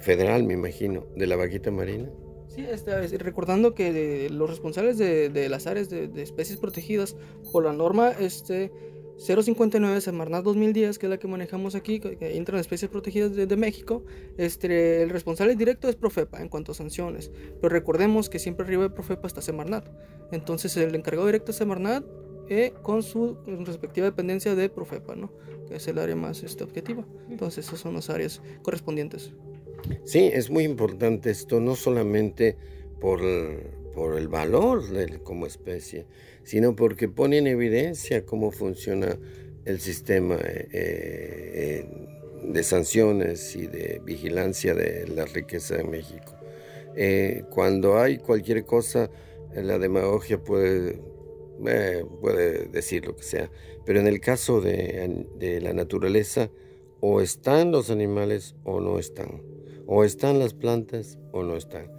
Federal, 0.00 0.44
me 0.44 0.54
imagino, 0.54 1.06
de 1.16 1.26
la 1.26 1.36
vaquita 1.36 1.70
marina. 1.70 2.10
Sí, 2.48 2.64
este, 2.70 3.18
recordando 3.18 3.74
que 3.74 4.28
los 4.30 4.48
responsables 4.48 4.98
de, 4.98 5.48
las 5.48 5.66
áreas 5.66 5.90
de, 5.90 6.10
especies 6.22 6.58
protegidas 6.58 7.16
por 7.52 7.64
la 7.64 7.72
norma 7.72 8.12
este, 8.12 8.72
059 9.18 10.00
Semarnat 10.00 10.44
2010, 10.44 10.98
que 10.98 11.06
es 11.06 11.10
la 11.10 11.18
que 11.18 11.28
manejamos 11.28 11.74
aquí, 11.74 12.00
que, 12.00 12.36
entran 12.36 12.58
especies 12.60 12.90
protegidas 12.90 13.34
de, 13.34 13.56
México, 13.56 14.04
este, 14.36 15.02
el 15.02 15.10
responsable 15.10 15.54
directo 15.54 15.88
es 15.88 15.96
Profepa 15.96 16.40
en 16.40 16.48
cuanto 16.48 16.72
a 16.72 16.74
sanciones. 16.74 17.30
Pero 17.60 17.68
recordemos 17.68 18.28
que 18.28 18.38
siempre 18.38 18.64
arriba 18.64 18.84
de 18.84 18.90
Profepa 18.90 19.26
está 19.26 19.42
Semarnat. 19.42 19.88
Entonces 20.32 20.76
el 20.76 20.94
encargado 20.94 21.26
directo 21.26 21.50
es 21.50 21.58
Semarnat 21.58 22.04
eh, 22.48 22.72
con 22.82 23.02
su 23.02 23.38
respectiva 23.64 24.06
dependencia 24.06 24.54
de 24.54 24.68
Profepa, 24.68 25.16
¿no? 25.16 25.32
que 25.66 25.76
es 25.76 25.88
el 25.88 25.98
área 25.98 26.16
más 26.16 26.42
este, 26.42 26.64
objetiva. 26.64 27.04
Entonces 27.28 27.66
esas 27.66 27.80
son 27.80 27.94
las 27.94 28.08
áreas 28.10 28.40
correspondientes. 28.62 29.32
Sí, 30.04 30.30
es 30.32 30.50
muy 30.50 30.64
importante 30.64 31.30
esto, 31.30 31.60
no 31.60 31.76
solamente 31.76 32.56
por, 33.00 33.20
por 33.94 34.18
el 34.18 34.28
valor 34.28 34.82
como 35.22 35.46
especie, 35.46 36.06
sino 36.44 36.76
porque 36.76 37.08
pone 37.08 37.38
en 37.38 37.46
evidencia 37.46 38.24
cómo 38.24 38.50
funciona 38.50 39.18
el 39.64 39.80
sistema 39.80 40.36
eh, 40.36 40.68
eh, 40.72 41.84
de 42.44 42.62
sanciones 42.62 43.56
y 43.56 43.66
de 43.66 44.00
vigilancia 44.04 44.74
de 44.74 45.08
la 45.08 45.24
riqueza 45.26 45.76
de 45.76 45.84
México. 45.84 46.34
Eh, 46.94 47.42
cuando 47.50 47.98
hay 47.98 48.18
cualquier 48.18 48.64
cosa, 48.64 49.10
la 49.54 49.78
demagogia 49.78 50.38
puede, 50.38 51.00
puede 52.20 52.66
decir 52.68 53.06
lo 53.06 53.16
que 53.16 53.24
sea, 53.24 53.50
pero 53.84 53.98
en 53.98 54.06
el 54.06 54.20
caso 54.20 54.60
de, 54.60 55.26
de 55.38 55.60
la 55.60 55.72
naturaleza, 55.72 56.50
o 57.00 57.20
están 57.20 57.72
los 57.72 57.90
animales 57.90 58.54
o 58.64 58.80
no 58.80 58.98
están. 58.98 59.55
O 59.86 60.04
están 60.04 60.38
las 60.38 60.54
plantas 60.54 61.18
o 61.32 61.42
no 61.42 61.56
están. 61.56 61.90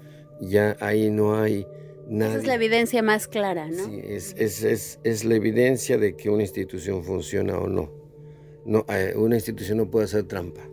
Ya 0.42 0.76
ahí 0.80 1.10
no 1.10 1.40
hay 1.40 1.66
nada. 2.08 2.32
Esa 2.32 2.42
es 2.42 2.48
la 2.48 2.56
evidencia 2.56 3.02
más 3.02 3.28
clara, 3.28 3.68
¿no? 3.68 3.86
Sí, 3.86 4.02
es, 4.04 4.36
es, 4.38 5.00
es, 5.04 5.26
la 5.26 5.36
evidencia 5.36 5.98
de 5.98 6.16
que 6.16 6.30
una 6.30 6.44
institución 6.44 7.04
funciona 7.04 7.58
o 7.58 7.68
no. 7.68 7.92
no 8.66 8.86
eh, 8.90 9.14
una 9.16 9.36
institución 9.36 9.78
no 9.78 9.90
puede 9.90 10.06
hacer 10.06 10.24
trampa. 10.24 10.68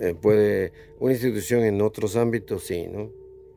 Eh, 0.00 0.14
puede, 0.20 0.72
una 1.00 1.12
institución 1.12 1.64
en 1.64 1.80
otros 1.82 2.16
ámbitos 2.16 2.64
sí, 2.64 2.86
¿no? 2.86 3.10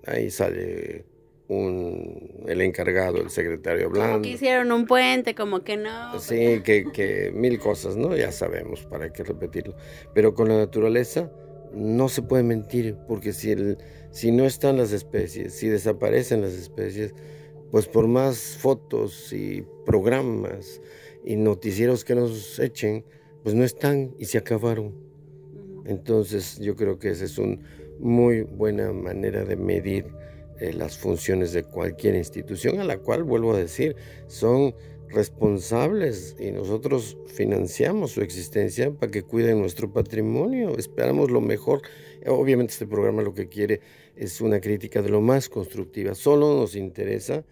Ahí 0.06 0.32
sale 0.32 1.06
un, 1.48 2.46
el 2.48 2.62
encargado, 2.62 3.22
el 3.22 3.30
secretario 3.30 3.88
hablando. 3.88 4.14
Como 4.14 4.24
que 4.24 4.30
hicieron 4.30 4.72
un 4.72 4.88
puente, 4.88 5.36
como 5.36 5.64
que 5.64 5.78
no. 5.78 6.20
Sí, 6.20 6.62
que, 6.64 6.86
que 6.92 7.32
mil 7.34 7.60
cosas, 7.60 7.96
¿no? 7.98 8.16
Ya 8.16 8.32
sabemos, 8.32 8.86
para 8.86 9.12
qué 9.14 9.24
repetirlo. 9.24 9.76
Pero 10.14 10.34
con 10.34 10.48
la 10.48 10.58
naturaleza 10.58 11.32
no 11.74 12.10
se 12.10 12.22
puede 12.22 12.44
mentir, 12.44 12.98
porque 13.08 13.34
si, 13.34 13.52
el, 13.52 13.78
si 14.12 14.32
no 14.32 14.46
están 14.46 14.78
las 14.78 14.92
especies, 14.92 15.54
si 15.54 15.68
desaparecen 15.68 16.42
las 16.42 16.54
especies, 16.54 17.14
pues 17.72 17.88
por 17.88 18.08
más 18.08 18.58
fotos 18.60 19.32
y 19.32 19.66
programas 19.86 20.82
y 21.24 21.36
noticieros 21.36 22.04
que 22.04 22.16
nos 22.16 22.60
echen, 22.60 23.06
pues 23.44 23.56
no 23.56 23.64
están 23.64 24.14
y 24.20 24.26
se 24.26 24.38
acabaron. 24.38 24.94
Entonces 25.86 26.60
yo 26.60 26.76
creo 26.76 27.00
que 27.00 27.10
esa 27.10 27.26
es 27.26 27.38
una 27.38 27.58
muy 28.00 28.42
buena 28.42 28.92
manera 28.92 29.46
de 29.46 29.56
medir 29.56 30.06
eh, 30.60 30.74
las 30.74 30.98
funciones 30.98 31.54
de 31.54 31.64
cualquier 31.64 32.16
institución, 32.16 32.80
a 32.80 32.84
la 32.84 32.98
cual, 32.98 33.24
vuelvo 33.24 33.54
a 33.54 33.58
decir, 33.58 33.96
son 34.28 34.76
responsables 35.14 36.36
y 36.40 36.52
nosotros 36.52 37.18
financiamos 37.28 38.12
su 38.12 38.22
existencia 38.22 38.92
para 38.92 39.12
que 39.12 39.24
cuiden 39.24 39.60
nuestro 39.60 39.92
patrimonio. 39.92 40.78
Esperamos 40.78 41.32
lo 41.32 41.42
mejor. 41.42 41.82
Obviamente 42.28 42.74
este 42.74 42.88
programa 42.88 43.22
lo 43.22 43.34
que 43.34 43.48
quiere 43.48 43.82
es 44.16 44.42
una 44.42 44.60
crítica 44.60 45.02
de 45.02 45.10
lo 45.10 45.22
más 45.22 45.50
constructiva. 45.50 46.16
Solo 46.16 46.56
nos 46.56 46.76
interesa 46.76 47.44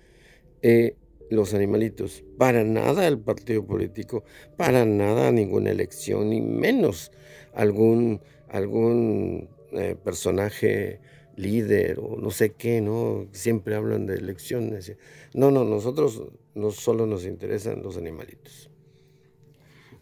eh, 0.62 0.96
los 1.30 1.54
animalitos. 1.54 2.24
Para 2.38 2.64
nada 2.64 3.08
el 3.08 3.20
partido 3.20 3.66
político, 3.66 4.24
para 4.58 4.86
nada 4.86 5.32
ninguna 5.32 5.72
elección, 5.72 6.30
ni 6.30 6.42
menos 6.42 7.12
algún, 7.54 8.22
algún 8.48 9.50
eh, 9.72 9.96
personaje 10.04 11.00
líder 11.40 12.00
o 12.00 12.18
no 12.18 12.32
sé 12.32 12.52
qué, 12.54 12.82
¿no? 12.82 13.28
Siempre 13.32 13.76
hablan 13.76 14.06
de 14.06 14.16
elecciones. 14.16 14.96
No, 15.34 15.52
no, 15.52 15.64
nosotros 15.64 16.24
no 16.56 16.72
solo 16.72 17.06
nos 17.06 17.26
interesan 17.26 17.82
los 17.82 17.98
animalitos 17.98 18.69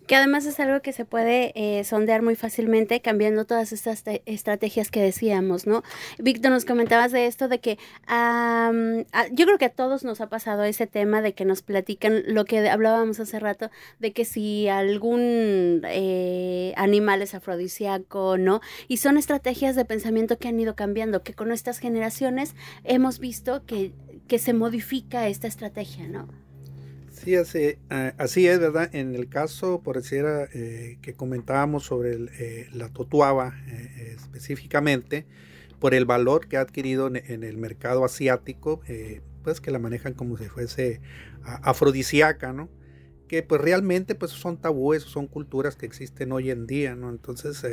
que 0.08 0.16
además 0.16 0.46
es 0.46 0.60
algo 0.60 0.82
que 0.82 0.94
se 0.94 1.06
puede 1.06 1.52
eh, 1.56 1.84
sondear 1.84 2.22
muy 2.22 2.36
fácilmente 2.36 3.02
cambiando 3.02 3.46
todas 3.46 3.74
estas 3.74 4.04
estrategias 4.26 4.90
que 4.90 5.02
decíamos, 5.02 5.68
¿no? 5.68 5.84
Víctor, 6.18 6.52
nos 6.52 6.64
comentabas 6.64 7.12
de 7.12 7.28
esto, 7.28 7.50
de 7.50 7.60
que 7.60 7.78
yo 8.08 9.46
creo 9.46 9.58
que 9.58 9.66
a 9.66 9.70
todos 9.70 10.06
nos 10.06 10.22
ha 10.22 10.30
pasado 10.30 10.64
ese 10.64 10.88
tema 10.88 11.22
de 11.22 11.34
que 11.34 11.44
nos 11.44 11.62
platican 11.62 12.24
lo 12.26 12.46
que 12.46 12.70
hablábamos 12.70 13.20
hace 13.20 13.40
rato, 13.40 13.70
de 14.00 14.14
que 14.14 14.24
si 14.24 14.70
algún 14.70 15.82
eh, 15.84 16.74
animal 16.78 17.22
es 17.22 17.36
afrodisíaco, 17.36 18.38
¿no? 18.38 18.62
Y 18.88 18.98
son 18.98 19.18
estrategias 19.18 19.76
de 19.76 19.84
pensamiento 19.84 20.38
que 20.38 20.48
han 20.48 20.60
ido 20.60 20.76
cambiando, 20.76 21.22
que 21.22 21.34
con 21.34 21.52
estas 21.52 21.80
generaciones 21.80 22.56
hemos 22.86 23.20
visto 23.20 23.66
que, 23.66 23.92
que 24.28 24.40
se 24.40 24.54
modifica 24.54 25.28
esta 25.28 25.48
estrategia, 25.48 26.08
¿no? 26.08 26.47
Sí, 27.28 27.36
así, 27.36 27.76
ah, 27.90 28.14
así 28.18 28.48
es, 28.48 28.58
¿verdad? 28.58 28.90
En 28.96 29.14
el 29.14 29.28
caso, 29.28 29.82
por 29.84 29.98
decir, 29.98 30.24
eh, 30.54 30.98
que 31.02 31.14
comentábamos 31.14 31.84
sobre 31.84 32.14
eh, 32.40 32.70
la 32.72 32.88
totuaba 32.88 33.54
eh, 33.68 34.16
específicamente, 34.16 35.26
por 35.78 35.94
el 35.94 36.06
valor 36.06 36.48
que 36.48 36.56
ha 36.56 36.62
adquirido 36.62 37.08
en, 37.14 37.44
el 37.44 37.58
mercado 37.58 38.06
asiático, 38.06 38.80
pues 39.44 39.60
que 39.60 39.72
la 39.72 39.80
manejan 39.80 40.14
como 40.14 40.38
si 40.38 40.46
fuese 40.46 41.02
afrodisíaca, 41.44 42.54
¿no? 42.54 42.70
Que 43.28 43.44
pues 43.44 43.62
realmente 43.62 44.16
pues 44.16 44.32
son 44.32 44.58
tabúes, 44.58 45.04
son 45.04 45.28
culturas 45.28 45.76
que 45.76 45.86
existen 45.86 46.32
hoy 46.32 46.52
en 46.52 46.68
día, 46.68 46.96
¿no? 46.96 47.10
Entonces 47.10 47.64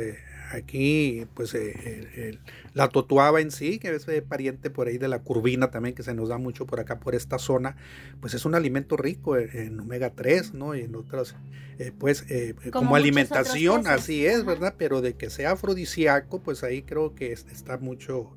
aquí 0.51 1.25
pues 1.33 1.53
eh, 1.55 2.39
la 2.73 2.89
totuaba 2.89 3.41
en 3.41 3.51
sí, 3.51 3.79
que 3.79 3.95
es 3.95 4.07
eh, 4.07 4.21
pariente 4.21 4.69
por 4.69 4.87
ahí 4.87 4.97
de 4.97 5.07
la 5.07 5.19
curvina 5.19 5.71
también, 5.71 5.95
que 5.95 6.03
se 6.03 6.13
nos 6.13 6.29
da 6.29 6.37
mucho 6.37 6.65
por 6.65 6.79
acá, 6.79 6.99
por 6.99 7.15
esta 7.15 7.39
zona, 7.39 7.75
pues 8.21 8.33
es 8.33 8.45
un 8.45 8.55
alimento 8.55 8.97
rico 8.97 9.37
en, 9.37 9.79
omega 9.79 10.11
3, 10.11 10.53
¿no? 10.53 10.75
Y 10.75 10.81
en 10.81 10.95
otras, 10.95 11.35
eh, 11.79 11.91
pues 11.97 12.25
como, 12.71 12.95
alimentación, 12.95 13.87
así 13.87 14.25
es, 14.25 14.45
¿verdad? 14.45 14.75
Pero 14.77 15.01
de 15.01 15.13
que 15.13 15.29
sea 15.29 15.51
afrodisíaco, 15.51 16.41
pues 16.41 16.63
ahí 16.63 16.81
creo 16.81 17.15
que 17.15 17.31
está 17.31 17.77
mucho 17.77 18.31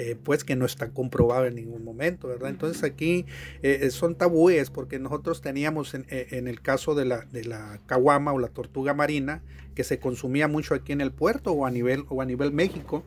eh, 0.00 0.14
pues 0.22 0.44
que 0.44 0.54
no 0.54 0.64
está 0.64 0.90
comprobado 0.90 1.46
en 1.46 1.56
ningún 1.56 1.82
momento, 1.82 2.28
¿verdad? 2.28 2.50
Entonces 2.50 2.84
aquí 2.84 3.26
eh, 3.64 3.80
eh, 3.82 3.90
son 3.90 4.14
tabúes 4.14 4.70
porque 4.70 5.00
nosotros 5.00 5.40
teníamos 5.40 5.92
en, 5.92 6.06
el 6.46 6.60
caso 6.60 6.94
de 6.94 7.04
la, 7.04 7.22
de 7.32 7.42
la 7.42 7.80
caguama 7.86 8.32
o 8.32 8.38
la 8.38 8.46
tortuga 8.46 8.94
marina 8.94 9.42
que 9.74 9.82
se 9.82 9.98
consumía 9.98 10.46
mucho 10.46 10.74
aquí 10.74 10.92
en 10.92 11.00
el 11.00 11.10
puerto 11.10 11.50
o 11.50 11.66
a 11.66 11.72
nivel, 11.72 12.04
o 12.10 12.22
a 12.22 12.26
nivel 12.26 12.52
México, 12.52 13.02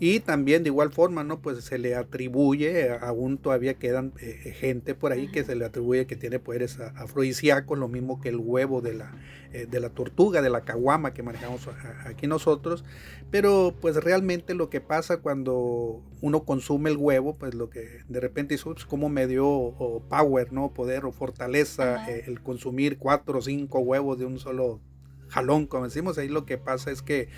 y 0.00 0.20
también 0.20 0.62
de 0.62 0.68
igual 0.70 0.92
forma, 0.92 1.24
¿no? 1.24 1.40
Pues 1.40 1.64
se 1.64 1.78
le 1.78 1.94
atribuye, 1.94 2.90
aún 2.90 3.38
todavía 3.38 3.74
quedan 3.74 4.12
eh, 4.20 4.54
gente 4.58 4.94
por 4.94 5.12
ahí 5.12 5.28
que 5.30 5.44
se 5.44 5.54
le 5.54 5.64
atribuye 5.64 6.06
que 6.06 6.16
tiene 6.16 6.38
poderes 6.38 6.78
afrodisíacos, 6.80 7.78
lo 7.78 7.88
mismo 7.88 8.20
que 8.20 8.28
el 8.28 8.36
huevo 8.36 8.80
de 8.80 8.94
la, 8.94 9.12
eh, 9.52 9.66
de 9.70 9.80
la 9.80 9.90
tortuga, 9.90 10.42
de 10.42 10.50
la 10.50 10.62
caguama 10.62 11.12
que 11.12 11.22
manejamos 11.22 11.68
aquí 12.04 12.26
nosotros, 12.26 12.84
pero 13.30 13.74
pues 13.80 13.96
realmente 13.96 14.54
lo 14.54 14.70
que 14.70 14.80
pasa 14.80 15.18
cuando 15.18 16.02
uno 16.20 16.44
consume 16.44 16.90
el 16.90 16.96
huevo, 16.96 17.36
pues 17.36 17.54
lo 17.54 17.70
que 17.70 18.00
de 18.08 18.20
repente 18.20 18.54
es 18.54 18.64
pues, 18.64 18.84
como 18.84 19.08
me 19.08 19.26
dio 19.26 20.02
power, 20.08 20.52
¿no? 20.52 20.72
Poder 20.72 21.04
o 21.04 21.12
fortaleza 21.12 22.10
eh, 22.10 22.24
el 22.26 22.42
consumir 22.42 22.98
cuatro 22.98 23.38
o 23.38 23.42
cinco 23.42 23.80
huevos 23.80 24.18
de 24.18 24.26
un 24.26 24.38
solo 24.38 24.80
jalón, 25.28 25.66
como 25.66 25.84
decimos, 25.84 26.18
ahí 26.18 26.28
lo 26.28 26.44
que 26.44 26.58
pasa 26.58 26.90
es 26.90 27.00
que 27.02 27.28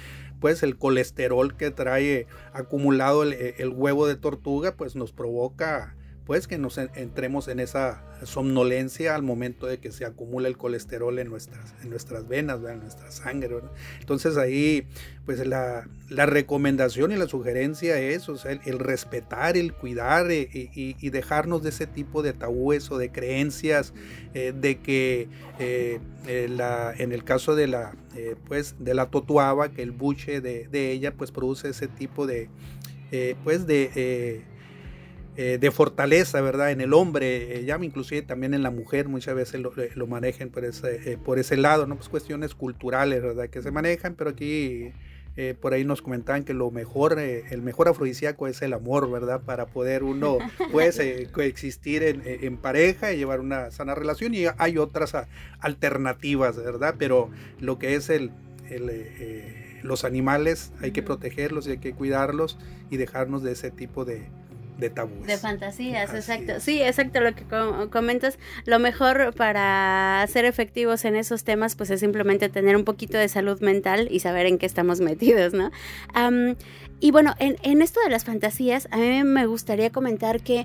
pues 0.44 0.62
el 0.62 0.76
colesterol 0.76 1.56
que 1.56 1.70
trae 1.70 2.26
acumulado 2.52 3.22
el, 3.22 3.32
el 3.32 3.70
huevo 3.70 4.06
de 4.06 4.14
tortuga, 4.14 4.76
pues 4.76 4.94
nos 4.94 5.10
provoca 5.10 5.96
pues 6.26 6.46
que 6.46 6.56
nos 6.56 6.78
entremos 6.78 7.48
en 7.48 7.60
esa 7.60 8.02
somnolencia 8.24 9.14
al 9.14 9.22
momento 9.22 9.66
de 9.66 9.78
que 9.78 9.92
se 9.92 10.06
acumula 10.06 10.48
el 10.48 10.56
colesterol 10.56 11.18
en 11.18 11.28
nuestras, 11.28 11.74
en 11.82 11.90
nuestras 11.90 12.26
venas, 12.26 12.60
en 12.66 12.80
nuestra 12.80 13.10
sangre. 13.10 13.56
Entonces 14.00 14.38
ahí, 14.38 14.86
pues 15.26 15.46
la, 15.46 15.86
recomendación 16.08 17.12
y 17.12 17.16
la 17.16 17.28
sugerencia 17.28 17.98
es 17.98 18.26
el, 18.46 18.78
respetar, 18.78 19.58
el 19.58 19.74
cuidar 19.74 20.30
eh, 20.30 20.48
y, 20.50 21.10
dejarnos 21.10 21.62
de 21.62 21.68
ese 21.68 21.86
tipo 21.86 22.22
de 22.22 22.32
tabúes 22.32 22.90
o 22.90 22.96
de 22.96 23.12
creencias 23.12 23.92
eh, 24.32 24.54
de 24.58 24.78
que 24.78 25.28
eh, 25.58 26.00
la, 26.48 26.94
en 26.96 27.12
el 27.12 27.22
caso 27.22 27.54
de 27.54 27.66
la, 27.66 27.94
pues, 28.48 28.76
de 28.78 28.94
la 28.94 29.10
totuaba, 29.10 29.70
que 29.72 29.82
el 29.82 29.92
buche 29.92 30.40
de, 30.40 30.68
de, 30.68 30.90
ella 30.90 31.12
pues 31.12 31.30
produce 31.30 31.68
ese 31.68 31.86
tipo 31.86 32.26
de, 32.26 32.48
pues 33.44 33.66
de 33.66 34.42
eh, 35.36 35.58
de 35.60 35.72
fortaleza, 35.72 36.40
¿verdad? 36.40 36.70
En 36.70 36.80
el 36.80 36.92
hombre, 36.92 37.58
eh, 37.58 37.64
ya 37.64 37.76
inclusive 37.82 38.22
también 38.22 38.54
en 38.54 38.62
la 38.62 38.70
mujer 38.70 39.08
muchas 39.08 39.34
veces 39.34 39.60
lo, 39.60 39.76
eh, 39.76 39.90
lo 39.96 40.06
manejan 40.06 40.50
por 40.50 40.64
ese, 40.64 41.18
por 41.24 41.40
ese 41.40 41.56
lado, 41.56 41.88
¿no? 41.88 41.96
Pues 41.96 42.08
cuestiones 42.08 42.54
culturales, 42.54 43.20
¿verdad? 43.20 43.48
Que 43.48 43.60
se 43.60 43.72
manejan, 43.72 44.14
pero 44.14 44.30
aquí 44.30 44.92
por 45.60 45.74
ahí 45.74 45.84
nos 45.84 46.00
comentaban 46.00 46.44
que 46.44 46.54
lo 46.54 46.70
mejor, 46.70 47.18
el 47.18 47.60
mejor 47.60 47.88
afrodisíaco 47.88 48.46
es 48.46 48.62
el 48.62 48.72
amor, 48.72 49.10
¿verdad? 49.10 49.40
Para 49.40 49.66
poder 49.66 50.04
uno, 50.04 50.38
pues, 50.70 51.00
coexistir 51.32 52.04
en, 52.04 52.22
en, 52.24 52.56
pareja 52.56 53.12
y 53.12 53.16
llevar 53.16 53.40
una 53.40 53.72
sana 53.72 53.96
relación 53.96 54.32
y 54.32 54.44
hay 54.58 54.78
otras 54.78 55.12
alternativas, 55.58 56.56
¿verdad? 56.56 56.94
Pero 57.00 57.30
lo 57.58 57.80
que 57.80 57.96
es 57.96 58.10
el... 58.10 58.30
los 59.82 60.04
animales 60.04 60.72
hay 60.80 60.92
que 60.92 61.02
protegerlos 61.02 61.66
y 61.66 61.72
hay 61.72 61.78
que 61.78 61.94
cuidarlos 61.94 62.56
y 62.88 62.96
dejarnos 62.96 63.42
de 63.42 63.52
ese 63.52 63.72
tipo 63.72 64.04
de, 64.04 64.28
de 64.78 64.90
tabúes. 64.90 65.26
De 65.26 65.36
fantasías, 65.36 66.12
exacto. 66.14 66.60
Sí, 66.60 66.82
exacto 66.82 67.20
lo 67.20 67.34
que 67.34 67.44
comentas. 67.90 68.38
Lo 68.64 68.78
mejor 68.78 69.34
para 69.34 70.26
ser 70.28 70.44
efectivos 70.44 71.04
en 71.04 71.16
esos 71.16 71.44
temas, 71.44 71.76
pues 71.76 71.90
es 71.90 72.00
simplemente 72.00 72.48
tener 72.48 72.76
un 72.76 72.84
poquito 72.84 73.18
de 73.18 73.28
salud 73.28 73.60
mental 73.60 74.08
y 74.10 74.20
saber 74.20 74.46
en 74.46 74.58
qué 74.58 74.66
estamos 74.66 75.00
metidos, 75.00 75.52
¿no? 75.52 75.70
y 77.00 77.10
bueno, 77.10 77.34
en, 77.38 77.56
en 77.62 77.82
esto 77.82 78.00
de 78.00 78.08
las 78.08 78.24
fantasías, 78.24 78.88
a 78.90 78.96
mí 78.96 79.24
me 79.24 79.46
gustaría 79.46 79.90
comentar 79.90 80.40
que 80.40 80.64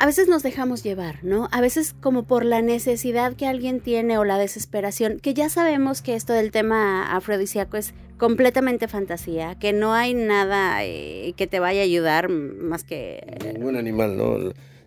a 0.00 0.06
veces 0.06 0.28
nos 0.28 0.42
dejamos 0.42 0.82
llevar, 0.82 1.22
¿no? 1.22 1.50
A 1.52 1.60
veces 1.60 1.94
como 2.00 2.22
por 2.22 2.46
la 2.46 2.62
necesidad 2.62 3.34
que 3.34 3.46
alguien 3.46 3.80
tiene 3.80 4.16
o 4.16 4.24
la 4.24 4.38
desesperación, 4.38 5.20
que 5.20 5.34
ya 5.34 5.50
sabemos 5.50 6.00
que 6.00 6.14
esto 6.14 6.32
del 6.32 6.52
tema 6.52 7.14
afrodisíaco 7.14 7.76
es 7.76 7.92
completamente 8.16 8.88
fantasía, 8.88 9.58
que 9.58 9.74
no 9.74 9.92
hay 9.92 10.14
nada 10.14 10.82
eh, 10.86 11.34
que 11.36 11.46
te 11.46 11.60
vaya 11.60 11.82
a 11.82 11.84
ayudar 11.84 12.30
más 12.30 12.82
que... 12.82 13.20
Ningún 13.52 13.76
animal, 13.76 14.16
¿no? 14.16 14.38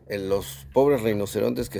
los 0.10 0.66
pobres 0.74 1.02
rinocerontes 1.02 1.70
que, 1.70 1.80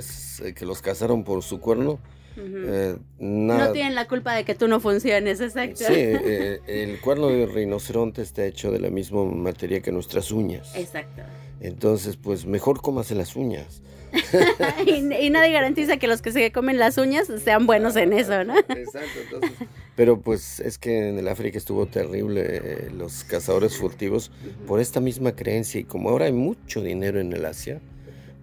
que 0.54 0.64
los 0.64 0.80
cazaron 0.80 1.24
por 1.24 1.42
su 1.42 1.58
cuerno, 1.58 1.98
eh, 2.36 2.96
no 3.18 3.72
tienen 3.72 3.96
la 3.96 4.06
culpa 4.06 4.34
de 4.34 4.44
que 4.44 4.54
tú 4.54 4.68
no 4.68 4.78
funciones, 4.78 5.40
exacto. 5.40 5.84
Sí, 5.86 5.92
eh, 5.92 6.60
el 6.68 7.00
cuerno 7.00 7.28
de 7.28 7.46
rinoceronte 7.46 8.22
está 8.22 8.44
hecho 8.44 8.70
de 8.70 8.78
la 8.78 8.90
misma 8.90 9.24
materia 9.24 9.80
que 9.80 9.90
nuestras 9.90 10.30
uñas. 10.30 10.74
Exacto. 10.76 11.22
Entonces, 11.60 12.16
pues 12.16 12.46
mejor 12.46 12.80
cómase 12.80 13.14
las 13.14 13.36
uñas. 13.36 13.82
y, 14.86 15.30
nadie 15.30 15.52
garantiza 15.52 15.96
que 15.96 16.06
los 16.06 16.22
que 16.22 16.30
se 16.30 16.52
comen 16.52 16.78
las 16.78 16.98
uñas 16.98 17.26
sean 17.42 17.66
buenos 17.66 17.96
en 17.96 18.12
eso, 18.12 18.44
¿no? 18.44 18.56
Exacto, 18.68 19.20
entonces. 19.24 19.68
Pero 19.96 20.20
pues 20.20 20.60
es 20.60 20.78
que 20.78 21.08
en 21.08 21.18
el 21.18 21.28
África 21.28 21.58
estuvo 21.58 21.86
terrible 21.86 22.42
eh, 22.46 22.90
los 22.96 23.24
cazadores 23.24 23.76
furtivos 23.76 24.30
por 24.66 24.80
esta 24.80 25.00
misma 25.00 25.34
creencia 25.34 25.80
y 25.80 25.84
como 25.84 26.10
ahora 26.10 26.26
hay 26.26 26.32
mucho 26.32 26.82
dinero 26.82 27.20
en 27.20 27.32
el 27.32 27.44
Asia, 27.44 27.80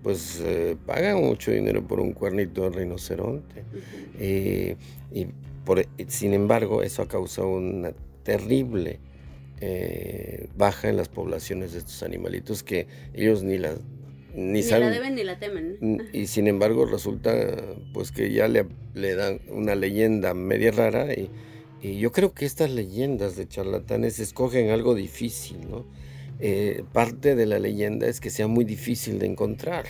pues 0.04 0.42
eh, 0.44 0.78
pagan 0.86 1.22
mucho 1.22 1.52
dinero 1.52 1.86
por 1.86 2.00
un 2.00 2.14
cuernito 2.14 2.64
de 2.64 2.70
rinoceronte. 2.70 3.64
y 4.20 5.28
por, 5.66 5.86
sin 6.08 6.34
embargo, 6.34 6.84
eso 6.84 7.02
ha 7.02 7.08
causado 7.08 7.50
una 7.50 7.92
terrible 8.24 9.00
eh, 9.62 10.48
baja 10.58 10.90
en 10.90 10.98
las 10.98 11.08
poblaciones 11.08 11.74
de 11.74 11.80
estos 11.80 12.04
animalitos 12.04 12.64
que 12.64 12.88
ellos 13.14 13.44
ni 13.44 13.58
la 13.58 13.76
ni, 14.34 14.64
la 14.64 14.90
deben 14.90 15.16
ni 15.16 15.24
la 15.24 15.40
temen. 15.40 16.10
Y 16.14 16.28
sin 16.28 16.48
embargo 16.48 16.86
resulta 16.86 17.32
pues 17.94 18.12
que 18.12 18.32
ya 18.32 18.48
le, 18.48 18.66
le 18.94 19.16
dan 19.16 19.42
una 19.50 19.76
leyenda 19.76 20.34
media 20.34 20.72
rara 20.72 21.14
y, 21.14 21.30
y, 21.82 22.00
yo 22.00 22.12
creo 22.12 22.34
que 22.34 22.46
estas 22.46 22.72
leyendas 22.72 23.36
de 23.36 23.48
charlatanes 23.48 24.20
escogen 24.20 24.70
algo 24.70 24.96
difícil, 24.96 25.70
¿no? 25.70 25.86
Eh, 26.44 26.84
parte 26.92 27.36
de 27.36 27.46
la 27.46 27.60
leyenda 27.60 28.08
es 28.08 28.20
que 28.20 28.32
sea 28.32 28.48
muy 28.48 28.66
difícil 28.66 29.20
de 29.20 29.28
encontrar, 29.28 29.86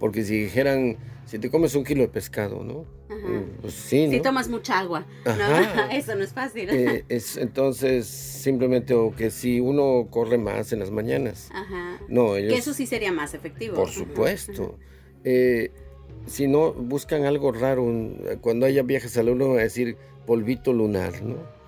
porque 0.00 0.24
si 0.24 0.36
dijeran, 0.36 0.96
si 1.26 1.38
te 1.38 1.48
comes 1.48 1.76
un 1.76 1.84
kilo 1.84 2.02
de 2.02 2.08
pescado, 2.08 2.64
¿no? 2.64 2.86
Mm, 3.08 3.60
pues 3.60 3.74
sí, 3.74 4.08
Si 4.10 4.20
tomas 4.20 4.48
mucha 4.48 4.80
agua, 4.80 5.06
eso 5.92 6.16
no 6.16 6.24
es 6.24 6.32
fácil. 6.32 6.68
Eh, 6.70 7.04
es, 7.08 7.36
entonces, 7.36 8.06
simplemente, 8.06 8.94
o 8.94 9.14
que 9.14 9.30
si 9.30 9.60
uno 9.60 10.08
corre 10.10 10.38
más 10.38 10.72
en 10.72 10.80
las 10.80 10.90
mañanas. 10.90 11.50
No, 12.08 12.32
que 12.32 12.54
eso 12.54 12.74
sí 12.74 12.86
sería 12.86 13.12
más 13.12 13.32
efectivo. 13.34 13.76
Por 13.76 13.90
supuesto. 13.90 14.78
Eh, 15.22 15.70
si 16.26 16.48
no, 16.48 16.72
buscan 16.72 17.26
algo 17.26 17.52
raro, 17.52 17.86
cuando 18.40 18.66
haya 18.66 18.82
viajes 18.82 19.16
al 19.18 19.28
uno 19.28 19.50
va 19.50 19.60
a 19.60 19.62
decir 19.62 19.96
polvito 20.26 20.72
lunar, 20.72 21.22
¿no? 21.22 21.61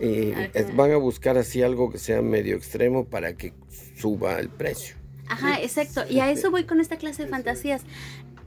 Y 0.00 0.32
van 0.74 0.92
a 0.92 0.96
buscar 0.96 1.38
así 1.38 1.62
algo 1.62 1.90
que 1.90 1.98
sea 1.98 2.22
medio 2.22 2.56
extremo 2.56 3.04
para 3.04 3.34
que 3.34 3.52
suba 3.96 4.38
el 4.38 4.48
precio. 4.48 4.96
Ajá, 5.28 5.60
exacto. 5.60 6.02
Y 6.08 6.20
a 6.20 6.30
eso 6.30 6.50
voy 6.50 6.64
con 6.64 6.80
esta 6.80 6.96
clase 6.96 7.24
de 7.24 7.28
fantasías. 7.28 7.82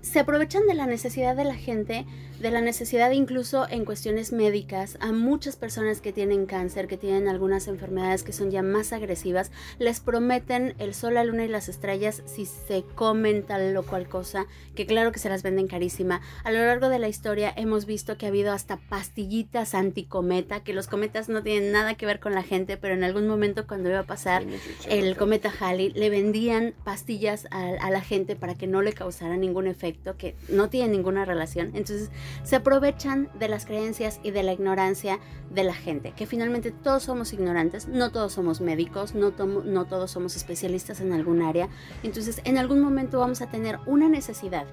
Se 0.01 0.19
aprovechan 0.19 0.67
de 0.67 0.75
la 0.75 0.85
necesidad 0.85 1.35
de 1.35 1.45
la 1.45 1.55
gente, 1.55 2.05
de 2.45 2.51
la 2.51 2.61
necesidad 2.61 3.09
incluso 3.09 3.67
en 3.67 3.85
cuestiones 3.85 4.31
médicas, 4.31 4.99
a 5.01 5.11
muchas 5.11 5.55
personas 5.55 5.99
que 5.99 6.13
tienen 6.13 6.45
cáncer, 6.45 6.87
que 6.87 6.95
tienen 6.95 7.27
algunas 7.27 7.67
enfermedades 7.67 8.21
que 8.21 8.33
son 8.33 8.51
ya 8.51 8.61
más 8.61 8.93
agresivas, 8.93 9.51
les 9.79 9.99
prometen 9.99 10.75
el 10.77 10.93
sol, 10.93 11.15
la 11.15 11.23
luna 11.23 11.45
y 11.45 11.47
las 11.47 11.69
estrellas 11.69 12.21
si 12.27 12.45
se 12.45 12.83
comen 12.93 13.41
tal 13.41 13.75
o 13.75 13.81
cual 13.81 14.07
cosa, 14.07 14.45
que 14.75 14.85
claro 14.85 15.11
que 15.11 15.17
se 15.17 15.27
las 15.27 15.41
venden 15.41 15.65
carísima. 15.65 16.21
A 16.43 16.51
lo 16.51 16.59
largo 16.59 16.89
de 16.89 16.99
la 16.99 17.07
historia 17.07 17.51
hemos 17.57 17.87
visto 17.87 18.15
que 18.15 18.27
ha 18.27 18.29
habido 18.29 18.51
hasta 18.51 18.77
pastillitas 18.77 19.73
anticometa, 19.73 20.59
que 20.59 20.75
los 20.75 20.85
cometas 20.85 21.29
no 21.29 21.41
tienen 21.41 21.71
nada 21.71 21.95
que 21.95 22.05
ver 22.05 22.19
con 22.19 22.35
la 22.35 22.43
gente, 22.43 22.77
pero 22.77 22.93
en 22.93 23.03
algún 23.03 23.27
momento 23.27 23.65
cuando 23.65 23.89
iba 23.89 24.01
a 24.01 24.03
pasar 24.03 24.43
el 24.87 25.17
cometa 25.17 25.51
Halley, 25.59 25.93
le 25.93 26.11
vendían 26.11 26.75
pastillas 26.83 27.47
a, 27.49 27.69
a 27.81 27.89
la 27.89 28.01
gente 28.01 28.35
para 28.35 28.53
que 28.53 28.67
no 28.67 28.83
le 28.83 28.93
causara 28.93 29.35
ningún 29.35 29.65
efecto 29.65 30.15
que 30.15 30.35
no 30.47 30.69
tiene 30.69 30.89
ninguna 30.89 31.25
relación. 31.25 31.71
Entonces 31.73 32.11
se 32.43 32.55
aprovechan 32.55 33.29
de 33.39 33.47
las 33.47 33.65
creencias 33.65 34.19
y 34.23 34.31
de 34.31 34.43
la 34.43 34.53
ignorancia 34.53 35.19
de 35.49 35.63
la 35.63 35.73
gente, 35.73 36.13
que 36.13 36.25
finalmente 36.25 36.71
todos 36.71 37.03
somos 37.03 37.33
ignorantes, 37.33 37.87
no 37.87 38.11
todos 38.11 38.33
somos 38.33 38.61
médicos, 38.61 39.15
no, 39.15 39.31
no 39.31 39.85
todos 39.85 40.11
somos 40.11 40.35
especialistas 40.35 41.01
en 41.01 41.13
algún 41.13 41.41
área. 41.41 41.69
Entonces 42.03 42.41
en 42.43 42.57
algún 42.57 42.81
momento 42.81 43.19
vamos 43.19 43.41
a 43.41 43.47
tener 43.47 43.79
una 43.85 44.09
necesidad 44.09 44.65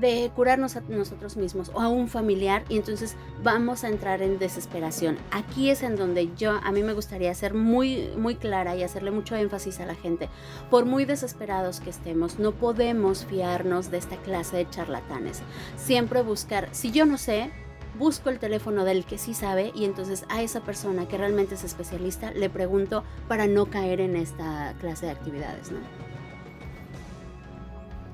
de 0.00 0.30
curarnos 0.34 0.76
a 0.76 0.82
nosotros 0.88 1.36
mismos 1.36 1.70
o 1.74 1.80
a 1.80 1.88
un 1.88 2.08
familiar 2.08 2.64
y 2.68 2.76
entonces 2.76 3.16
vamos 3.42 3.84
a 3.84 3.88
entrar 3.88 4.22
en 4.22 4.38
desesperación. 4.38 5.18
Aquí 5.30 5.70
es 5.70 5.82
en 5.82 5.96
donde 5.96 6.30
yo 6.36 6.52
a 6.62 6.72
mí 6.72 6.82
me 6.82 6.92
gustaría 6.92 7.34
ser 7.34 7.54
muy 7.54 8.10
muy 8.16 8.36
clara 8.36 8.76
y 8.76 8.82
hacerle 8.82 9.10
mucho 9.10 9.36
énfasis 9.36 9.80
a 9.80 9.86
la 9.86 9.94
gente. 9.94 10.28
Por 10.70 10.84
muy 10.84 11.04
desesperados 11.04 11.80
que 11.80 11.90
estemos, 11.90 12.38
no 12.38 12.52
podemos 12.52 13.24
fiarnos 13.24 13.90
de 13.90 13.98
esta 13.98 14.16
clase 14.16 14.56
de 14.58 14.70
charlatanes. 14.70 15.42
Siempre 15.76 16.22
buscar, 16.22 16.68
si 16.72 16.90
yo 16.90 17.06
no 17.06 17.18
sé, 17.18 17.50
busco 17.98 18.30
el 18.30 18.38
teléfono 18.38 18.84
del 18.84 19.04
que 19.04 19.18
sí 19.18 19.34
sabe 19.34 19.72
y 19.74 19.84
entonces 19.84 20.24
a 20.28 20.42
esa 20.42 20.60
persona 20.60 21.08
que 21.08 21.18
realmente 21.18 21.56
es 21.56 21.64
especialista 21.64 22.30
le 22.30 22.48
pregunto 22.48 23.02
para 23.26 23.46
no 23.46 23.66
caer 23.66 24.00
en 24.00 24.16
esta 24.16 24.74
clase 24.80 25.06
de 25.06 25.12
actividades. 25.12 25.72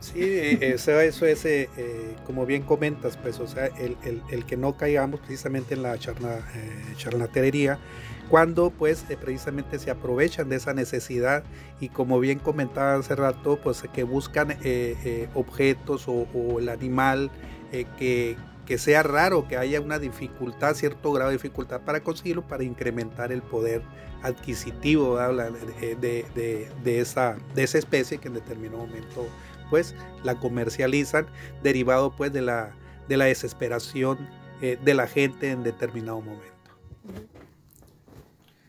Sí, 0.05 0.21
eh, 0.21 0.59
eso, 0.75 1.01
eso 1.01 1.25
es, 1.25 1.47
eh, 1.47 1.71
eh, 1.79 2.15
como 2.27 2.45
bien 2.45 2.63
comentas, 2.63 3.17
pues, 3.17 3.41
o 3.41 3.47
sea, 3.47 3.69
el, 3.69 3.97
el, 4.05 4.21
el 4.29 4.45
que 4.45 4.59
no 4.59 4.77
caigamos 4.77 5.21
precisamente 5.21 5.73
en 5.73 5.83
la 5.83 5.99
charla, 5.99 6.41
charlatería, 6.97 7.79
cuando 8.29 8.69
pues 8.71 9.05
precisamente 9.19 9.79
se 9.79 9.91
aprovechan 9.91 10.51
de 10.51 10.57
esa 10.57 10.75
necesidad 10.75 11.43
y 11.81 11.89
como 11.89 12.21
bien 12.21 12.39
comentaba 12.39 12.97
hace 12.97 13.17
rato, 13.17 13.59
pues 13.63 13.83
que 13.95 14.03
buscan 14.03 14.59
objetos 15.35 16.05
o, 16.07 16.59
el 16.59 16.69
animal 16.69 17.31
que, 17.99 18.37
que 18.67 18.79
sea 18.79 19.03
raro, 19.03 19.49
que 19.49 19.57
haya 19.57 19.81
una 19.81 19.99
dificultad, 19.99 20.75
cierto 20.75 21.13
grado 21.13 21.31
de 21.31 21.37
dificultad 21.37 21.81
para 21.81 22.01
conseguirlo, 22.01 22.47
para 22.47 22.65
incrementar 22.65 23.33
el 23.33 23.43
poder 23.43 23.83
adquisitivo 24.23 25.19
de, 25.19 25.97
de, 26.35 26.69
de, 26.83 27.01
esa, 27.01 27.37
de 27.55 27.63
esa 27.63 27.79
especie 27.79 28.19
que 28.19 28.29
en 28.29 28.35
determinado 28.35 28.87
momento 28.87 29.27
pues 29.75 29.93
la 30.23 30.37
comercializan 30.37 31.27
derivado 31.65 32.15
pues 32.15 32.33
de 32.33 32.43
la, 32.43 32.77
de 33.09 33.17
la 33.17 33.25
desesperación 33.25 34.19
eh, 34.63 34.79
de 34.85 34.95
la 34.95 35.09
gente 35.09 35.51
en 35.51 35.65
determinado 35.65 36.21
momento. 36.21 36.55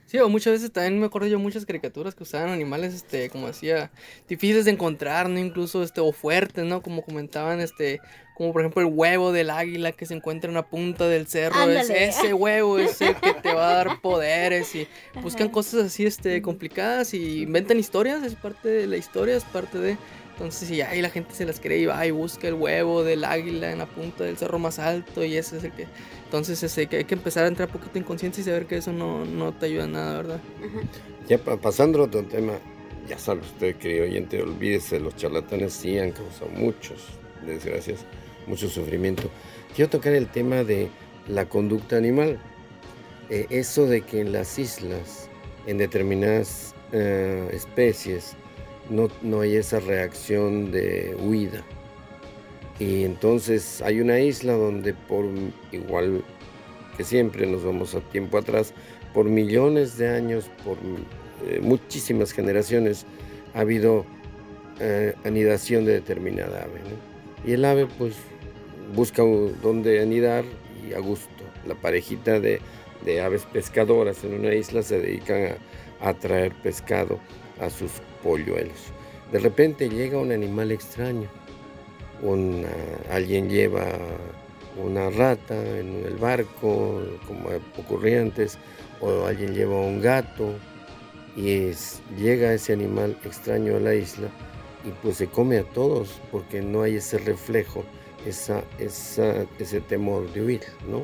Sí, 0.07 0.17
o 0.17 0.27
muchas 0.29 0.53
veces 0.53 0.71
también 0.71 0.99
me 0.99 1.05
acuerdo 1.05 1.27
yo 1.27 1.37
muchas 1.37 1.63
caricaturas 1.63 2.15
que 2.15 2.23
usaban 2.23 2.49
animales, 2.49 2.95
este, 2.95 3.29
como 3.29 3.45
decía, 3.45 3.91
difíciles 4.27 4.65
de 4.65 4.71
encontrar, 4.71 5.29
¿no? 5.29 5.37
Incluso, 5.37 5.83
este, 5.83 6.01
o 6.01 6.11
fuertes, 6.11 6.65
¿no? 6.65 6.81
Como 6.81 7.03
comentaban, 7.03 7.59
este, 7.59 8.01
como 8.35 8.51
por 8.51 8.61
ejemplo 8.61 8.81
el 8.81 8.91
huevo 8.91 9.31
del 9.31 9.51
águila 9.51 9.91
que 9.91 10.07
se 10.07 10.15
encuentra 10.15 10.49
en 10.49 10.55
la 10.55 10.67
punta 10.67 11.07
del 11.07 11.27
cerro, 11.27 11.69
es 11.69 11.91
ese 11.91 12.33
huevo 12.33 12.79
es 12.79 12.99
el 12.99 13.15
que 13.17 13.33
te 13.35 13.53
va 13.53 13.69
a 13.69 13.73
dar 13.75 14.01
poderes 14.01 14.73
y 14.73 14.87
buscan 15.21 15.49
cosas 15.49 15.85
así, 15.85 16.07
este, 16.07 16.41
complicadas 16.41 17.13
y 17.13 17.43
inventan 17.43 17.77
historias, 17.77 18.23
es 18.23 18.33
parte 18.33 18.69
de 18.69 18.87
la 18.87 18.97
historia, 18.97 19.35
es 19.35 19.43
parte 19.43 19.77
de... 19.77 19.97
Entonces, 20.35 20.67
si 20.67 20.81
ahí 20.81 21.01
la 21.01 21.09
gente 21.09 21.33
se 21.33 21.45
las 21.45 21.61
cree 21.61 21.79
y 21.79 21.85
va 21.85 22.05
y 22.05 22.11
busca 22.11 22.49
el 22.49 22.55
huevo 22.55 23.05
del 23.05 23.23
águila 23.23 23.71
en 23.71 23.77
la 23.77 23.85
punta 23.85 24.25
del 24.25 24.37
cerro 24.37 24.59
más 24.59 24.79
alto 24.79 25.23
y 25.23 25.37
ese 25.37 25.57
es 25.57 25.63
el 25.63 25.71
que... 25.71 25.87
Entonces, 26.25 26.61
ese, 26.61 26.87
que 26.87 26.97
hay 26.97 27.05
que 27.05 27.15
empezar 27.15 27.45
a 27.45 27.47
entrar 27.47 27.69
poquito 27.69 27.97
en 27.97 28.03
conciencia 28.03 28.41
y 28.41 28.43
saber 28.43 28.65
que 28.65 28.75
eso 28.75 28.91
no, 28.91 29.23
no 29.23 29.53
te 29.53 29.67
ayuda 29.67 29.85
en 29.85 29.93
nada, 29.93 30.17
¿verdad? 30.17 30.39
Ya 31.29 31.37
pasando 31.37 32.01
a 32.01 32.03
otro 32.03 32.25
tema, 32.25 32.59
ya 33.07 33.17
sabe 33.17 33.41
usted, 33.41 33.77
querido 33.77 34.03
oyente, 34.03 34.41
olvídese, 34.41 34.99
los 34.99 35.15
charlatanes 35.15 35.71
sí 35.71 35.97
han 35.97 36.11
causado 36.11 36.49
muchos 36.51 37.01
desgracias, 37.45 38.01
mucho 38.45 38.67
sufrimiento. 38.67 39.29
Quiero 39.73 39.89
tocar 39.89 40.13
el 40.13 40.27
tema 40.27 40.65
de 40.65 40.89
la 41.29 41.47
conducta 41.47 41.95
animal. 41.95 42.39
Eh, 43.29 43.47
eso 43.49 43.87
de 43.87 44.01
que 44.01 44.19
en 44.19 44.33
las 44.33 44.59
islas, 44.59 45.29
en 45.65 45.77
determinadas 45.77 46.75
eh, 46.91 47.49
especies, 47.53 48.35
no, 48.89 49.41
hay 49.41 49.55
esa 49.55 49.79
reacción 49.79 50.71
de 50.71 51.15
huida. 51.19 51.63
Y 52.79 53.03
entonces 53.03 53.81
hay 53.81 54.01
una 54.01 54.19
isla 54.19 54.53
donde 54.53 54.93
por 54.93 55.25
igual 55.71 56.23
que 56.97 57.03
siempre 57.03 57.45
nos 57.47 57.63
vamos 57.63 57.95
a 57.95 58.01
tiempo 58.01 58.37
atrás, 58.37 58.73
por 59.13 59.25
millones 59.25 59.97
de 59.97 60.09
años, 60.09 60.49
por 60.63 60.77
eh, 61.47 61.59
muchísimas 61.61 62.31
generaciones, 62.31 63.05
ha 63.53 63.61
habido 63.61 64.05
eh, 64.79 65.13
anidación 65.23 65.85
de 65.85 65.93
determinada 65.93 66.63
ave. 66.63 66.81
Y 67.45 67.53
el 67.53 67.63
ave 67.63 67.87
pues 67.97 68.15
busca 68.93 69.23
donde 69.23 70.01
anidar 70.01 70.43
y 70.87 70.93
a 70.93 70.99
gusto. 70.99 71.29
La 71.65 71.75
parejita 71.75 72.39
de, 72.39 72.59
aves 73.23 73.43
pescadoras 73.51 74.23
en 74.23 74.33
una 74.33 74.53
isla 74.53 74.81
se 74.81 74.99
dedican 74.99 75.57
a, 76.01 76.09
a 76.09 76.13
traer 76.13 76.53
pescado 76.61 77.19
a 77.59 77.69
sus 77.69 77.91
polluelos. 78.23 78.91
De 79.31 79.39
repente 79.39 79.89
llega 79.89 80.17
un 80.19 80.31
animal 80.31 80.71
extraño. 80.71 81.27
alguien 83.11 83.49
lleva 83.49 83.85
una 84.77 85.09
rata 85.09 85.55
en 85.55 86.05
el 86.05 86.15
barco, 86.15 87.01
como 87.27 87.49
ocurría 87.77 88.21
antes, 88.21 88.57
o 89.01 89.25
alguien 89.25 89.53
lleva 89.53 89.79
un 89.79 90.01
gato 90.01 90.53
y 91.35 91.71
llega 92.17 92.53
ese 92.53 92.73
animal 92.73 93.17
extraño 93.25 93.75
a 93.75 93.79
la 93.79 93.93
isla 93.93 94.29
y 94.85 94.91
pues 95.01 95.17
se 95.17 95.27
come 95.27 95.57
a 95.57 95.63
todos 95.63 96.21
porque 96.31 96.61
no 96.61 96.83
hay 96.83 96.95
ese 96.95 97.17
reflejo, 97.17 97.83
esa, 98.25 98.63
ese 98.79 99.81
temor 99.81 100.31
de 100.33 100.41
huir, 100.43 100.61
¿no? 100.89 101.03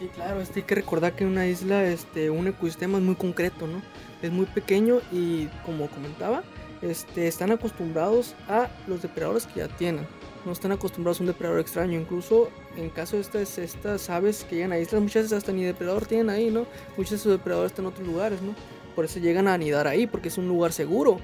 Sí, 0.00 0.08
claro, 0.08 0.40
este, 0.40 0.60
hay 0.60 0.66
que 0.66 0.74
recordar 0.76 1.14
que 1.14 1.26
una 1.26 1.46
isla 1.46 1.84
este, 1.84 2.30
un 2.30 2.48
ecosistema 2.48 2.96
es 2.96 3.04
muy 3.04 3.16
concreto, 3.16 3.66
¿no? 3.66 3.82
Es 4.22 4.32
muy 4.32 4.46
pequeño 4.46 5.00
y 5.12 5.48
como 5.66 5.88
comentaba, 5.88 6.42
este, 6.80 7.28
están 7.28 7.52
acostumbrados 7.52 8.34
a 8.48 8.70
los 8.86 9.02
depredadores 9.02 9.46
que 9.46 9.60
ya 9.60 9.68
tienen. 9.68 10.06
No 10.46 10.52
están 10.52 10.72
acostumbrados 10.72 11.20
a 11.20 11.24
un 11.24 11.26
depredador 11.26 11.60
extraño. 11.60 12.00
Incluso 12.00 12.48
en 12.78 12.88
caso 12.88 13.16
de 13.16 13.22
estas, 13.22 13.58
estas 13.58 14.08
aves 14.08 14.46
que 14.48 14.56
llegan 14.56 14.72
a 14.72 14.78
islas, 14.78 15.02
muchas 15.02 15.24
veces 15.24 15.36
hasta 15.36 15.52
ni 15.52 15.64
depredador 15.64 16.06
tienen 16.06 16.30
ahí, 16.30 16.48
¿no? 16.50 16.64
Muchos 16.96 17.10
de 17.10 17.16
esos 17.16 17.32
depredadores 17.32 17.72
están 17.72 17.84
en 17.84 17.90
otros 17.90 18.08
lugares, 18.08 18.40
¿no? 18.40 18.54
Por 18.96 19.04
eso 19.04 19.20
llegan 19.20 19.48
a 19.48 19.52
anidar 19.52 19.86
ahí, 19.86 20.06
porque 20.06 20.28
es 20.28 20.38
un 20.38 20.48
lugar 20.48 20.72
seguro. 20.72 21.18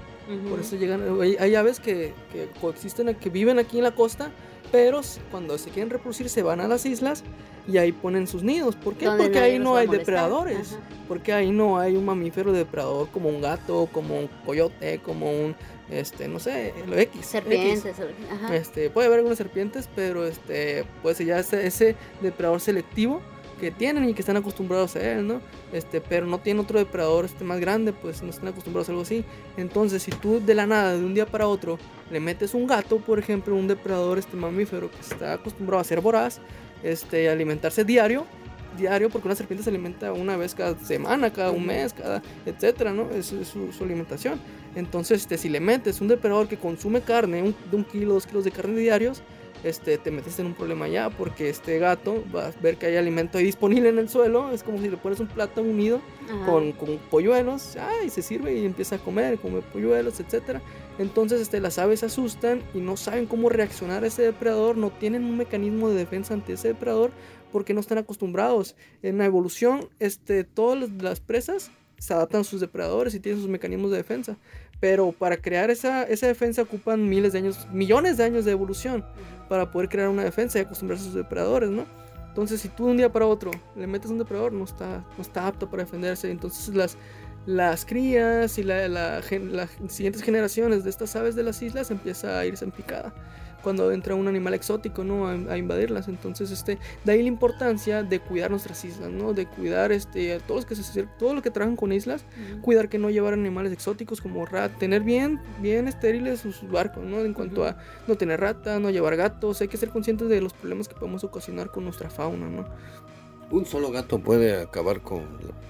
Por 0.50 0.60
eso 0.60 0.76
llegan. 0.76 1.02
Hay, 1.22 1.54
aves 1.54 1.80
que, 1.80 2.12
que, 2.30 2.50
coexisten, 2.60 3.14
que 3.14 3.30
viven 3.30 3.58
aquí 3.58 3.78
en 3.78 3.84
la 3.84 3.94
costa, 3.94 4.30
pero 4.70 5.00
cuando 5.30 5.56
se 5.56 5.70
quieren 5.70 5.88
reproducir 5.88 6.28
se 6.28 6.42
van 6.42 6.60
a 6.60 6.68
las 6.68 6.84
islas 6.84 7.24
y 7.68 7.78
ahí 7.78 7.92
ponen 7.92 8.26
sus 8.26 8.42
nidos. 8.42 8.76
¿Por 8.76 8.94
qué? 8.94 9.08
Porque 9.16 9.38
ahí 9.38 9.58
no 9.58 9.76
hay 9.76 9.86
depredadores. 9.86 10.78
Porque 11.08 11.32
ahí 11.32 11.50
no 11.50 11.78
hay 11.78 11.96
un 11.96 12.04
mamífero 12.04 12.52
depredador 12.52 13.08
como 13.10 13.28
un 13.28 13.40
gato, 13.40 13.88
como 13.92 14.18
un 14.18 14.28
coyote, 14.44 14.98
como 14.98 15.30
un 15.30 15.54
este, 15.88 16.26
no 16.26 16.40
sé, 16.40 16.74
lo 16.86 16.98
X. 16.98 17.26
Serpientes. 17.26 17.96
Este, 18.52 18.90
puede 18.90 19.06
haber 19.06 19.18
algunas 19.18 19.38
serpientes, 19.38 19.88
pero 19.94 20.26
este, 20.26 20.84
pues 21.02 21.18
ya 21.18 21.38
ese, 21.38 21.66
ese 21.66 21.96
depredador 22.20 22.60
selectivo 22.60 23.20
que 23.60 23.70
tienen 23.70 24.08
y 24.08 24.12
que 24.12 24.20
están 24.20 24.36
acostumbrados 24.36 24.96
a 24.96 25.12
él, 25.12 25.26
¿no? 25.26 25.40
Este, 25.72 26.00
pero 26.00 26.26
no 26.26 26.38
tiene 26.38 26.60
otro 26.60 26.78
depredador 26.78 27.24
este 27.24 27.44
más 27.44 27.58
grande, 27.58 27.92
pues 27.92 28.22
no 28.22 28.30
están 28.30 28.48
acostumbrados 28.48 28.88
a 28.88 28.92
algo 28.92 29.02
así. 29.02 29.24
Entonces, 29.56 30.02
si 30.02 30.10
tú 30.10 30.44
de 30.44 30.54
la 30.54 30.66
nada, 30.66 30.96
de 30.96 31.04
un 31.04 31.14
día 31.14 31.26
para 31.26 31.48
otro, 31.48 31.78
le 32.10 32.20
metes 32.20 32.52
un 32.52 32.66
gato, 32.66 32.98
por 32.98 33.18
ejemplo, 33.18 33.54
un 33.54 33.68
depredador 33.68 34.18
este 34.18 34.36
mamífero 34.36 34.90
que 34.90 35.00
está 35.00 35.34
acostumbrado 35.34 35.80
a 35.80 35.84
ser 35.84 36.00
voraz, 36.00 36.40
este, 36.82 37.28
alimentarse 37.28 37.84
diario, 37.84 38.26
diario, 38.76 39.10
porque 39.10 39.28
una 39.28 39.34
serpiente 39.34 39.64
se 39.64 39.70
alimenta 39.70 40.12
una 40.12 40.36
vez 40.36 40.54
cada 40.54 40.78
semana, 40.78 41.32
cada 41.32 41.50
un 41.50 41.66
mes, 41.66 41.92
cada, 41.92 42.22
etcétera, 42.44 42.92
¿no? 42.92 43.10
Es, 43.10 43.26
su, 43.26 43.84
alimentación. 43.84 44.40
Entonces, 44.74 45.22
este, 45.22 45.38
si 45.38 45.48
le 45.48 45.60
metes 45.60 46.00
un 46.00 46.08
depredador 46.08 46.48
que 46.48 46.58
consume 46.58 47.00
carne, 47.00 47.54
de 47.70 47.76
un 47.76 47.84
kilo, 47.84 48.14
dos 48.14 48.26
kilos 48.26 48.44
de 48.44 48.50
carne 48.50 48.78
diarios, 48.78 49.22
este, 49.64 49.96
te 49.98 50.10
metes 50.10 50.38
en 50.38 50.46
un 50.46 50.54
problema 50.54 50.86
ya, 50.86 51.10
porque 51.10 51.48
este 51.48 51.78
gato 51.78 52.22
va 52.34 52.48
a 52.48 52.52
ver 52.60 52.76
que 52.76 52.86
hay 52.86 52.96
alimento 52.96 53.38
ahí 53.38 53.44
disponible 53.44 53.88
en 53.88 53.98
el 53.98 54.08
suelo, 54.08 54.52
es 54.52 54.62
como 54.62 54.78
si 54.78 54.88
le 54.88 54.96
pones 54.96 55.18
un 55.18 55.28
plato 55.28 55.62
unido 55.62 56.00
con, 56.44 56.72
con, 56.72 56.98
polluelos, 57.10 57.76
y 58.04 58.10
se 58.10 58.22
sirve 58.22 58.54
y 58.54 58.66
empieza 58.66 58.96
a 58.96 58.98
comer, 58.98 59.38
come 59.38 59.62
polluelos, 59.62 60.20
etcétera. 60.20 60.60
Entonces 60.98 61.40
este, 61.40 61.60
las 61.60 61.78
aves 61.78 62.00
se 62.00 62.06
asustan 62.06 62.62
y 62.74 62.78
no 62.78 62.96
saben 62.96 63.26
cómo 63.26 63.48
reaccionar 63.48 64.04
a 64.04 64.06
ese 64.06 64.22
depredador, 64.22 64.76
no 64.76 64.90
tienen 64.90 65.24
un 65.24 65.36
mecanismo 65.36 65.88
de 65.88 65.96
defensa 65.96 66.34
ante 66.34 66.54
ese 66.54 66.68
depredador 66.68 67.10
porque 67.52 67.74
no 67.74 67.80
están 67.80 67.98
acostumbrados. 67.98 68.76
En 69.02 69.18
la 69.18 69.26
evolución, 69.26 69.88
este, 69.98 70.44
todas 70.44 70.90
las 71.00 71.20
presas 71.20 71.70
se 71.98 72.14
adaptan 72.14 72.42
a 72.42 72.44
sus 72.44 72.60
depredadores 72.60 73.14
y 73.14 73.20
tienen 73.20 73.40
sus 73.40 73.50
mecanismos 73.50 73.90
de 73.90 73.98
defensa. 73.98 74.36
Pero 74.80 75.12
para 75.12 75.36
crear 75.38 75.70
esa, 75.70 76.02
esa 76.04 76.26
defensa 76.26 76.62
ocupan 76.62 77.08
miles 77.08 77.32
de 77.32 77.38
años, 77.38 77.66
millones 77.72 78.18
de 78.18 78.24
años 78.24 78.44
de 78.44 78.52
evolución 78.52 79.04
para 79.48 79.70
poder 79.70 79.88
crear 79.88 80.08
una 80.08 80.24
defensa 80.24 80.58
y 80.58 80.62
acostumbrarse 80.62 81.04
a 81.04 81.06
sus 81.06 81.14
depredadores, 81.14 81.70
¿no? 81.70 81.86
Entonces, 82.28 82.60
si 82.60 82.68
tú 82.68 82.84
de 82.84 82.90
un 82.90 82.96
día 82.98 83.10
para 83.10 83.26
otro 83.26 83.50
le 83.74 83.86
metes 83.86 84.10
un 84.10 84.18
depredador, 84.18 84.52
no 84.52 84.64
está, 84.64 85.02
no 85.16 85.22
está 85.22 85.46
apto 85.46 85.70
para 85.70 85.84
defenderse. 85.84 86.30
Entonces, 86.30 86.74
las, 86.74 86.98
las 87.46 87.86
crías 87.86 88.58
y 88.58 88.62
la, 88.62 88.88
las 88.88 89.24
siguientes 89.88 90.22
generaciones 90.22 90.84
de 90.84 90.90
estas 90.90 91.14
aves 91.16 91.34
de 91.34 91.44
las 91.44 91.62
islas 91.62 91.90
empieza 91.90 92.38
a 92.38 92.44
irse 92.44 92.64
en 92.64 92.72
picada 92.72 93.14
cuando 93.66 93.90
entra 93.90 94.14
un 94.14 94.28
animal 94.28 94.54
exótico, 94.54 95.02
¿no? 95.02 95.26
A, 95.26 95.58
invadirlas. 95.58 96.06
Entonces, 96.06 96.52
este, 96.52 96.78
de 97.02 97.12
ahí 97.12 97.22
la 97.22 97.26
importancia 97.26 98.04
de 98.04 98.20
cuidar 98.20 98.48
nuestras 98.48 98.84
islas, 98.84 99.10
¿no? 99.10 99.32
De 99.32 99.46
cuidar, 99.46 99.90
este, 99.90 100.38
todos 100.46 100.58
los 100.58 100.66
que 100.66 100.76
se, 100.76 101.02
todos 101.18 101.34
los 101.34 101.42
que 101.42 101.50
trabajan 101.50 101.74
con 101.74 101.90
islas, 101.90 102.24
cuidar 102.62 102.88
que 102.88 103.00
no 103.00 103.10
llevar 103.10 103.32
animales 103.32 103.72
exóticos 103.72 104.20
como 104.20 104.46
rat, 104.46 104.70
tener 104.78 105.02
bien, 105.02 105.40
bien 105.60 105.88
estériles 105.88 106.42
sus 106.42 106.62
barcos, 106.70 107.02
¿no? 107.02 107.18
En 107.24 107.34
cuanto 107.34 107.64
a 107.64 107.76
no 108.06 108.14
tener 108.14 108.38
rata, 108.38 108.78
no 108.78 108.90
llevar 108.90 109.16
gatos, 109.16 109.60
hay 109.60 109.66
que 109.66 109.76
ser 109.76 109.88
conscientes 109.88 110.28
de 110.28 110.40
los 110.40 110.52
problemas 110.52 110.86
que 110.86 110.94
podemos 110.94 111.24
ocasionar 111.24 111.72
con 111.72 111.82
nuestra 111.82 112.08
fauna, 112.08 112.48
¿no? 112.48 112.66
Un 113.48 113.64
solo 113.64 113.92
gato 113.92 114.18
puede 114.18 114.60
acabar 114.60 115.02
con 115.02 115.22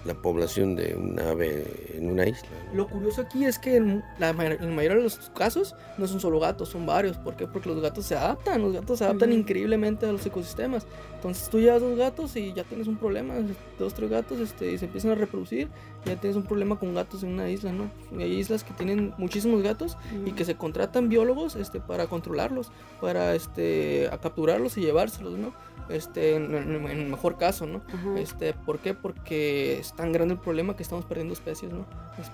la, 0.06 0.14
población 0.14 0.76
de 0.76 0.94
un 0.96 1.20
ave 1.20 1.92
en 1.94 2.10
una 2.10 2.26
isla. 2.26 2.48
Lo 2.72 2.88
curioso 2.88 3.20
aquí 3.20 3.44
es 3.44 3.58
que 3.58 3.76
en 3.76 4.02
la, 4.18 4.32
mayoría 4.32 4.96
de 4.96 5.02
los 5.02 5.18
casos 5.36 5.74
no 5.98 6.06
es 6.06 6.12
un 6.12 6.20
solo 6.20 6.40
gato, 6.40 6.64
son 6.64 6.86
varios. 6.86 7.18
¿Por 7.18 7.36
qué? 7.36 7.46
Porque 7.46 7.68
los 7.68 7.82
gatos 7.82 8.06
se 8.06 8.16
adaptan, 8.16 8.62
los 8.62 8.72
gatos 8.72 8.98
se 8.98 9.04
adaptan 9.04 9.30
increíblemente 9.32 10.06
a 10.06 10.12
los 10.12 10.24
ecosistemas. 10.24 10.86
Entonces 11.16 11.50
tú 11.50 11.60
llevas 11.60 11.82
dos 11.82 11.98
gatos 11.98 12.34
y 12.36 12.54
ya 12.54 12.64
tienes 12.64 12.86
un 12.86 12.96
problema, 12.96 13.34
dos, 13.78 13.92
tres 13.92 14.08
gatos 14.08 14.40
este, 14.40 14.72
y 14.72 14.78
se 14.78 14.86
empiezan 14.86 15.10
a 15.10 15.14
reproducir 15.14 15.68
y 16.04 16.08
ya 16.08 16.16
tienes 16.16 16.36
un 16.36 16.44
problema 16.44 16.78
con 16.78 16.94
gatos 16.94 17.24
en 17.24 17.30
una 17.34 17.50
isla, 17.50 17.72
¿no? 17.72 17.90
Hay 18.18 18.32
islas 18.32 18.64
que 18.64 18.72
tienen 18.72 19.12
muchísimos 19.18 19.62
gatos 19.62 19.98
y 20.24 20.32
que 20.32 20.46
se 20.46 20.56
contratan 20.56 21.10
biólogos 21.10 21.56
este, 21.56 21.80
para 21.80 22.06
controlarlos, 22.06 22.70
para 23.02 23.34
este, 23.34 24.08
a 24.10 24.18
capturarlos 24.18 24.78
y 24.78 24.80
llevárselos, 24.80 25.36
¿no? 25.36 25.52
este, 25.88 26.36
en, 26.36 26.54
el 26.54 27.06
mejor 27.08 27.36
caso, 27.36 27.65
¿no? 27.66 27.82
Este, 28.16 28.54
¿Por 28.54 28.78
qué? 28.78 28.94
Porque 28.94 29.78
es 29.78 29.94
tan 29.94 30.12
grande 30.12 30.34
el 30.34 30.40
problema 30.40 30.76
que 30.76 30.82
estamos 30.82 31.04
perdiendo 31.04 31.34
especies, 31.34 31.72
¿no? 31.72 31.86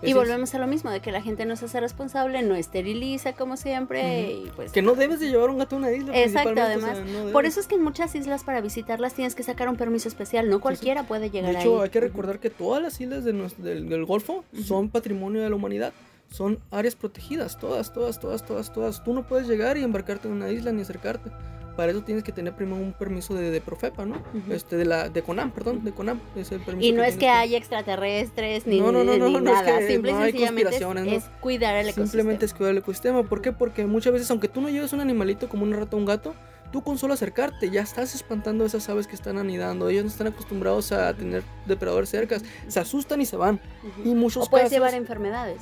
Y 0.03 0.13
volvemos 0.13 0.55
a 0.55 0.59
lo 0.59 0.67
mismo, 0.67 0.91
de 0.91 1.01
que 1.01 1.13
la 1.13 1.23
gente 1.23 1.45
no 1.45 1.57
se 1.57 1.65
hace 1.65 1.81
responsable, 1.81 2.43
no 2.43 2.55
esteriliza 2.55 3.33
como 3.33 3.57
siempre, 3.57 4.33
y 4.33 4.51
pues... 4.55 4.73
Que 4.73 4.83
no 4.83 4.95
debes 4.95 5.21
de 5.21 5.29
llevar 5.29 5.51
un 5.51 5.59
gato 5.59 5.77
a 5.77 5.79
una 5.79 5.91
isla. 5.91 6.13
Exacto, 6.19 6.61
además. 6.61 6.99
por 7.33 7.47
eso 7.47 7.61
es 7.61 7.67
que 7.67 7.75
en 7.75 7.83
muchas 7.83 8.15
islas 8.15 8.45
para 8.45 8.61
visitarlas 8.61 9.15
tienes 9.15 9.35
que 9.35 9.43
sacar 9.43 9.69
un 9.69 9.77
permiso 9.77 10.09
especial, 10.09 10.49
no 10.49 10.61
cualquiera 10.61 11.05
puede 11.05 11.31
llegar. 11.31 11.53
De 11.53 11.61
hecho, 11.61 11.83
hay 11.83 11.91
que 11.91 12.01
recordar 12.01 12.39
que 12.39 12.51
todas 12.51 12.83
las 12.83 13.01
islas 13.01 13.25
del, 13.25 13.49
del, 13.59 14.05
Golfo 14.05 14.45
son 14.65 14.89
patrimonio 14.89 15.43
de 15.43 15.51
la 15.51 15.57
humanidad 15.57 15.93
son 16.33 16.59
áreas 16.71 16.97
protegidas, 16.97 17.59
todas, 17.59 17.93
todas, 17.93 18.19
todas, 18.19 18.45
todas, 18.45 18.73
todas. 18.73 19.05
Tú 19.05 19.13
no 19.13 19.27
puedes 19.27 19.47
llegar 19.47 19.77
y 19.77 19.85
embarcarte 19.85 20.29
en 20.29 20.35
una 20.35 20.51
isla 20.51 20.73
ni 20.73 20.83
acercarte. 20.83 21.31
Para 21.77 21.93
eso 21.93 22.03
tienes 22.03 22.25
que 22.25 22.33
tener 22.33 22.55
primero 22.55 22.77
un 22.77 22.93
permiso 22.93 23.35
de, 23.35 23.51
de 23.51 23.61
Profepa, 23.61 24.05
¿no? 24.05 24.23
Este, 24.51 24.77
de 24.77 24.85
la, 24.85 25.09
de 25.09 25.23
CONAM, 25.23 25.53
perdón, 25.53 25.85
de 25.85 25.93
CONAM. 25.93 26.21
Es 26.37 26.53
el 26.53 26.61
permiso 26.61 26.89
y 26.89 26.93
no 26.93 27.03
es 27.03 27.17
que 27.17 27.29
haya 27.29 27.57
extraterrestres 27.57 28.67
ni, 28.67 28.81
no, 28.81 28.93
no, 28.93 29.05
no, 29.05 29.17
ni 29.17 29.41
nada, 29.41 29.81
es 29.81 29.87
simple 29.87 30.13
y 30.13 30.15
sencillamente 30.15 30.77
es, 31.17 31.25
cuidar 31.41 31.75
el 31.75 31.89
ecosistema. 31.89 32.07
Simplemente 32.07 32.45
es 32.45 32.55
cuidar 32.55 32.73
el 32.73 32.79
ecosistema. 32.79 33.23
¿Por 33.23 33.43
qué? 33.43 33.53
Porque 33.53 33.87
muchas 33.87 34.13
veces, 34.13 34.31
aunque 34.31 34.49
tú 34.49 34.61
no 34.61 34.69
lleves 34.69 34.93
un 34.93 35.01
animalito 35.01 35.49
como 35.49 35.65
un 35.65 35.73
rato 35.73 35.97
o 35.97 36.01
un 36.01 36.07
gato, 36.07 36.35
tú 36.73 36.83
con 36.83 36.99
solo 36.99 37.15
acercarte 37.15 37.71
ya 37.71 37.83
estás 37.83 38.15
espantando 38.15 38.65
a 38.65 38.67
esas 38.67 38.89
aves 38.89 39.07
que 39.07 39.15
están 39.15 39.39
anidando. 39.39 39.89
Ellos 39.89 40.05
no 40.05 40.11
están 40.11 40.27
acostumbrados 40.27 40.91
a 40.93 41.15
tener 41.15 41.43
depredadores 41.67 42.09
cerca, 42.09 42.39
se 42.67 42.81
asustan 42.81 43.21
y 43.21 43.27
se 43.27 43.37
van. 43.37 43.61
Y 44.05 44.15
muchos 44.15 44.47
o 44.47 44.51
puedes 44.51 44.71
llevar 44.71 44.95
enfermedades. 44.95 45.61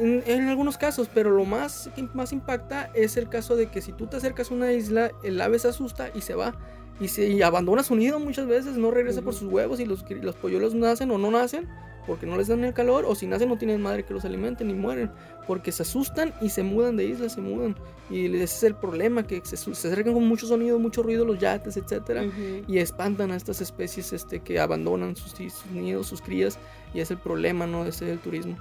En, 0.00 0.48
algunos 0.48 0.78
casos, 0.78 1.10
pero 1.12 1.30
lo 1.30 1.44
más 1.44 1.90
que 1.94 2.08
más 2.14 2.32
impacta 2.32 2.90
es 2.94 3.18
el 3.18 3.28
caso 3.28 3.54
de 3.54 3.66
que 3.66 3.82
si 3.82 3.92
tú 3.92 4.06
te 4.06 4.16
acercas 4.16 4.50
a 4.50 4.54
una 4.54 4.72
isla, 4.72 5.10
el 5.22 5.38
ave 5.40 5.58
se 5.58 5.68
asusta 5.68 6.10
y 6.14 6.22
se 6.22 6.34
va. 6.34 6.54
Y, 7.00 7.08
se, 7.08 7.42
abandona 7.44 7.82
su 7.82 7.94
nido 7.94 8.18
muchas 8.18 8.46
veces, 8.46 8.76
no 8.76 8.90
regresa 8.90 9.22
por 9.22 9.34
sus 9.34 9.50
huevos 9.52 9.78
y 9.78 9.84
los, 9.84 10.04
los 10.08 10.34
polluelos 10.36 10.74
nacen 10.74 11.10
o 11.10 11.18
no 11.18 11.30
nacen 11.30 11.68
porque 12.06 12.26
no 12.26 12.36
les 12.36 12.48
dan 12.48 12.64
el 12.64 12.74
calor 12.74 13.04
o 13.06 13.14
si 13.14 13.26
nacen 13.26 13.48
no 13.48 13.58
tienen 13.58 13.80
madre 13.80 14.04
que 14.04 14.14
los 14.14 14.24
alimenten 14.24 14.70
y 14.70 14.74
mueren 14.74 15.10
porque 15.46 15.70
se 15.70 15.82
asustan 15.82 16.32
y 16.40 16.48
se 16.48 16.62
mudan 16.62 16.96
de 16.96 17.04
isla, 17.04 17.28
se 17.28 17.40
mudan 17.40 17.76
y 18.10 18.26
ese 18.26 18.44
es 18.44 18.62
el 18.64 18.74
problema 18.74 19.26
que 19.26 19.40
se, 19.44 19.54
acercan 19.54 20.14
con 20.14 20.26
mucho 20.26 20.46
sonido, 20.46 20.78
mucho 20.78 21.02
ruido 21.02 21.24
los 21.24 21.38
yates, 21.38 21.76
etcétera 21.76 22.24
y 22.66 22.78
espantan 22.78 23.30
a 23.30 23.36
estas 23.36 23.60
especies 23.60 24.12
este 24.12 24.40
que 24.40 24.58
abandonan 24.58 25.14
sus, 25.14 25.34
nidos, 25.72 26.06
sus 26.06 26.20
crías 26.20 26.58
y 26.94 27.00
es 27.00 27.10
el 27.10 27.18
problema, 27.18 27.66
¿no? 27.66 27.84
Ese 27.84 28.06
del 28.06 28.18
turismo. 28.18 28.56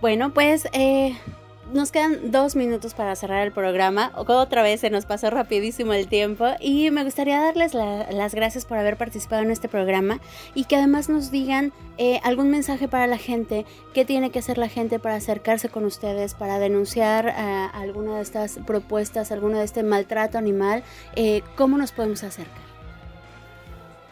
Bueno, 0.00 0.30
pues 0.32 0.68
eh, 0.72 1.16
nos 1.72 1.90
quedan 1.90 2.30
dos 2.30 2.54
minutos 2.54 2.94
para 2.94 3.16
cerrar 3.16 3.44
el 3.44 3.52
programa. 3.52 4.12
Otra 4.14 4.62
vez 4.62 4.80
se 4.80 4.90
nos 4.90 5.06
pasó 5.06 5.28
rapidísimo 5.28 5.92
el 5.92 6.06
tiempo 6.06 6.46
y 6.60 6.90
me 6.92 7.02
gustaría 7.02 7.40
darles 7.40 7.74
las 7.74 8.34
gracias 8.34 8.64
por 8.64 8.78
haber 8.78 8.96
participado 8.96 9.42
en 9.42 9.50
este 9.50 9.68
programa 9.68 10.20
y 10.54 10.64
que 10.64 10.76
además 10.76 11.08
nos 11.08 11.32
digan 11.32 11.72
eh, 11.98 12.20
algún 12.22 12.48
mensaje 12.48 12.86
para 12.86 13.08
la 13.08 13.18
gente, 13.18 13.66
qué 13.92 14.04
tiene 14.04 14.30
que 14.30 14.38
hacer 14.38 14.56
la 14.56 14.68
gente 14.68 15.00
para 15.00 15.16
acercarse 15.16 15.68
con 15.68 15.84
ustedes, 15.84 16.34
para 16.34 16.60
denunciar 16.60 17.28
eh, 17.28 17.68
alguna 17.74 18.16
de 18.16 18.22
estas 18.22 18.60
propuestas, 18.66 19.32
alguno 19.32 19.58
de 19.58 19.64
este 19.64 19.82
maltrato 19.82 20.38
animal, 20.38 20.84
eh, 21.16 21.42
cómo 21.56 21.76
nos 21.76 21.90
podemos 21.90 22.22
acercar. 22.22 22.67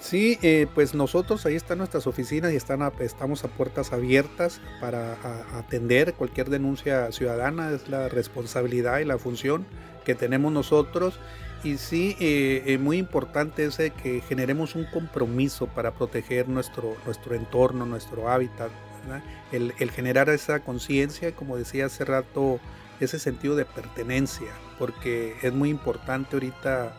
Sí, 0.06 0.38
eh, 0.42 0.68
pues 0.72 0.94
nosotros 0.94 1.44
ahí 1.46 1.56
están 1.56 1.78
nuestras 1.78 2.06
oficinas 2.06 2.52
y 2.52 2.56
están 2.56 2.80
estamos 3.00 3.42
a 3.42 3.48
puertas 3.48 3.92
abiertas 3.92 4.60
para 4.80 5.14
atender 5.58 6.14
cualquier 6.14 6.48
denuncia 6.48 7.10
ciudadana, 7.10 7.72
es 7.72 7.88
la 7.88 8.08
responsabilidad 8.08 9.00
y 9.00 9.04
la 9.04 9.18
función 9.18 9.66
que 10.04 10.14
tenemos 10.14 10.52
nosotros. 10.52 11.18
Y 11.64 11.78
sí, 11.78 12.16
eh, 12.20 12.62
eh, 12.66 12.78
muy 12.78 12.98
importante 12.98 13.64
es 13.64 13.78
que 13.78 14.22
generemos 14.28 14.76
un 14.76 14.84
compromiso 14.84 15.66
para 15.66 15.90
proteger 15.90 16.48
nuestro, 16.48 16.96
nuestro 17.04 17.34
entorno, 17.34 17.84
nuestro 17.84 18.30
hábitat, 18.30 18.70
el, 19.50 19.74
el 19.80 19.90
generar 19.90 20.28
esa 20.28 20.60
conciencia, 20.60 21.34
como 21.34 21.56
decía 21.56 21.86
hace 21.86 22.04
rato, 22.04 22.60
ese 23.00 23.18
sentido 23.18 23.56
de 23.56 23.64
pertenencia, 23.64 24.52
porque 24.78 25.34
es 25.42 25.52
muy 25.52 25.68
importante 25.68 26.36
ahorita 26.36 26.94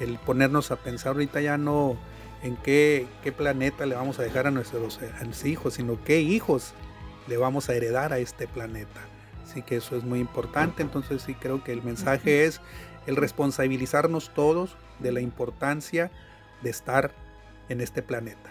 el 0.00 0.18
ponernos 0.20 0.70
a 0.70 0.76
pensar, 0.76 1.12
ahorita 1.12 1.42
ya 1.42 1.58
no 1.58 1.98
en 2.46 2.56
qué, 2.56 3.06
qué 3.22 3.32
planeta 3.32 3.86
le 3.86 3.94
vamos 3.94 4.18
a 4.18 4.22
dejar 4.22 4.46
a 4.46 4.50
nuestros, 4.50 5.00
hijos, 5.44 5.74
sino 5.74 6.02
qué 6.04 6.20
hijos 6.20 6.72
le 7.26 7.36
vamos 7.36 7.68
a 7.68 7.74
heredar 7.74 8.12
a 8.12 8.18
este 8.18 8.46
planeta. 8.46 9.00
Así 9.44 9.62
que 9.62 9.76
eso 9.76 9.96
es 9.96 10.04
muy 10.04 10.20
importante. 10.20 10.82
Entonces 10.82 11.22
sí 11.22 11.34
creo 11.34 11.62
que 11.64 11.72
el 11.72 11.82
mensaje 11.82 12.44
es 12.44 12.60
el 13.06 13.16
responsabilizarnos 13.16 14.32
todos 14.34 14.76
de 15.00 15.12
la 15.12 15.20
importancia 15.20 16.10
de 16.62 16.70
estar 16.70 17.12
en 17.68 17.80
este 17.80 18.02
planeta. 18.02 18.50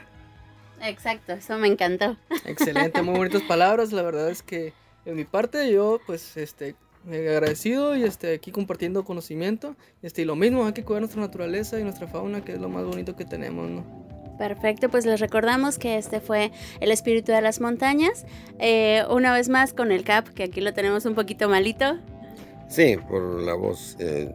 Exacto, 0.81 1.33
eso 1.33 1.57
me 1.57 1.67
encantó. 1.67 2.17
Excelente, 2.45 3.01
muy 3.01 3.15
bonitas 3.15 3.41
palabras. 3.43 3.93
La 3.93 4.01
verdad 4.01 4.29
es 4.29 4.43
que 4.43 4.73
en 5.05 5.15
mi 5.15 5.23
parte 5.23 5.71
yo 5.71 6.01
pues 6.05 6.35
este 6.37 6.75
agradecido 7.07 7.95
y 7.95 8.03
este, 8.03 8.33
aquí 8.33 8.51
compartiendo 8.51 9.03
conocimiento. 9.03 9.75
Este, 10.01 10.23
y 10.23 10.25
lo 10.25 10.35
mismo, 10.35 10.65
hay 10.65 10.73
que 10.73 10.83
cuidar 10.83 11.01
nuestra 11.01 11.21
naturaleza 11.21 11.79
y 11.79 11.83
nuestra 11.83 12.07
fauna, 12.07 12.43
que 12.43 12.53
es 12.53 12.59
lo 12.59 12.69
más 12.69 12.85
bonito 12.85 13.15
que 13.15 13.25
tenemos, 13.25 13.69
¿no? 13.69 13.83
Perfecto, 14.37 14.89
pues 14.89 15.05
les 15.05 15.19
recordamos 15.19 15.79
que 15.79 15.97
este 15.97 16.19
fue 16.19 16.51
el 16.81 16.91
espíritu 16.91 17.31
de 17.31 17.41
las 17.41 17.61
montañas. 17.61 18.25
Eh, 18.59 19.03
una 19.09 19.33
vez 19.33 19.47
más 19.49 19.71
con 19.71 19.91
el 19.91 20.03
CAP, 20.03 20.29
que 20.29 20.43
aquí 20.43 20.61
lo 20.61 20.73
tenemos 20.73 21.05
un 21.05 21.15
poquito 21.15 21.47
malito. 21.47 21.97
Sí, 22.67 22.97
por 23.07 23.41
la 23.41 23.53
voz, 23.53 23.95
eh, 23.99 24.33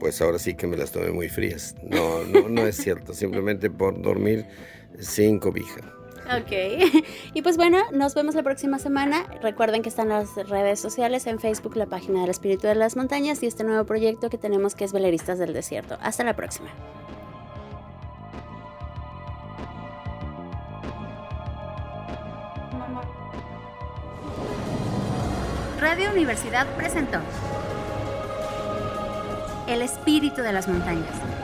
pues 0.00 0.20
ahora 0.22 0.38
sí 0.38 0.54
que 0.54 0.66
me 0.66 0.76
las 0.76 0.92
tomé 0.92 1.10
muy 1.10 1.28
frías. 1.28 1.74
No, 1.82 2.24
no, 2.24 2.48
no 2.48 2.66
es 2.66 2.76
cierto, 2.76 3.12
simplemente 3.14 3.70
por 3.70 4.00
dormir 4.00 4.46
sin 4.98 5.38
cobija. 5.38 5.82
Ok. 6.26 7.04
Y 7.34 7.42
pues 7.42 7.56
bueno, 7.56 7.78
nos 7.92 8.14
vemos 8.14 8.34
la 8.34 8.42
próxima 8.42 8.78
semana. 8.78 9.24
Recuerden 9.42 9.82
que 9.82 9.88
están 9.88 10.08
las 10.08 10.34
redes 10.48 10.80
sociales, 10.80 11.26
en 11.26 11.38
Facebook 11.38 11.76
la 11.76 11.86
página 11.86 12.20
del 12.20 12.30
Espíritu 12.30 12.66
de 12.66 12.74
las 12.74 12.96
Montañas 12.96 13.42
y 13.42 13.46
este 13.46 13.64
nuevo 13.64 13.84
proyecto 13.84 14.30
que 14.30 14.38
tenemos 14.38 14.74
que 14.74 14.84
es 14.84 14.92
Veleristas 14.92 15.38
del 15.38 15.52
Desierto. 15.52 15.98
Hasta 16.00 16.24
la 16.24 16.34
próxima. 16.34 16.68
Radio 25.80 26.10
Universidad 26.12 26.66
presentó 26.76 27.18
El 29.66 29.82
Espíritu 29.82 30.40
de 30.40 30.52
las 30.52 30.66
Montañas 30.66 31.43